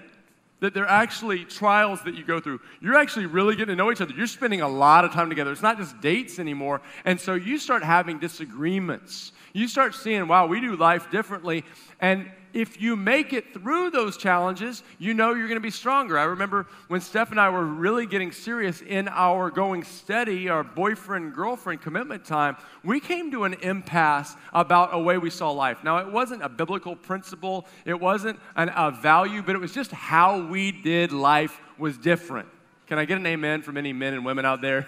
That 0.59 0.75
they're 0.75 0.87
actually 0.87 1.43
trials 1.43 2.03
that 2.03 2.13
you 2.13 2.23
go 2.23 2.39
through. 2.39 2.61
You're 2.81 2.97
actually 2.97 3.25
really 3.25 3.55
getting 3.55 3.73
to 3.73 3.75
know 3.75 3.91
each 3.91 3.99
other. 3.99 4.13
You're 4.13 4.27
spending 4.27 4.61
a 4.61 4.69
lot 4.69 5.05
of 5.05 5.11
time 5.11 5.27
together. 5.27 5.51
It's 5.51 5.63
not 5.63 5.79
just 5.79 5.99
dates 6.01 6.37
anymore. 6.37 6.81
And 7.03 7.19
so 7.19 7.33
you 7.33 7.57
start 7.57 7.83
having 7.83 8.19
disagreements. 8.19 9.31
You 9.53 9.67
start 9.67 9.95
seeing, 9.95 10.27
wow, 10.27 10.45
we 10.45 10.61
do 10.61 10.75
life 10.75 11.09
differently. 11.09 11.65
And 11.99 12.29
if 12.55 12.81
you 12.81 12.95
make 12.95 13.33
it 13.33 13.53
through 13.53 13.89
those 13.89 14.15
challenges, 14.15 14.81
you 14.97 15.13
know 15.13 15.33
you're 15.33 15.49
going 15.49 15.59
to 15.59 15.59
be 15.59 15.69
stronger. 15.69 16.17
I 16.17 16.23
remember 16.23 16.67
when 16.87 17.01
Steph 17.01 17.31
and 17.31 17.39
I 17.39 17.49
were 17.49 17.65
really 17.65 18.05
getting 18.05 18.31
serious 18.31 18.81
in 18.81 19.09
our 19.09 19.51
going 19.51 19.83
steady, 19.83 20.47
our 20.47 20.63
boyfriend 20.63 21.35
girlfriend 21.35 21.81
commitment 21.81 22.23
time, 22.23 22.55
we 22.81 23.01
came 23.01 23.29
to 23.31 23.43
an 23.43 23.55
impasse 23.55 24.37
about 24.53 24.93
a 24.93 24.99
way 24.99 25.17
we 25.17 25.29
saw 25.29 25.51
life. 25.51 25.83
Now, 25.83 25.97
it 25.97 26.09
wasn't 26.09 26.43
a 26.43 26.49
biblical 26.49 26.95
principle, 26.95 27.67
it 27.83 27.99
wasn't 27.99 28.39
an, 28.55 28.71
a 28.73 28.89
value, 28.89 29.43
but 29.43 29.53
it 29.53 29.59
was 29.59 29.73
just 29.73 29.91
how 29.91 30.47
we 30.47 30.71
did 30.71 31.11
life 31.11 31.59
was 31.77 31.97
different. 31.97 32.47
Can 32.87 32.99
I 32.99 33.03
get 33.03 33.17
an 33.17 33.25
amen 33.25 33.63
from 33.63 33.75
any 33.75 33.91
men 33.91 34.13
and 34.13 34.23
women 34.23 34.45
out 34.45 34.61
there? 34.61 34.87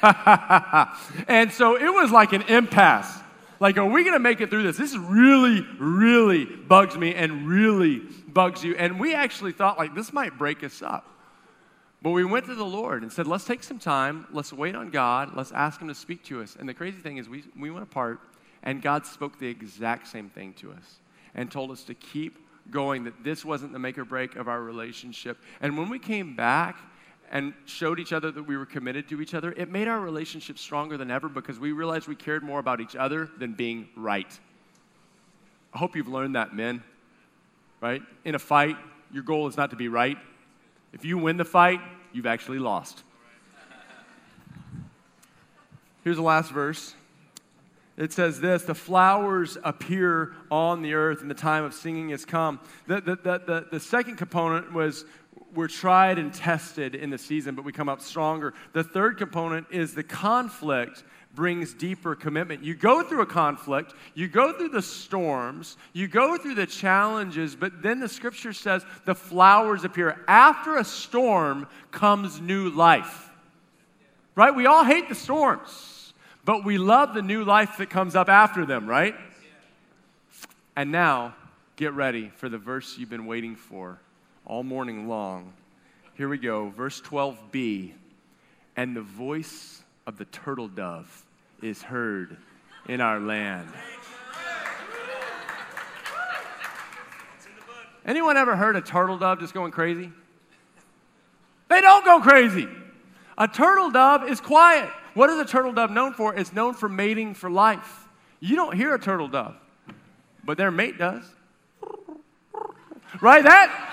and 1.26 1.50
so 1.50 1.74
it 1.74 1.92
was 1.92 2.12
like 2.12 2.32
an 2.32 2.42
impasse. 2.42 3.18
Like, 3.60 3.76
are 3.76 3.86
we 3.86 4.02
going 4.02 4.14
to 4.14 4.18
make 4.18 4.40
it 4.40 4.48
through 4.48 4.62
this? 4.62 4.78
This 4.78 4.96
really, 4.96 5.66
really 5.78 6.46
bugs 6.46 6.96
me 6.96 7.14
and 7.14 7.46
really 7.46 8.00
bugs 8.26 8.64
you. 8.64 8.74
And 8.74 8.98
we 8.98 9.14
actually 9.14 9.52
thought, 9.52 9.76
like, 9.78 9.94
this 9.94 10.12
might 10.14 10.38
break 10.38 10.64
us 10.64 10.80
up. 10.80 11.06
But 12.02 12.10
we 12.12 12.24
went 12.24 12.46
to 12.46 12.54
the 12.54 12.64
Lord 12.64 13.02
and 13.02 13.12
said, 13.12 13.26
let's 13.26 13.44
take 13.44 13.62
some 13.62 13.78
time. 13.78 14.26
Let's 14.32 14.54
wait 14.54 14.74
on 14.74 14.88
God. 14.88 15.36
Let's 15.36 15.52
ask 15.52 15.78
Him 15.78 15.88
to 15.88 15.94
speak 15.94 16.24
to 16.24 16.40
us. 16.40 16.56
And 16.58 16.66
the 16.66 16.72
crazy 16.72 16.98
thing 16.98 17.18
is, 17.18 17.28
we, 17.28 17.44
we 17.54 17.70
went 17.70 17.82
apart, 17.82 18.20
and 18.62 18.80
God 18.80 19.04
spoke 19.04 19.38
the 19.38 19.48
exact 19.48 20.08
same 20.08 20.30
thing 20.30 20.54
to 20.54 20.72
us 20.72 21.00
and 21.34 21.50
told 21.50 21.70
us 21.70 21.82
to 21.84 21.94
keep 21.94 22.38
going, 22.70 23.04
that 23.04 23.22
this 23.22 23.44
wasn't 23.44 23.72
the 23.72 23.78
make 23.78 23.98
or 23.98 24.04
break 24.04 24.36
of 24.36 24.48
our 24.48 24.62
relationship. 24.62 25.36
And 25.60 25.76
when 25.76 25.90
we 25.90 25.98
came 25.98 26.34
back, 26.34 26.76
and 27.30 27.54
showed 27.64 28.00
each 28.00 28.12
other 28.12 28.30
that 28.32 28.42
we 28.42 28.56
were 28.56 28.66
committed 28.66 29.08
to 29.08 29.20
each 29.22 29.34
other, 29.34 29.52
it 29.52 29.70
made 29.70 29.86
our 29.86 30.00
relationship 30.00 30.58
stronger 30.58 30.96
than 30.96 31.10
ever 31.10 31.28
because 31.28 31.58
we 31.58 31.72
realized 31.72 32.08
we 32.08 32.16
cared 32.16 32.42
more 32.42 32.58
about 32.58 32.80
each 32.80 32.96
other 32.96 33.30
than 33.38 33.52
being 33.52 33.88
right. 33.96 34.38
I 35.72 35.78
hope 35.78 35.94
you've 35.94 36.08
learned 36.08 36.34
that, 36.34 36.54
men. 36.54 36.82
Right? 37.80 38.02
In 38.24 38.34
a 38.34 38.38
fight, 38.38 38.76
your 39.12 39.22
goal 39.22 39.46
is 39.46 39.56
not 39.56 39.70
to 39.70 39.76
be 39.76 39.88
right. 39.88 40.18
If 40.92 41.04
you 41.04 41.18
win 41.18 41.36
the 41.36 41.44
fight, 41.44 41.80
you've 42.12 42.26
actually 42.26 42.58
lost. 42.58 43.04
Here's 46.02 46.16
the 46.16 46.22
last 46.22 46.50
verse. 46.50 46.94
It 47.96 48.12
says 48.12 48.40
this 48.40 48.62
the 48.62 48.74
flowers 48.74 49.58
appear 49.62 50.34
on 50.50 50.82
the 50.82 50.94
earth, 50.94 51.20
and 51.20 51.30
the 51.30 51.34
time 51.34 51.64
of 51.64 51.74
singing 51.74 52.08
has 52.08 52.24
come. 52.24 52.58
The, 52.86 53.00
the, 53.00 53.16
the, 53.16 53.38
the, 53.38 53.66
the 53.72 53.80
second 53.80 54.16
component 54.16 54.72
was 54.72 55.04
we're 55.54 55.68
tried 55.68 56.18
and 56.18 56.32
tested 56.32 56.94
in 56.94 57.10
the 57.10 57.18
season, 57.18 57.54
but 57.54 57.64
we 57.64 57.72
come 57.72 57.88
up 57.88 58.00
stronger. 58.00 58.54
The 58.72 58.84
third 58.84 59.18
component 59.18 59.66
is 59.70 59.94
the 59.94 60.02
conflict 60.02 61.04
brings 61.34 61.72
deeper 61.74 62.14
commitment. 62.14 62.64
You 62.64 62.74
go 62.74 63.02
through 63.02 63.22
a 63.22 63.26
conflict, 63.26 63.94
you 64.14 64.26
go 64.28 64.52
through 64.52 64.70
the 64.70 64.82
storms, 64.82 65.76
you 65.92 66.08
go 66.08 66.36
through 66.36 66.56
the 66.56 66.66
challenges, 66.66 67.54
but 67.54 67.82
then 67.82 68.00
the 68.00 68.08
scripture 68.08 68.52
says 68.52 68.84
the 69.04 69.14
flowers 69.14 69.84
appear. 69.84 70.20
After 70.26 70.76
a 70.76 70.84
storm 70.84 71.68
comes 71.92 72.40
new 72.40 72.70
life. 72.70 73.30
Right? 74.34 74.54
We 74.54 74.66
all 74.66 74.84
hate 74.84 75.08
the 75.08 75.14
storms, 75.14 76.14
but 76.44 76.64
we 76.64 76.78
love 76.78 77.14
the 77.14 77.22
new 77.22 77.44
life 77.44 77.76
that 77.78 77.90
comes 77.90 78.16
up 78.16 78.28
after 78.28 78.64
them, 78.64 78.88
right? 78.88 79.14
And 80.76 80.90
now, 80.90 81.34
get 81.76 81.92
ready 81.92 82.30
for 82.36 82.48
the 82.48 82.58
verse 82.58 82.96
you've 82.96 83.10
been 83.10 83.26
waiting 83.26 83.56
for 83.56 83.98
all 84.46 84.62
morning 84.62 85.08
long. 85.08 85.52
Here 86.14 86.28
we 86.28 86.38
go, 86.38 86.70
verse 86.70 87.00
12b. 87.00 87.92
and 88.76 88.96
the 88.96 89.02
voice 89.02 89.82
of 90.06 90.18
the 90.18 90.24
turtle 90.26 90.68
dove 90.68 91.24
is 91.62 91.82
heard 91.82 92.36
in 92.88 93.00
our 93.00 93.20
land. 93.20 93.68
Anyone 98.04 98.36
ever 98.36 98.56
heard 98.56 98.76
a 98.76 98.80
turtle 98.80 99.18
dove 99.18 99.40
just 99.40 99.52
going 99.52 99.72
crazy? 99.72 100.10
They 101.68 101.80
don't 101.80 102.04
go 102.04 102.20
crazy. 102.20 102.66
A 103.36 103.46
turtle 103.46 103.90
dove 103.90 104.28
is 104.28 104.40
quiet. 104.40 104.88
What 105.14 105.30
is 105.30 105.38
a 105.38 105.44
turtle 105.44 105.72
dove 105.72 105.90
known 105.90 106.14
for? 106.14 106.34
It's 106.34 106.52
known 106.52 106.74
for 106.74 106.88
mating 106.88 107.34
for 107.34 107.50
life. 107.50 108.08
You 108.40 108.56
don't 108.56 108.74
hear 108.74 108.94
a 108.94 108.98
turtle 108.98 109.28
dove, 109.28 109.56
but 110.44 110.56
their 110.56 110.70
mate 110.70 110.98
does. 110.98 111.24
Right? 113.20 113.44
That. 113.44 113.89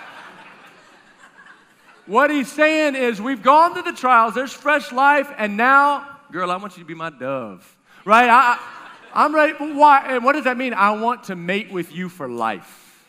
What 2.07 2.31
he's 2.31 2.51
saying 2.51 2.95
is, 2.95 3.21
we've 3.21 3.43
gone 3.43 3.73
through 3.73 3.83
the 3.83 3.97
trials, 3.97 4.33
there's 4.33 4.53
fresh 4.53 4.91
life, 4.91 5.29
and 5.37 5.57
now, 5.57 6.07
girl, 6.31 6.49
I 6.49 6.55
want 6.55 6.77
you 6.77 6.83
to 6.83 6.87
be 6.87 6.95
my 6.95 7.09
dove. 7.09 7.77
Right? 8.05 8.29
I, 8.29 8.57
I'm 9.13 9.35
ready. 9.35 9.53
Why? 9.53 10.05
And 10.07 10.23
what 10.23 10.33
does 10.33 10.45
that 10.45 10.57
mean? 10.57 10.73
I 10.73 10.91
want 10.91 11.25
to 11.25 11.35
mate 11.35 11.71
with 11.71 11.93
you 11.93 12.07
for 12.07 12.29
life. 12.29 13.05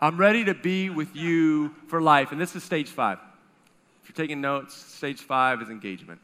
I'm 0.00 0.16
ready 0.16 0.44
to 0.44 0.54
be 0.54 0.90
with 0.90 1.14
you 1.14 1.74
for 1.86 2.00
life. 2.00 2.32
And 2.32 2.40
this 2.40 2.56
is 2.56 2.64
stage 2.64 2.88
five. 2.88 3.18
If 4.02 4.08
you're 4.08 4.16
taking 4.16 4.40
notes, 4.40 4.74
stage 4.74 5.20
five 5.20 5.62
is 5.62 5.68
engagement. 5.68 6.20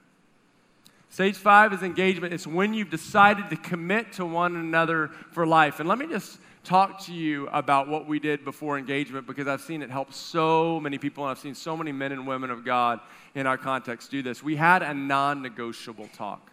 Stage 1.11 1.37
five 1.37 1.73
is 1.73 1.83
engagement. 1.83 2.35
It's 2.35 2.47
when 2.47 2.75
you've 2.75 2.91
decided 2.91 3.51
to 3.51 3.57
commit 3.57 4.15
to 4.15 4.27
one 4.27 4.57
another 4.57 5.09
for 5.31 5.47
life. 5.47 5.79
And 5.79 5.89
let 5.89 5.99
me 5.99 6.09
just 6.09 6.39
talk 6.65 7.01
to 7.05 7.13
you 7.13 7.47
about 7.49 7.89
what 7.89 8.09
we 8.09 8.19
did 8.19 8.45
before 8.45 8.79
engagement 8.79 9.27
because 9.27 9.47
I've 9.47 9.61
seen 9.61 9.83
it 9.83 9.91
help 9.91 10.13
so 10.13 10.81
many 10.81 10.99
people 10.99 11.25
and 11.25 11.31
I've 11.31 11.39
seen 11.39 11.55
so 11.55 11.77
many 11.77 11.93
men 11.93 12.13
and 12.13 12.27
women 12.27 12.51
of 12.51 12.65
God 12.65 13.01
in 13.35 13.47
our 13.47 13.59
context 13.59 14.11
do 14.11 14.23
this. 14.23 14.43
We 14.43 14.57
had 14.57 14.83
a 14.83 14.95
non 14.95 15.43
negotiable 15.43 16.09
talk. 16.17 16.51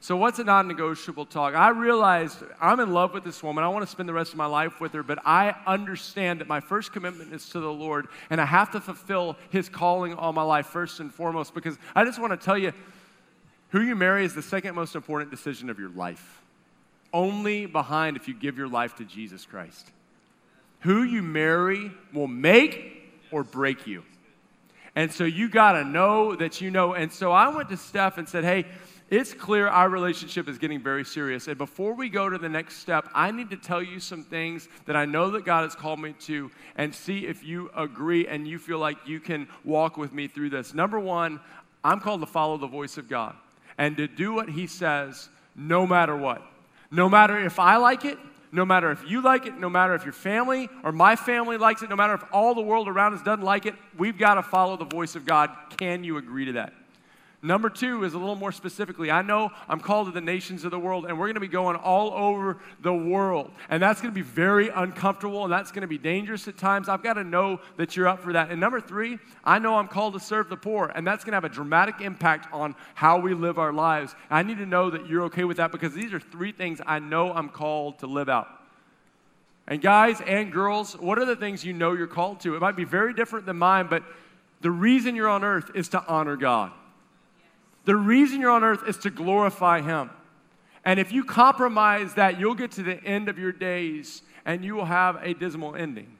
So, 0.00 0.16
what's 0.16 0.38
a 0.38 0.44
non 0.44 0.68
negotiable 0.68 1.26
talk? 1.26 1.54
I 1.54 1.70
realized 1.70 2.38
I'm 2.60 2.80
in 2.80 2.92
love 2.92 3.12
with 3.12 3.24
this 3.24 3.42
woman. 3.42 3.64
I 3.64 3.68
want 3.68 3.84
to 3.84 3.90
spend 3.90 4.08
the 4.08 4.12
rest 4.12 4.30
of 4.30 4.36
my 4.36 4.46
life 4.46 4.80
with 4.80 4.92
her, 4.92 5.02
but 5.02 5.18
I 5.24 5.54
understand 5.66 6.40
that 6.40 6.48
my 6.48 6.60
first 6.60 6.92
commitment 6.92 7.32
is 7.32 7.48
to 7.50 7.60
the 7.60 7.72
Lord, 7.72 8.06
and 8.30 8.40
I 8.40 8.44
have 8.44 8.70
to 8.72 8.80
fulfill 8.80 9.36
His 9.50 9.68
calling 9.68 10.14
on 10.14 10.34
my 10.34 10.42
life 10.42 10.66
first 10.66 11.00
and 11.00 11.12
foremost 11.12 11.54
because 11.54 11.76
I 11.94 12.04
just 12.04 12.20
want 12.20 12.38
to 12.38 12.44
tell 12.44 12.56
you 12.56 12.72
who 13.70 13.80
you 13.80 13.96
marry 13.96 14.24
is 14.24 14.34
the 14.34 14.42
second 14.42 14.74
most 14.74 14.94
important 14.94 15.30
decision 15.30 15.70
of 15.70 15.78
your 15.78 15.90
life, 15.90 16.42
only 17.12 17.66
behind 17.66 18.16
if 18.16 18.28
you 18.28 18.34
give 18.34 18.58
your 18.58 18.68
life 18.68 18.96
to 18.96 19.04
Jesus 19.04 19.44
Christ. 19.44 19.90
Who 20.80 21.02
you 21.02 21.22
marry 21.22 21.90
will 22.12 22.28
make 22.28 23.10
or 23.30 23.44
break 23.44 23.86
you. 23.86 24.04
And 24.94 25.12
so 25.12 25.24
you 25.24 25.48
got 25.48 25.72
to 25.72 25.84
know 25.84 26.34
that 26.36 26.60
you 26.60 26.70
know. 26.70 26.94
And 26.94 27.12
so 27.12 27.32
I 27.32 27.48
went 27.48 27.68
to 27.68 27.76
Steph 27.76 28.18
and 28.18 28.28
said, 28.28 28.44
hey, 28.44 28.64
it's 29.08 29.32
clear 29.32 29.68
our 29.68 29.88
relationship 29.88 30.48
is 30.48 30.58
getting 30.58 30.80
very 30.80 31.04
serious. 31.04 31.46
And 31.46 31.56
before 31.56 31.94
we 31.94 32.08
go 32.08 32.28
to 32.28 32.38
the 32.38 32.48
next 32.48 32.78
step, 32.78 33.08
I 33.14 33.30
need 33.30 33.50
to 33.50 33.56
tell 33.56 33.82
you 33.82 34.00
some 34.00 34.24
things 34.24 34.68
that 34.86 34.96
I 34.96 35.04
know 35.04 35.30
that 35.32 35.44
God 35.44 35.62
has 35.62 35.76
called 35.76 36.00
me 36.00 36.14
to 36.20 36.50
and 36.76 36.92
see 36.92 37.26
if 37.26 37.44
you 37.44 37.70
agree 37.76 38.26
and 38.26 38.48
you 38.48 38.58
feel 38.58 38.78
like 38.78 38.96
you 39.06 39.20
can 39.20 39.48
walk 39.64 39.96
with 39.96 40.12
me 40.12 40.26
through 40.26 40.50
this. 40.50 40.74
Number 40.74 40.98
one, 40.98 41.40
I'm 41.84 42.00
called 42.00 42.20
to 42.22 42.26
follow 42.26 42.56
the 42.56 42.66
voice 42.66 42.96
of 42.96 43.08
God 43.08 43.36
and 43.78 43.96
to 43.98 44.08
do 44.08 44.32
what 44.32 44.48
He 44.48 44.66
says 44.66 45.28
no 45.54 45.86
matter 45.86 46.16
what. 46.16 46.42
No 46.90 47.08
matter 47.08 47.38
if 47.38 47.58
I 47.58 47.76
like 47.76 48.04
it, 48.04 48.18
no 48.52 48.64
matter 48.64 48.90
if 48.90 49.08
you 49.08 49.20
like 49.20 49.46
it, 49.46 49.58
no 49.58 49.68
matter 49.68 49.94
if 49.94 50.04
your 50.04 50.12
family 50.12 50.68
or 50.82 50.92
my 50.92 51.16
family 51.16 51.58
likes 51.58 51.82
it, 51.82 51.90
no 51.90 51.96
matter 51.96 52.14
if 52.14 52.24
all 52.32 52.54
the 52.54 52.62
world 52.62 52.88
around 52.88 53.14
us 53.14 53.22
doesn't 53.22 53.44
like 53.44 53.66
it, 53.66 53.74
we've 53.98 54.18
got 54.18 54.34
to 54.34 54.42
follow 54.42 54.76
the 54.76 54.84
voice 54.84 55.16
of 55.16 55.26
God. 55.26 55.50
Can 55.76 56.04
you 56.04 56.16
agree 56.16 56.46
to 56.46 56.52
that? 56.52 56.72
Number 57.46 57.70
two 57.70 58.02
is 58.02 58.14
a 58.14 58.18
little 58.18 58.34
more 58.34 58.50
specifically. 58.50 59.08
I 59.08 59.22
know 59.22 59.52
I'm 59.68 59.78
called 59.78 60.08
to 60.08 60.12
the 60.12 60.20
nations 60.20 60.64
of 60.64 60.72
the 60.72 60.80
world, 60.80 61.06
and 61.06 61.16
we're 61.16 61.26
going 61.26 61.34
to 61.34 61.40
be 61.40 61.46
going 61.46 61.76
all 61.76 62.12
over 62.12 62.58
the 62.82 62.92
world. 62.92 63.52
And 63.70 63.80
that's 63.80 64.00
going 64.00 64.12
to 64.12 64.14
be 64.14 64.26
very 64.26 64.68
uncomfortable, 64.68 65.44
and 65.44 65.52
that's 65.52 65.70
going 65.70 65.82
to 65.82 65.86
be 65.86 65.96
dangerous 65.96 66.48
at 66.48 66.58
times. 66.58 66.88
I've 66.88 67.04
got 67.04 67.12
to 67.12 67.22
know 67.22 67.60
that 67.76 67.96
you're 67.96 68.08
up 68.08 68.20
for 68.20 68.32
that. 68.32 68.50
And 68.50 68.58
number 68.58 68.80
three, 68.80 69.20
I 69.44 69.60
know 69.60 69.76
I'm 69.76 69.86
called 69.86 70.14
to 70.14 70.20
serve 70.20 70.48
the 70.48 70.56
poor, 70.56 70.90
and 70.92 71.06
that's 71.06 71.22
going 71.22 71.32
to 71.32 71.36
have 71.36 71.44
a 71.44 71.48
dramatic 71.48 72.00
impact 72.00 72.52
on 72.52 72.74
how 72.96 73.20
we 73.20 73.32
live 73.32 73.60
our 73.60 73.72
lives. 73.72 74.16
I 74.28 74.42
need 74.42 74.58
to 74.58 74.66
know 74.66 74.90
that 74.90 75.08
you're 75.08 75.22
okay 75.26 75.44
with 75.44 75.58
that 75.58 75.70
because 75.70 75.94
these 75.94 76.12
are 76.12 76.18
three 76.18 76.50
things 76.50 76.80
I 76.84 76.98
know 76.98 77.32
I'm 77.32 77.48
called 77.48 78.00
to 78.00 78.08
live 78.08 78.28
out. 78.28 78.48
And 79.68 79.80
guys 79.80 80.20
and 80.20 80.50
girls, 80.50 80.94
what 80.94 81.16
are 81.20 81.24
the 81.24 81.36
things 81.36 81.64
you 81.64 81.74
know 81.74 81.92
you're 81.92 82.08
called 82.08 82.40
to? 82.40 82.56
It 82.56 82.60
might 82.60 82.76
be 82.76 82.84
very 82.84 83.14
different 83.14 83.46
than 83.46 83.56
mine, 83.56 83.86
but 83.88 84.02
the 84.62 84.70
reason 84.72 85.14
you're 85.14 85.28
on 85.28 85.44
earth 85.44 85.70
is 85.76 85.90
to 85.90 86.04
honor 86.08 86.34
God. 86.34 86.72
The 87.86 87.96
reason 87.96 88.40
you're 88.40 88.50
on 88.50 88.64
earth 88.64 88.86
is 88.86 88.98
to 88.98 89.10
glorify 89.10 89.80
Him. 89.80 90.10
And 90.84 91.00
if 91.00 91.10
you 91.10 91.24
compromise 91.24 92.14
that, 92.14 92.38
you'll 92.38 92.54
get 92.54 92.72
to 92.72 92.82
the 92.82 93.02
end 93.02 93.28
of 93.28 93.38
your 93.38 93.52
days 93.52 94.22
and 94.44 94.64
you 94.64 94.76
will 94.76 94.84
have 94.84 95.16
a 95.22 95.34
dismal 95.34 95.74
ending. 95.74 96.16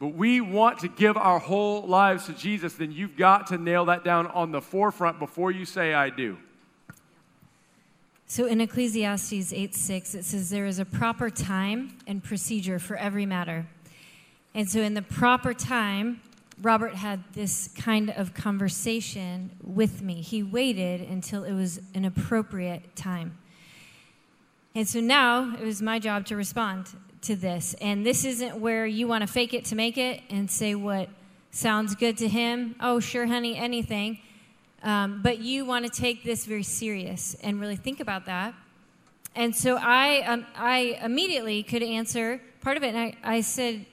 But 0.00 0.08
we 0.08 0.40
want 0.40 0.80
to 0.80 0.88
give 0.88 1.16
our 1.16 1.38
whole 1.38 1.86
lives 1.86 2.26
to 2.26 2.32
Jesus, 2.32 2.74
then 2.74 2.90
you've 2.90 3.16
got 3.16 3.46
to 3.48 3.58
nail 3.58 3.84
that 3.84 4.02
down 4.02 4.26
on 4.28 4.50
the 4.50 4.60
forefront 4.60 5.20
before 5.20 5.52
you 5.52 5.64
say, 5.64 5.94
I 5.94 6.10
do. 6.10 6.38
So 8.26 8.46
in 8.46 8.60
Ecclesiastes 8.60 9.52
8 9.52 9.74
6, 9.74 10.14
it 10.14 10.24
says, 10.24 10.50
There 10.50 10.66
is 10.66 10.78
a 10.78 10.84
proper 10.84 11.30
time 11.30 11.98
and 12.06 12.22
procedure 12.22 12.78
for 12.78 12.96
every 12.96 13.26
matter. 13.26 13.66
And 14.54 14.68
so, 14.68 14.80
in 14.80 14.94
the 14.94 15.02
proper 15.02 15.54
time, 15.54 16.20
Robert 16.60 16.94
had 16.94 17.22
this 17.32 17.68
kind 17.76 18.10
of 18.10 18.34
conversation 18.34 19.50
with 19.62 20.02
me. 20.02 20.20
He 20.20 20.42
waited 20.42 21.00
until 21.00 21.44
it 21.44 21.52
was 21.52 21.80
an 21.94 22.04
appropriate 22.04 22.94
time. 22.94 23.38
And 24.74 24.88
so 24.88 25.00
now 25.00 25.54
it 25.54 25.64
was 25.64 25.82
my 25.82 25.98
job 25.98 26.26
to 26.26 26.36
respond 26.36 26.88
to 27.22 27.36
this. 27.36 27.74
And 27.80 28.04
this 28.04 28.24
isn't 28.24 28.58
where 28.58 28.86
you 28.86 29.06
want 29.06 29.22
to 29.22 29.26
fake 29.26 29.54
it 29.54 29.66
to 29.66 29.76
make 29.76 29.98
it 29.98 30.22
and 30.30 30.50
say 30.50 30.74
what 30.74 31.08
sounds 31.50 31.94
good 31.94 32.18
to 32.18 32.28
him. 32.28 32.74
Oh, 32.80 33.00
sure, 33.00 33.26
honey, 33.26 33.56
anything. 33.56 34.18
Um, 34.82 35.20
but 35.22 35.38
you 35.38 35.64
want 35.64 35.84
to 35.84 35.90
take 35.90 36.24
this 36.24 36.44
very 36.44 36.62
serious 36.62 37.36
and 37.42 37.60
really 37.60 37.76
think 37.76 38.00
about 38.00 38.26
that. 38.26 38.54
And 39.34 39.54
so 39.54 39.76
I, 39.76 40.22
um, 40.22 40.46
I 40.56 40.98
immediately 41.02 41.62
could 41.62 41.82
answer 41.82 42.40
part 42.60 42.76
of 42.76 42.82
it. 42.82 42.94
And 42.94 42.98
I, 42.98 43.16
I 43.22 43.40
said, 43.42 43.86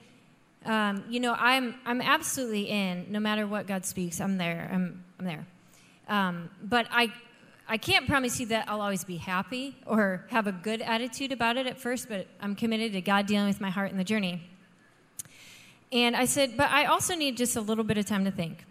um, 0.64 1.04
you 1.08 1.20
know, 1.20 1.34
I'm, 1.38 1.74
I'm 1.86 2.00
absolutely 2.00 2.68
in. 2.68 3.06
No 3.10 3.20
matter 3.20 3.46
what 3.46 3.66
God 3.66 3.84
speaks, 3.84 4.20
I'm 4.20 4.36
there. 4.36 4.68
I'm, 4.72 5.04
I'm 5.18 5.24
there. 5.24 5.46
Um, 6.08 6.50
but 6.62 6.86
I, 6.90 7.12
I 7.68 7.76
can't 7.76 8.06
promise 8.06 8.40
you 8.40 8.46
that 8.46 8.68
I'll 8.68 8.80
always 8.80 9.04
be 9.04 9.16
happy 9.16 9.76
or 9.86 10.26
have 10.30 10.46
a 10.46 10.52
good 10.52 10.82
attitude 10.82 11.32
about 11.32 11.56
it 11.56 11.66
at 11.66 11.78
first, 11.78 12.08
but 12.08 12.26
I'm 12.40 12.54
committed 12.54 12.92
to 12.92 13.00
God 13.00 13.26
dealing 13.26 13.46
with 13.46 13.60
my 13.60 13.70
heart 13.70 13.90
in 13.90 13.96
the 13.96 14.04
journey. 14.04 14.42
And 15.92 16.14
I 16.14 16.24
said, 16.24 16.56
but 16.56 16.70
I 16.70 16.86
also 16.86 17.14
need 17.14 17.36
just 17.36 17.56
a 17.56 17.60
little 17.60 17.84
bit 17.84 17.98
of 17.98 18.06
time 18.06 18.24
to 18.24 18.30
think. 18.30 18.64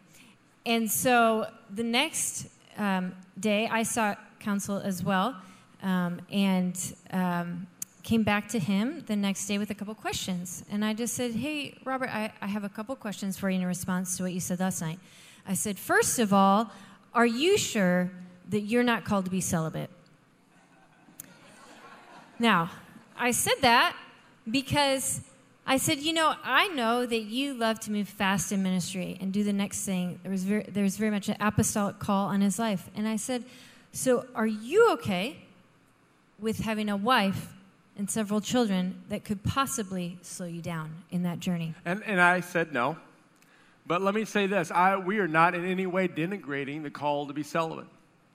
And 0.65 0.89
so 0.89 1.47
the 1.73 1.83
next 1.83 2.47
um, 2.77 3.13
day, 3.39 3.67
I 3.67 3.83
sought 3.83 4.19
counsel 4.39 4.77
as 4.77 5.03
well. 5.03 5.35
Um, 5.81 6.21
and 6.31 6.77
um, 7.11 7.67
came 8.09 8.23
back 8.23 8.47
to 8.47 8.57
him 8.57 9.03
the 9.05 9.15
next 9.15 9.45
day 9.45 9.59
with 9.59 9.69
a 9.69 9.75
couple 9.75 9.93
questions. 9.93 10.63
And 10.71 10.83
I 10.83 10.95
just 10.95 11.13
said, 11.13 11.31
Hey, 11.31 11.77
Robert, 11.85 12.09
I, 12.09 12.33
I 12.41 12.47
have 12.47 12.63
a 12.63 12.69
couple 12.69 12.95
questions 12.95 13.37
for 13.37 13.51
you 13.51 13.59
in 13.59 13.65
response 13.67 14.17
to 14.17 14.23
what 14.23 14.33
you 14.33 14.39
said 14.39 14.59
last 14.59 14.81
night. 14.81 14.97
I 15.45 15.53
said, 15.53 15.77
First 15.77 16.17
of 16.17 16.33
all, 16.33 16.71
are 17.13 17.27
you 17.27 17.55
sure 17.55 18.09
that 18.49 18.61
you're 18.61 18.81
not 18.81 19.05
called 19.05 19.25
to 19.25 19.31
be 19.31 19.41
celibate? 19.41 19.91
Now, 22.39 22.71
I 23.15 23.29
said 23.29 23.57
that 23.61 23.95
because 24.49 25.21
I 25.67 25.77
said, 25.77 25.99
you 25.99 26.13
know, 26.13 26.33
I 26.43 26.67
know 26.69 27.05
that 27.05 27.21
you 27.21 27.53
love 27.53 27.79
to 27.81 27.91
move 27.91 28.09
fast 28.09 28.51
in 28.51 28.63
ministry 28.63 29.19
and 29.21 29.31
do 29.31 29.43
the 29.43 29.53
next 29.53 29.85
thing. 29.85 30.19
There 30.23 30.31
was 30.31 30.45
very, 30.45 30.63
there 30.63 30.83
was 30.83 30.97
very 30.97 31.11
much 31.11 31.29
an 31.29 31.37
apostolic 31.39 31.99
call 31.99 32.29
on 32.29 32.41
his 32.41 32.57
life. 32.57 32.89
And 32.95 33.07
I 33.07 33.17
said, 33.17 33.43
so 33.91 34.25
are 34.33 34.47
you 34.47 34.91
okay 34.93 35.43
with 36.39 36.61
having 36.61 36.89
a 36.89 36.97
wife 36.97 37.53
and 37.99 38.09
several 38.09 38.39
children 38.39 39.03
that 39.09 39.25
could 39.25 39.43
possibly 39.43 40.17
slow 40.21 40.45
you 40.45 40.61
down 40.61 40.89
in 41.11 41.23
that 41.23 41.39
journey? 41.39 41.75
And, 41.83 42.01
and 42.05 42.19
I 42.19 42.39
said 42.39 42.73
no. 42.73 42.97
But 43.85 44.01
let 44.01 44.15
me 44.15 44.23
say 44.25 44.47
this 44.47 44.71
I, 44.71 44.95
we 44.95 45.19
are 45.19 45.27
not 45.27 45.53
in 45.53 45.65
any 45.65 45.85
way 45.85 46.07
denigrating 46.07 46.81
the 46.81 46.89
call 46.89 47.27
to 47.27 47.33
be 47.33 47.43
celibate. 47.43 47.87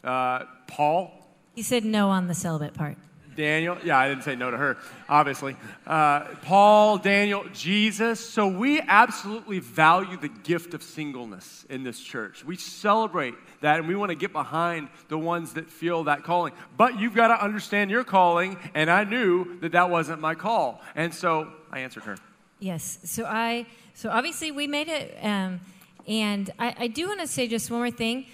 Uh, 0.05 0.45
Paul, 0.67 1.11
He 1.55 1.63
said 1.63 1.85
no 1.85 2.11
on 2.11 2.29
the 2.29 2.35
celibate 2.35 2.75
part. 2.75 2.99
Daniel, 3.37 3.77
yeah, 3.85 3.99
I 3.99 4.09
didn't 4.09 4.25
say 4.25 4.37
no 4.37 4.51
to 4.51 4.57
her, 4.57 4.77
obviously. 5.09 5.57
Uh, 5.87 6.21
Paul, 6.43 6.99
Daniel, 6.99 7.45
Jesus. 7.53 8.21
So 8.21 8.47
we 8.47 8.81
absolutely 8.81 9.59
value 9.59 10.17
the 10.17 10.29
gift 10.29 10.75
of 10.75 10.83
singleness 10.83 11.65
in 11.69 11.83
this 11.83 12.01
church. 12.01 12.45
We 12.45 12.57
celebrate 12.57 13.35
that 13.61 13.79
and 13.79 13.89
we 13.89 13.97
want 13.97 14.11
to 14.11 14.17
get 14.17 14.33
behind 14.33 14.89
the 15.09 15.19
ones 15.19 15.55
that 15.55 15.71
feel 15.71 16.05
that 16.05 16.23
calling. 16.23 16.53
But 16.77 16.99
you've 16.99 17.15
got 17.15 17.29
to 17.29 17.43
understand 17.43 17.91
your 17.91 18.05
calling, 18.05 18.59
and 18.75 18.91
I 18.91 19.05
knew 19.05 19.59
that 19.61 19.73
that 19.73 19.91
wasn't 19.91 20.21
my 20.21 20.35
call. 20.35 20.83
And 20.95 21.13
so 21.13 21.53
I 21.71 21.81
answered 21.81 22.05
her. 22.05 22.17
Yes. 22.61 22.99
So 23.05 23.25
I. 23.25 23.67
So 23.95 24.11
obviously 24.11 24.51
we 24.51 24.67
made 24.67 24.89
it, 24.89 25.17
um, 25.23 25.61
and 26.09 26.51
I, 26.59 26.75
I 26.79 26.87
do 26.89 27.07
want 27.07 27.21
to 27.21 27.29
say 27.29 27.47
just 27.47 27.71
one 27.71 27.79
more 27.79 27.91
thing 27.93 28.27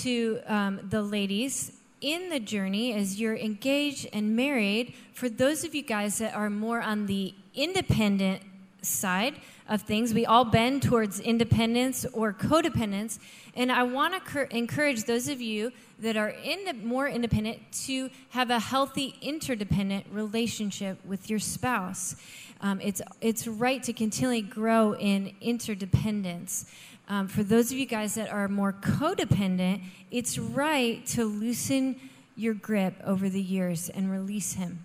to 0.00 0.40
um, 0.46 0.80
the 0.90 1.02
ladies 1.02 1.70
in 2.04 2.28
the 2.28 2.38
journey 2.38 2.92
as 2.92 3.18
you're 3.18 3.34
engaged 3.34 4.06
and 4.12 4.36
married. 4.36 4.92
For 5.14 5.30
those 5.30 5.64
of 5.64 5.74
you 5.74 5.80
guys 5.80 6.18
that 6.18 6.34
are 6.34 6.50
more 6.50 6.82
on 6.82 7.06
the 7.06 7.34
independent 7.54 8.42
side 8.82 9.36
of 9.70 9.80
things, 9.80 10.12
we 10.12 10.26
all 10.26 10.44
bend 10.44 10.82
towards 10.82 11.18
independence 11.18 12.04
or 12.12 12.34
codependence. 12.34 13.18
And 13.56 13.72
I 13.72 13.84
want 13.84 14.12
to 14.12 14.20
cur- 14.20 14.42
encourage 14.50 15.04
those 15.04 15.28
of 15.28 15.40
you 15.40 15.72
that 15.98 16.18
are 16.18 16.28
in 16.28 16.66
the, 16.66 16.74
more 16.74 17.08
independent 17.08 17.60
to 17.86 18.10
have 18.30 18.50
a 18.50 18.60
healthy 18.60 19.16
interdependent 19.22 20.04
relationship 20.12 20.98
with 21.06 21.30
your 21.30 21.38
spouse. 21.38 22.16
Um, 22.60 22.82
it's, 22.82 23.00
it's 23.22 23.46
right 23.46 23.82
to 23.82 23.94
continually 23.94 24.42
grow 24.42 24.94
in 24.94 25.34
interdependence. 25.40 26.66
Um, 27.08 27.28
for 27.28 27.42
those 27.42 27.70
of 27.70 27.76
you 27.76 27.86
guys 27.86 28.14
that 28.14 28.30
are 28.30 28.48
more 28.48 28.72
codependent, 28.72 29.82
it's 30.10 30.38
right 30.38 31.04
to 31.08 31.24
loosen 31.24 32.00
your 32.36 32.54
grip 32.54 32.94
over 33.04 33.28
the 33.28 33.42
years 33.42 33.90
and 33.90 34.10
release 34.10 34.54
him. 34.54 34.84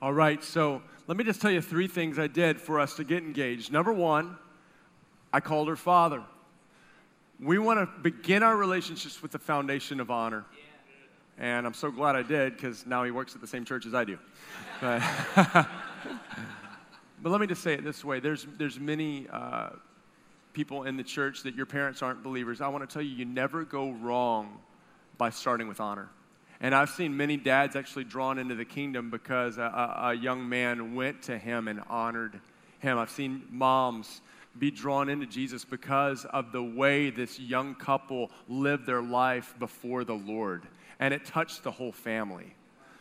All 0.00 0.12
right, 0.12 0.42
so 0.42 0.80
let 1.08 1.16
me 1.16 1.24
just 1.24 1.42
tell 1.42 1.50
you 1.50 1.60
three 1.60 1.88
things 1.88 2.18
I 2.18 2.28
did 2.28 2.60
for 2.60 2.78
us 2.78 2.94
to 2.96 3.04
get 3.04 3.22
engaged. 3.22 3.72
Number 3.72 3.92
one, 3.92 4.36
I 5.32 5.40
called 5.40 5.68
her 5.68 5.76
father. 5.76 6.22
We 7.40 7.58
want 7.58 7.80
to 7.80 8.02
begin 8.02 8.42
our 8.42 8.56
relationships 8.56 9.20
with 9.20 9.32
the 9.32 9.38
foundation 9.38 9.98
of 9.98 10.10
honor. 10.10 10.44
And 11.38 11.66
I'm 11.66 11.74
so 11.74 11.90
glad 11.90 12.16
I 12.16 12.22
did 12.22 12.54
because 12.54 12.86
now 12.86 13.02
he 13.02 13.10
works 13.10 13.34
at 13.34 13.40
the 13.40 13.46
same 13.46 13.64
church 13.64 13.86
as 13.86 13.94
I 13.94 14.04
do. 14.04 14.18
But, 14.80 15.02
but 17.22 17.28
let 17.30 17.38
me 17.38 17.46
just 17.46 17.62
say 17.62 17.74
it 17.74 17.84
this 17.84 18.02
way 18.02 18.18
there's, 18.18 18.46
there's 18.56 18.80
many 18.80 19.26
uh, 19.30 19.70
people 20.52 20.84
in 20.84 20.96
the 20.96 21.02
church 21.02 21.42
that 21.42 21.54
your 21.54 21.66
parents 21.66 22.02
aren't 22.02 22.22
believers. 22.22 22.60
I 22.60 22.68
want 22.68 22.88
to 22.88 22.92
tell 22.92 23.02
you, 23.02 23.10
you 23.10 23.24
never 23.24 23.64
go 23.64 23.90
wrong 23.92 24.58
by 25.18 25.30
starting 25.30 25.68
with 25.68 25.80
honor. 25.80 26.08
And 26.60 26.74
I've 26.74 26.90
seen 26.90 27.16
many 27.16 27.36
dads 27.36 27.74
actually 27.74 28.04
drawn 28.04 28.38
into 28.38 28.54
the 28.54 28.64
kingdom 28.64 29.10
because 29.10 29.56
a, 29.56 29.98
a, 30.02 30.14
young 30.14 30.46
man 30.46 30.94
went 30.94 31.22
to 31.22 31.38
him 31.38 31.68
and 31.68 31.80
honored 31.88 32.38
him. 32.80 32.98
I've 32.98 33.10
seen 33.10 33.44
moms 33.50 34.20
be 34.58 34.70
drawn 34.70 35.08
into 35.08 35.26
Jesus 35.26 35.64
because 35.64 36.26
of 36.26 36.52
the 36.52 36.62
way 36.62 37.08
this 37.08 37.40
young 37.40 37.74
couple 37.74 38.30
lived 38.48 38.84
their 38.84 39.00
life 39.00 39.54
before 39.58 40.04
the 40.04 40.14
Lord. 40.14 40.64
And 40.98 41.14
it 41.14 41.24
touched 41.24 41.62
the 41.62 41.70
whole 41.70 41.92
family. 41.92 42.54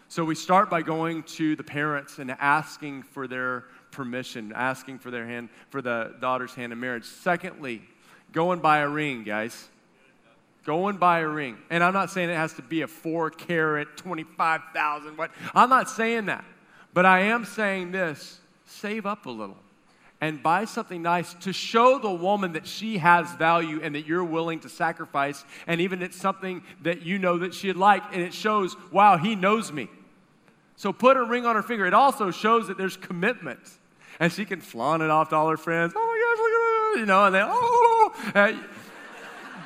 So 0.07 0.23
we 0.23 0.35
start 0.35 0.69
by 0.69 0.81
going 0.81 1.23
to 1.23 1.55
the 1.55 1.63
parents 1.63 2.17
and 2.19 2.31
asking 2.31 3.03
for 3.03 3.27
their 3.27 3.65
permission, 3.91 4.53
asking 4.55 4.99
for 4.99 5.11
their 5.11 5.25
hand, 5.25 5.49
for 5.69 5.81
the 5.81 6.15
daughter's 6.19 6.53
hand 6.53 6.73
in 6.73 6.79
marriage. 6.79 7.05
Secondly, 7.05 7.81
go 8.31 8.51
and 8.51 8.61
buy 8.61 8.79
a 8.79 8.87
ring, 8.87 9.23
guys. 9.23 9.67
Go 10.65 10.87
and 10.87 10.99
buy 10.99 11.19
a 11.19 11.27
ring. 11.27 11.57
And 11.69 11.83
I'm 11.83 11.93
not 11.93 12.11
saying 12.11 12.29
it 12.29 12.35
has 12.35 12.53
to 12.53 12.61
be 12.61 12.81
a 12.81 12.87
four 12.87 13.29
carat, 13.29 13.97
25,000, 13.97 15.17
what. 15.17 15.31
I'm 15.55 15.69
not 15.69 15.89
saying 15.89 16.27
that. 16.27 16.45
But 16.93 17.05
I 17.05 17.21
am 17.21 17.45
saying 17.45 17.91
this 17.91 18.39
save 18.65 19.05
up 19.05 19.25
a 19.25 19.31
little 19.31 19.57
and 20.21 20.43
buy 20.43 20.65
something 20.65 21.01
nice 21.01 21.33
to 21.35 21.53
show 21.53 21.97
the 21.97 22.11
woman 22.11 22.53
that 22.53 22.67
she 22.67 22.97
has 22.97 23.31
value 23.35 23.79
and 23.81 23.95
that 23.95 24.05
you're 24.05 24.23
willing 24.23 24.59
to 24.59 24.69
sacrifice. 24.69 25.45
And 25.65 25.79
even 25.81 26.01
it's 26.01 26.17
something 26.17 26.61
that 26.81 27.03
you 27.03 27.19
know 27.19 27.37
that 27.39 27.53
she'd 27.53 27.77
like, 27.77 28.03
and 28.11 28.21
it 28.21 28.33
shows, 28.33 28.75
wow, 28.91 29.17
he 29.17 29.35
knows 29.35 29.71
me. 29.71 29.87
So 30.75 30.91
put 30.91 31.17
a 31.17 31.23
ring 31.23 31.45
on 31.45 31.55
her 31.55 31.63
finger. 31.63 31.85
It 31.85 31.93
also 31.93 32.31
shows 32.31 32.67
that 32.67 32.77
there's 32.77 32.97
commitment. 32.97 33.59
And 34.19 34.31
she 34.31 34.45
can 34.45 34.61
flaunt 34.61 35.01
it 35.01 35.09
off 35.09 35.29
to 35.29 35.35
all 35.35 35.49
her 35.49 35.57
friends. 35.57 35.93
Oh 35.95 35.99
my 35.99 36.15
gosh, 36.15 36.37
look 36.37 36.51
at 36.51 36.93
that. 36.93 36.99
You 36.99 37.05
know, 37.05 37.25
and 37.25 37.35
they, 37.35 37.41
oh. 37.43 38.15
Uh, 38.35 38.53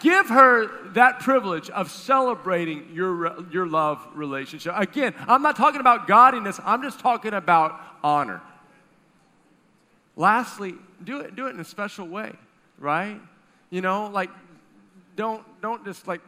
give 0.02 0.28
her 0.28 0.70
that 0.94 1.22
privilege 1.22 1.70
of 1.70 1.90
celebrating 1.90 2.90
your, 2.94 3.50
your 3.52 3.66
love 3.66 4.06
relationship. 4.14 4.74
Again, 4.76 5.16
I'm 5.28 5.42
not 5.42 5.56
talking 5.56 5.80
about 5.80 6.08
godliness, 6.08 6.60
I'm 6.64 6.84
just 6.84 7.00
talking 7.00 7.34
about 7.34 7.80
honor. 8.04 8.42
Lastly, 10.16 10.76
do 11.04 11.22
it, 11.22 11.36
do 11.36 11.48
it 11.48 11.52
in 11.52 11.60
a 11.60 11.66
special 11.66 12.08
way, 12.08 12.34
right? 12.78 13.20
You 13.72 13.82
know, 13.82 14.08
like 14.08 14.30
don't 15.16 15.44
don't 15.62 15.84
just 15.86 16.08
like 16.08 16.22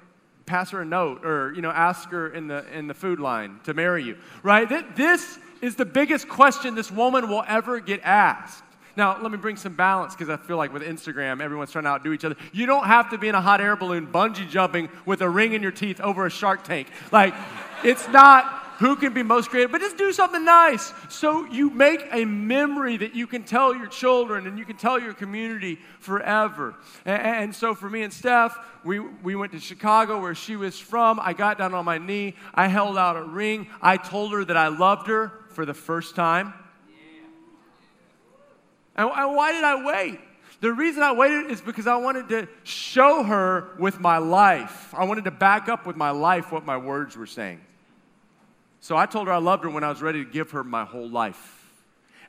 pass 0.45 0.71
her 0.71 0.81
a 0.81 0.85
note 0.85 1.25
or 1.25 1.53
you 1.53 1.61
know 1.61 1.69
ask 1.69 2.09
her 2.09 2.27
in 2.29 2.47
the 2.47 2.65
in 2.75 2.87
the 2.87 2.93
food 2.93 3.19
line 3.19 3.59
to 3.65 3.73
marry 3.73 4.03
you, 4.03 4.17
right? 4.41 4.67
This 4.95 5.37
is 5.65 5.75
the 5.75 5.85
biggest 5.85 6.29
question 6.29 6.75
this 6.75 6.91
woman 6.91 7.27
will 7.27 7.43
ever 7.47 7.79
get 7.79 8.01
asked. 8.03 8.63
Now, 8.97 9.21
let 9.21 9.31
me 9.31 9.37
bring 9.37 9.57
some 9.57 9.73
balance 9.73 10.13
because 10.13 10.29
I 10.29 10.37
feel 10.37 10.57
like 10.57 10.71
with 10.71 10.83
Instagram, 10.83 11.41
everyone's 11.41 11.71
trying 11.71 11.83
to 11.83 11.89
outdo 11.89 12.13
each 12.13 12.23
other. 12.23 12.37
You 12.53 12.65
don't 12.65 12.85
have 12.85 13.09
to 13.09 13.17
be 13.17 13.27
in 13.27 13.35
a 13.35 13.41
hot 13.41 13.59
air 13.59 13.75
balloon 13.75 14.07
bungee 14.07 14.49
jumping 14.49 14.89
with 15.05 15.21
a 15.21 15.29
ring 15.29 15.53
in 15.53 15.61
your 15.61 15.71
teeth 15.71 15.99
over 15.99 16.25
a 16.25 16.29
shark 16.29 16.63
tank. 16.63 16.87
Like, 17.11 17.33
it's 17.83 18.07
not 18.09 18.61
who 18.77 18.95
can 18.95 19.13
be 19.13 19.23
most 19.23 19.49
creative, 19.49 19.71
but 19.71 19.79
just 19.81 19.97
do 19.97 20.11
something 20.11 20.43
nice. 20.43 20.91
So 21.09 21.45
you 21.45 21.69
make 21.69 22.05
a 22.11 22.25
memory 22.25 22.97
that 22.97 23.15
you 23.15 23.25
can 23.25 23.43
tell 23.43 23.73
your 23.73 23.87
children 23.87 24.47
and 24.47 24.59
you 24.59 24.65
can 24.65 24.75
tell 24.75 24.99
your 24.99 25.13
community 25.13 25.79
forever. 25.99 26.75
And, 27.05 27.21
and, 27.21 27.55
so 27.55 27.73
for 27.73 27.89
me 27.89 28.03
and 28.03 28.11
Steph, 28.11 28.57
we, 28.83 28.99
we 28.99 29.35
went 29.35 29.53
to 29.53 29.59
Chicago 29.59 30.21
where 30.21 30.35
she 30.35 30.57
was 30.57 30.77
from. 30.77 31.19
I 31.21 31.33
got 31.33 31.57
down 31.57 31.73
on 31.73 31.85
my 31.85 31.97
knee. 31.97 32.35
I 32.53 32.67
held 32.67 32.97
out 32.97 33.15
a 33.15 33.23
ring. 33.23 33.67
I 33.81 33.95
told 33.95 34.33
her 34.33 34.43
that 34.43 34.57
I 34.57 34.67
loved 34.67 35.07
her 35.07 35.31
for 35.55 35.65
the 35.65 35.73
first 35.73 36.15
time. 36.15 36.53
And, 38.97 39.09
why 39.09 39.51
did 39.51 39.63
I 39.63 39.83
wait? 39.83 40.19
The 40.61 40.71
reason 40.71 41.03
I 41.03 41.11
waited 41.11 41.51
is 41.51 41.59
because 41.59 41.87
I 41.87 41.97
wanted 41.97 42.29
to 42.29 42.47
show 42.63 43.23
her 43.23 43.69
with 43.77 43.99
my 43.99 44.19
life. 44.19 44.93
I 44.93 45.05
wanted 45.05 45.25
to 45.25 45.31
back 45.31 45.67
up 45.67 45.85
with 45.85 45.95
my 45.95 46.11
life 46.11 46.51
what 46.51 46.65
my 46.65 46.77
words 46.77 47.17
were 47.17 47.25
saying. 47.25 47.59
So 48.79 48.95
I 48.95 49.05
told 49.05 49.27
her 49.27 49.33
I 49.33 49.37
loved 49.37 49.63
her 49.63 49.69
when 49.69 49.83
I 49.83 49.89
was 49.89 50.01
ready 50.01 50.23
to 50.23 50.29
give 50.29 50.51
her 50.51 50.63
my 50.63 50.85
whole 50.85 51.09
life. 51.09 51.51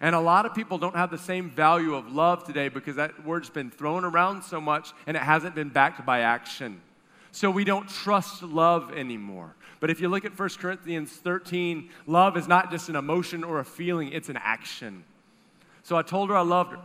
And 0.00 0.14
a 0.14 0.20
lot 0.20 0.44
of 0.44 0.54
people 0.54 0.78
don't 0.78 0.96
have 0.96 1.10
the 1.10 1.18
same 1.18 1.50
value 1.50 1.94
of 1.94 2.12
love 2.12 2.44
today 2.44 2.68
because 2.68 2.96
that 2.96 3.24
word's 3.24 3.48
been 3.48 3.70
thrown 3.70 4.04
around 4.04 4.42
so 4.42 4.60
much 4.60 4.92
and 5.06 5.16
it 5.16 5.22
hasn't 5.22 5.54
been 5.54 5.68
backed 5.68 6.04
by 6.04 6.20
action. 6.20 6.80
So 7.36 7.50
we 7.50 7.64
don't 7.64 7.86
trust 7.86 8.42
love 8.42 8.94
anymore. 8.94 9.54
But 9.78 9.90
if 9.90 10.00
you 10.00 10.08
look 10.08 10.24
at 10.24 10.38
1 10.38 10.48
Corinthians 10.58 11.12
13, 11.12 11.90
love 12.06 12.34
is 12.34 12.48
not 12.48 12.70
just 12.70 12.88
an 12.88 12.96
emotion 12.96 13.44
or 13.44 13.60
a 13.60 13.64
feeling, 13.64 14.10
it's 14.12 14.30
an 14.30 14.38
action. 14.38 15.04
So 15.82 15.96
I 15.96 16.02
told 16.02 16.30
her 16.30 16.36
I 16.36 16.40
loved 16.40 16.72
her. 16.72 16.80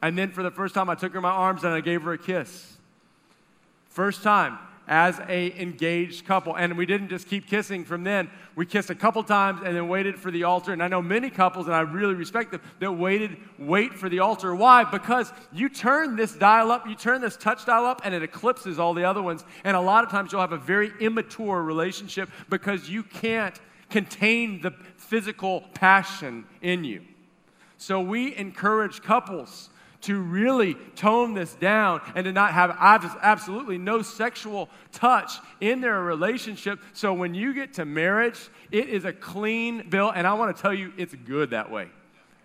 And 0.00 0.16
then 0.16 0.30
for 0.30 0.44
the 0.44 0.50
first 0.52 0.76
time, 0.76 0.88
I 0.88 0.94
took 0.94 1.10
her 1.10 1.18
in 1.18 1.24
my 1.24 1.30
arms 1.30 1.64
and 1.64 1.74
I 1.74 1.80
gave 1.80 2.02
her 2.02 2.12
a 2.12 2.18
kiss. 2.18 2.78
First 3.88 4.22
time 4.22 4.60
as 4.90 5.20
a 5.28 5.58
engaged 5.58 6.26
couple. 6.26 6.56
And 6.56 6.76
we 6.76 6.84
didn't 6.84 7.08
just 7.08 7.28
keep 7.28 7.46
kissing 7.46 7.84
from 7.84 8.02
then. 8.02 8.28
We 8.56 8.66
kissed 8.66 8.90
a 8.90 8.94
couple 8.94 9.22
times 9.22 9.60
and 9.64 9.76
then 9.76 9.88
waited 9.88 10.18
for 10.18 10.32
the 10.32 10.42
altar. 10.42 10.72
And 10.72 10.82
I 10.82 10.88
know 10.88 11.00
many 11.00 11.30
couples, 11.30 11.66
and 11.66 11.74
I 11.74 11.80
really 11.80 12.14
respect 12.14 12.50
them, 12.50 12.60
that 12.80 12.92
waited, 12.92 13.36
wait 13.56 13.94
for 13.94 14.08
the 14.08 14.18
altar. 14.18 14.52
Why? 14.54 14.82
Because 14.82 15.32
you 15.52 15.68
turn 15.68 16.16
this 16.16 16.34
dial 16.34 16.72
up, 16.72 16.88
you 16.88 16.96
turn 16.96 17.20
this 17.20 17.36
touch 17.36 17.64
dial 17.64 17.86
up, 17.86 18.02
and 18.04 18.12
it 18.12 18.24
eclipses 18.24 18.80
all 18.80 18.92
the 18.92 19.04
other 19.04 19.22
ones. 19.22 19.44
And 19.62 19.76
a 19.76 19.80
lot 19.80 20.02
of 20.02 20.10
times 20.10 20.32
you'll 20.32 20.40
have 20.40 20.52
a 20.52 20.58
very 20.58 20.92
immature 21.00 21.62
relationship 21.62 22.28
because 22.50 22.90
you 22.90 23.04
can't 23.04 23.58
contain 23.90 24.60
the 24.60 24.72
physical 24.96 25.62
passion 25.72 26.44
in 26.62 26.82
you. 26.82 27.02
So 27.76 28.00
we 28.00 28.36
encourage 28.36 29.02
couples 29.02 29.69
to 30.02 30.20
really 30.20 30.74
tone 30.96 31.34
this 31.34 31.54
down 31.54 32.00
and 32.14 32.24
to 32.24 32.32
not 32.32 32.52
have 32.52 32.76
absolutely 33.20 33.78
no 33.78 34.02
sexual 34.02 34.68
touch 34.92 35.32
in 35.60 35.80
their 35.80 36.00
relationship. 36.00 36.80
So 36.92 37.12
when 37.12 37.34
you 37.34 37.52
get 37.52 37.74
to 37.74 37.84
marriage, 37.84 38.48
it 38.70 38.88
is 38.88 39.04
a 39.04 39.12
clean 39.12 39.88
bill, 39.88 40.10
and 40.10 40.26
I 40.26 40.34
want 40.34 40.56
to 40.56 40.60
tell 40.60 40.72
you 40.72 40.92
it's 40.96 41.14
good 41.14 41.50
that 41.50 41.70
way. 41.70 41.88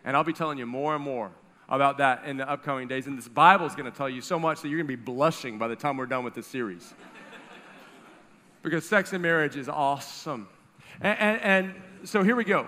And 0.04 0.16
I'll 0.16 0.24
be 0.24 0.34
telling 0.34 0.58
you 0.58 0.66
more 0.66 0.96
and 0.96 1.04
more 1.04 1.32
about 1.68 1.98
that 1.98 2.26
in 2.26 2.38
the 2.38 2.50
upcoming 2.50 2.88
days. 2.88 3.08
And 3.08 3.18
this 3.18 3.28
Bible 3.28 3.66
is 3.66 3.74
going 3.74 3.90
to 3.92 3.98
tell 3.98 4.10
you 4.10 4.22
so 4.22 4.38
much 4.38 4.62
that 4.62 4.70
you're 4.70 4.78
going 4.78 4.88
to 4.88 4.98
be 4.98 5.04
blushing 5.04 5.58
by 5.58 5.68
the 5.68 5.76
time 5.76 5.98
we're 5.98 6.06
done 6.06 6.24
with 6.24 6.36
this 6.36 6.48
series. 6.48 6.94
because 8.62 8.88
sex 8.88 9.14
and 9.14 9.22
marriage 9.22 9.56
is 9.56 9.70
awesome. 9.70 10.48
and, 11.02 11.18
and, 11.20 11.42
and 11.42 11.76
so 12.04 12.22
here 12.22 12.36
we 12.36 12.44
go. 12.44 12.68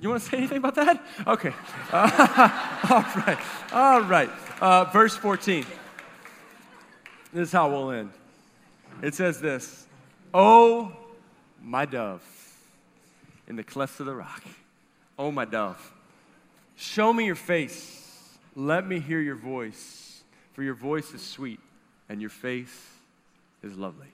You 0.00 0.10
want 0.10 0.22
to 0.22 0.28
say 0.28 0.36
anything 0.36 0.58
about 0.58 0.74
that? 0.74 1.02
Okay. 1.26 1.52
Uh, 1.90 2.78
all 2.90 3.22
right. 3.22 3.38
All 3.72 4.02
right. 4.02 4.30
Uh, 4.60 4.84
verse 4.84 5.16
14. 5.16 5.64
This 7.32 7.48
is 7.48 7.52
how 7.52 7.70
we'll 7.70 7.90
end. 7.90 8.10
It 9.02 9.14
says 9.14 9.40
this 9.40 9.86
Oh, 10.32 10.92
my 11.62 11.86
dove, 11.86 12.22
in 13.48 13.56
the 13.56 13.64
cleft 13.64 14.00
of 14.00 14.06
the 14.06 14.14
rock. 14.14 14.42
Oh, 15.18 15.30
my 15.30 15.44
dove, 15.44 15.92
show 16.76 17.12
me 17.12 17.24
your 17.24 17.34
face. 17.34 18.02
Let 18.54 18.86
me 18.86 19.00
hear 19.00 19.20
your 19.20 19.34
voice, 19.34 20.22
for 20.54 20.62
your 20.62 20.74
voice 20.74 21.12
is 21.12 21.22
sweet 21.22 21.60
and 22.08 22.20
your 22.20 22.30
face 22.30 22.86
is 23.62 23.76
lovely. 23.76 24.06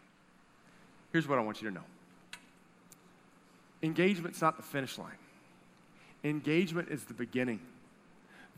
Here's 1.13 1.29
what 1.29 1.39
I 1.39 1.43
want 1.43 1.63
you 1.63 1.69
to 1.69 1.75
know 1.75 1.85
engagement's 3.83 4.41
not 4.41 4.57
the 4.57 4.63
finish 4.63 4.97
line. 4.97 5.11
Engagement 6.25 6.89
is 6.89 7.05
the 7.05 7.15
beginning. 7.15 7.61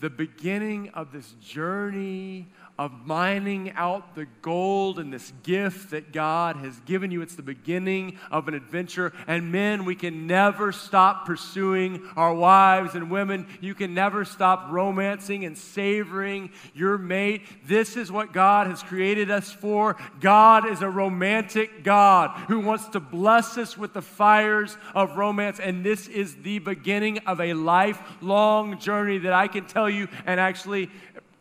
the 0.00 0.10
beginning 0.10 0.90
of 0.90 1.12
this 1.12 1.32
journey 1.40 2.46
of 2.76 3.06
mining 3.06 3.70
out 3.72 4.16
the 4.16 4.26
gold 4.42 4.98
and 4.98 5.12
this 5.12 5.32
gift 5.44 5.90
that 5.90 6.12
God 6.12 6.56
has 6.56 6.78
given 6.80 7.12
you. 7.12 7.22
It's 7.22 7.36
the 7.36 7.42
beginning 7.42 8.18
of 8.32 8.48
an 8.48 8.54
adventure. 8.54 9.12
And 9.28 9.52
men, 9.52 9.84
we 9.84 9.94
can 9.94 10.26
never 10.26 10.72
stop 10.72 11.24
pursuing 11.24 12.02
our 12.16 12.34
wives 12.34 12.96
and 12.96 13.10
women. 13.10 13.46
You 13.60 13.74
can 13.74 13.94
never 13.94 14.24
stop 14.24 14.72
romancing 14.72 15.44
and 15.44 15.56
savoring 15.56 16.50
your 16.74 16.98
mate. 16.98 17.42
This 17.64 17.96
is 17.96 18.10
what 18.10 18.32
God 18.32 18.66
has 18.66 18.82
created 18.82 19.30
us 19.30 19.52
for. 19.52 19.96
God 20.20 20.68
is 20.68 20.82
a 20.82 20.90
romantic 20.90 21.84
God 21.84 22.30
who 22.48 22.58
wants 22.58 22.88
to 22.88 23.00
bless 23.00 23.56
us 23.56 23.78
with 23.78 23.92
the 23.92 24.02
fires 24.02 24.76
of 24.96 25.16
romance. 25.16 25.60
And 25.60 25.84
this 25.84 26.08
is 26.08 26.34
the 26.42 26.58
beginning 26.58 27.18
of 27.18 27.40
a 27.40 27.54
lifelong 27.54 28.80
journey 28.80 29.18
that 29.18 29.32
I 29.32 29.46
can 29.46 29.66
tell 29.66 29.88
you 29.88 30.08
and 30.26 30.40
actually 30.40 30.90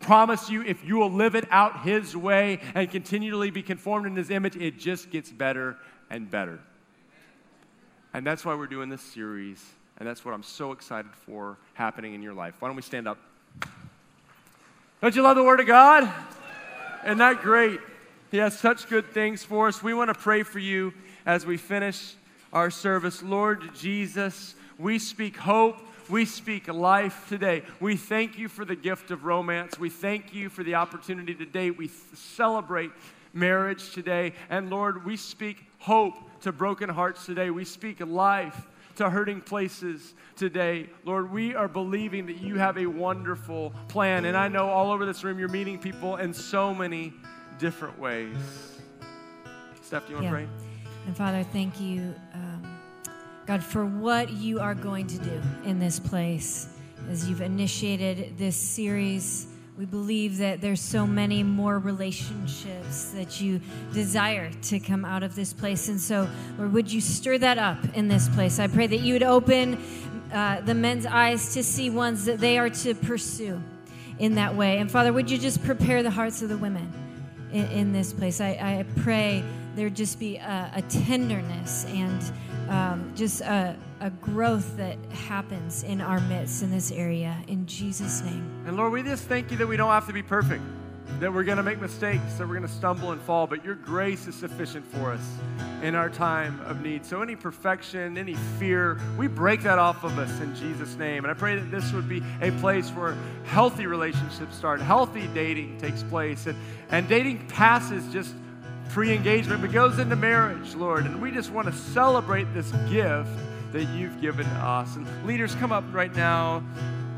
promise 0.03 0.49
you 0.49 0.61
if 0.61 0.85
you 0.85 0.97
will 0.97 1.11
live 1.11 1.35
it 1.35 1.45
out 1.49 1.81
His 1.81 2.15
way 2.15 2.59
and 2.75 2.89
continually 2.91 3.49
be 3.49 3.63
conformed 3.63 4.05
in 4.05 4.15
His 4.15 4.29
image, 4.29 4.55
it 4.55 4.77
just 4.77 5.09
gets 5.09 5.31
better 5.31 5.77
and 6.09 6.29
better. 6.29 6.59
And 8.13 8.25
that's 8.25 8.45
why 8.45 8.53
we're 8.53 8.67
doing 8.67 8.89
this 8.89 9.01
series, 9.01 9.63
and 9.97 10.07
that's 10.07 10.23
what 10.23 10.33
I'm 10.33 10.43
so 10.43 10.71
excited 10.71 11.11
for 11.25 11.57
happening 11.73 12.13
in 12.13 12.21
your 12.21 12.33
life. 12.33 12.53
Why 12.59 12.67
don't 12.67 12.75
we 12.75 12.83
stand 12.83 13.07
up? 13.07 13.17
Don't 15.01 15.15
you 15.15 15.23
love 15.23 15.35
the 15.35 15.43
Word 15.43 15.59
of 15.59 15.67
God? 15.67 16.11
Isn't 17.03 17.17
that 17.17 17.41
great? 17.41 17.79
He 18.31 18.37
has 18.37 18.57
such 18.57 18.87
good 18.87 19.07
things 19.07 19.43
for 19.43 19.67
us. 19.67 19.83
We 19.83 19.93
want 19.93 20.09
to 20.09 20.13
pray 20.13 20.43
for 20.43 20.59
you 20.59 20.93
as 21.25 21.45
we 21.45 21.57
finish 21.57 22.15
our 22.51 22.69
service. 22.69 23.21
Lord 23.21 23.75
Jesus, 23.75 24.55
we 24.77 24.99
speak 24.99 25.37
hope 25.37 25.79
we 26.13 26.25
speak 26.25 26.67
life 26.67 27.25
today. 27.27 27.63
We 27.79 27.97
thank 27.97 28.37
you 28.37 28.47
for 28.47 28.65
the 28.65 28.75
gift 28.75 29.09
of 29.09 29.25
romance. 29.25 29.79
We 29.79 29.89
thank 29.89 30.31
you 30.31 30.47
for 30.47 30.63
the 30.63 30.75
opportunity 30.75 31.33
today. 31.33 31.71
We 31.71 31.89
celebrate 32.13 32.91
marriage 33.33 33.93
today. 33.93 34.33
And 34.51 34.69
Lord, 34.69 35.05
we 35.05 35.17
speak 35.17 35.65
hope 35.79 36.13
to 36.41 36.51
broken 36.51 36.87
hearts 36.87 37.25
today. 37.25 37.49
We 37.49 37.65
speak 37.65 37.99
life 37.99 38.67
to 38.97 39.09
hurting 39.09 39.41
places 39.41 40.13
today. 40.35 40.87
Lord, 41.03 41.31
we 41.31 41.55
are 41.55 41.67
believing 41.67 42.27
that 42.27 42.37
you 42.37 42.59
have 42.59 42.77
a 42.77 42.85
wonderful 42.85 43.73
plan. 43.87 44.25
And 44.25 44.37
I 44.37 44.49
know 44.49 44.69
all 44.69 44.91
over 44.91 45.07
this 45.07 45.23
room 45.23 45.39
you're 45.39 45.49
meeting 45.49 45.79
people 45.79 46.17
in 46.17 46.31
so 46.31 46.75
many 46.75 47.11
different 47.57 47.97
ways. 47.97 48.37
Steph, 49.81 50.05
do 50.05 50.09
you 50.09 50.15
want 50.17 50.27
to 50.27 50.39
yeah. 50.39 50.45
pray? 50.45 50.47
And 51.07 51.17
Father, 51.17 51.43
thank 51.51 51.81
you. 51.81 52.13
Um, 52.35 52.52
God, 53.45 53.61
for 53.61 53.85
what 53.85 54.29
you 54.31 54.61
are 54.61 54.73
going 54.73 55.05
to 55.07 55.17
do 55.17 55.41
in 55.65 55.77
this 55.77 55.99
place 55.99 56.69
as 57.09 57.27
you've 57.29 57.41
initiated 57.41 58.37
this 58.37 58.55
series. 58.55 59.47
We 59.77 59.85
believe 59.85 60.37
that 60.37 60.61
there's 60.61 60.79
so 60.79 61.05
many 61.05 61.43
more 61.43 61.79
relationships 61.79 63.11
that 63.11 63.41
you 63.41 63.59
desire 63.91 64.49
to 64.63 64.79
come 64.79 65.03
out 65.03 65.23
of 65.23 65.35
this 65.35 65.51
place. 65.51 65.89
And 65.89 65.99
so, 65.99 66.29
Lord, 66.57 66.71
would 66.73 66.91
you 66.91 67.01
stir 67.01 67.37
that 67.39 67.57
up 67.57 67.79
in 67.95 68.07
this 68.07 68.29
place? 68.29 68.59
I 68.59 68.67
pray 68.67 68.87
that 68.87 69.01
you 69.01 69.13
would 69.13 69.23
open 69.23 69.83
uh, 70.31 70.61
the 70.61 70.75
men's 70.75 71.05
eyes 71.05 71.53
to 71.55 71.63
see 71.63 71.89
ones 71.89 72.25
that 72.25 72.39
they 72.39 72.57
are 72.57 72.69
to 72.69 72.95
pursue 72.95 73.61
in 74.19 74.35
that 74.35 74.55
way. 74.55 74.77
And 74.77 74.89
Father, 74.89 75.11
would 75.11 75.29
you 75.29 75.37
just 75.37 75.61
prepare 75.63 76.01
the 76.01 76.11
hearts 76.11 76.41
of 76.41 76.49
the 76.49 76.57
women 76.57 76.89
in, 77.51 77.65
in 77.71 77.93
this 77.93 78.13
place? 78.13 78.39
I, 78.39 78.51
I 78.51 78.85
pray 79.01 79.43
there'd 79.75 79.95
just 79.95 80.19
be 80.19 80.37
a, 80.37 80.71
a 80.75 80.81
tenderness 80.83 81.85
and 81.85 82.21
um, 82.69 83.11
just 83.15 83.41
a, 83.41 83.75
a 83.99 84.09
growth 84.09 84.77
that 84.77 84.97
happens 85.11 85.83
in 85.83 86.01
our 86.01 86.19
midst 86.21 86.63
in 86.63 86.71
this 86.71 86.91
area. 86.91 87.37
In 87.47 87.65
Jesus' 87.65 88.21
name. 88.21 88.49
And 88.65 88.77
Lord, 88.77 88.91
we 88.91 89.03
just 89.03 89.25
thank 89.25 89.51
you 89.51 89.57
that 89.57 89.67
we 89.67 89.77
don't 89.77 89.89
have 89.89 90.07
to 90.07 90.13
be 90.13 90.23
perfect, 90.23 90.63
that 91.19 91.33
we're 91.33 91.43
going 91.43 91.57
to 91.57 91.63
make 91.63 91.79
mistakes, 91.79 92.33
that 92.37 92.47
we're 92.47 92.55
going 92.55 92.67
to 92.67 92.73
stumble 92.73 93.11
and 93.11 93.21
fall, 93.21 93.47
but 93.47 93.63
your 93.63 93.75
grace 93.75 94.27
is 94.27 94.35
sufficient 94.35 94.85
for 94.85 95.11
us 95.11 95.25
in 95.81 95.95
our 95.95 96.09
time 96.09 96.59
of 96.61 96.81
need. 96.81 97.05
So, 97.05 97.21
any 97.21 97.35
perfection, 97.35 98.17
any 98.17 98.35
fear, 98.57 98.99
we 99.17 99.27
break 99.27 99.63
that 99.63 99.79
off 99.79 100.03
of 100.03 100.17
us 100.17 100.39
in 100.41 100.55
Jesus' 100.55 100.95
name. 100.95 101.25
And 101.25 101.31
I 101.31 101.33
pray 101.33 101.55
that 101.55 101.71
this 101.71 101.91
would 101.91 102.07
be 102.07 102.23
a 102.41 102.51
place 102.51 102.89
where 102.89 103.17
healthy 103.45 103.85
relationships 103.85 104.55
start, 104.55 104.81
healthy 104.81 105.27
dating 105.33 105.77
takes 105.79 106.03
place, 106.03 106.45
and, 106.45 106.57
and 106.89 107.07
dating 107.07 107.47
passes 107.47 108.11
just 108.11 108.33
pre 108.93 109.11
engagement, 109.11 109.59
but 109.59 109.71
goes 109.71 109.97
into 109.97 110.15
marriage, 110.15 110.75
Lord. 110.75 111.07
And 111.07 111.19
we 111.19 111.31
just 111.31 111.49
want 111.49 111.67
to 111.67 111.73
celebrate 111.73 112.53
this 112.53 112.71
gift 112.87 113.31
that 113.71 113.85
you've 113.85 114.21
given 114.21 114.45
us. 114.45 114.95
And 114.95 115.07
leaders, 115.25 115.55
come 115.55 115.71
up 115.71 115.83
right 115.91 116.15
now. 116.15 116.63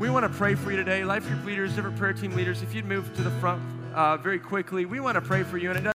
We 0.00 0.08
want 0.08 0.24
to 0.24 0.30
pray 0.30 0.54
for 0.54 0.70
you 0.70 0.78
today. 0.78 1.04
Life 1.04 1.26
group 1.26 1.44
leaders, 1.44 1.74
different 1.74 1.98
prayer 1.98 2.14
team 2.14 2.34
leaders, 2.34 2.62
if 2.62 2.74
you'd 2.74 2.86
move 2.86 3.14
to 3.16 3.22
the 3.22 3.30
front 3.32 3.62
uh, 3.94 4.16
very 4.16 4.38
quickly, 4.38 4.86
we 4.86 5.00
want 5.00 5.16
to 5.16 5.20
pray 5.20 5.42
for 5.42 5.58
you. 5.58 5.68
And 5.68 5.78
it 5.78 5.84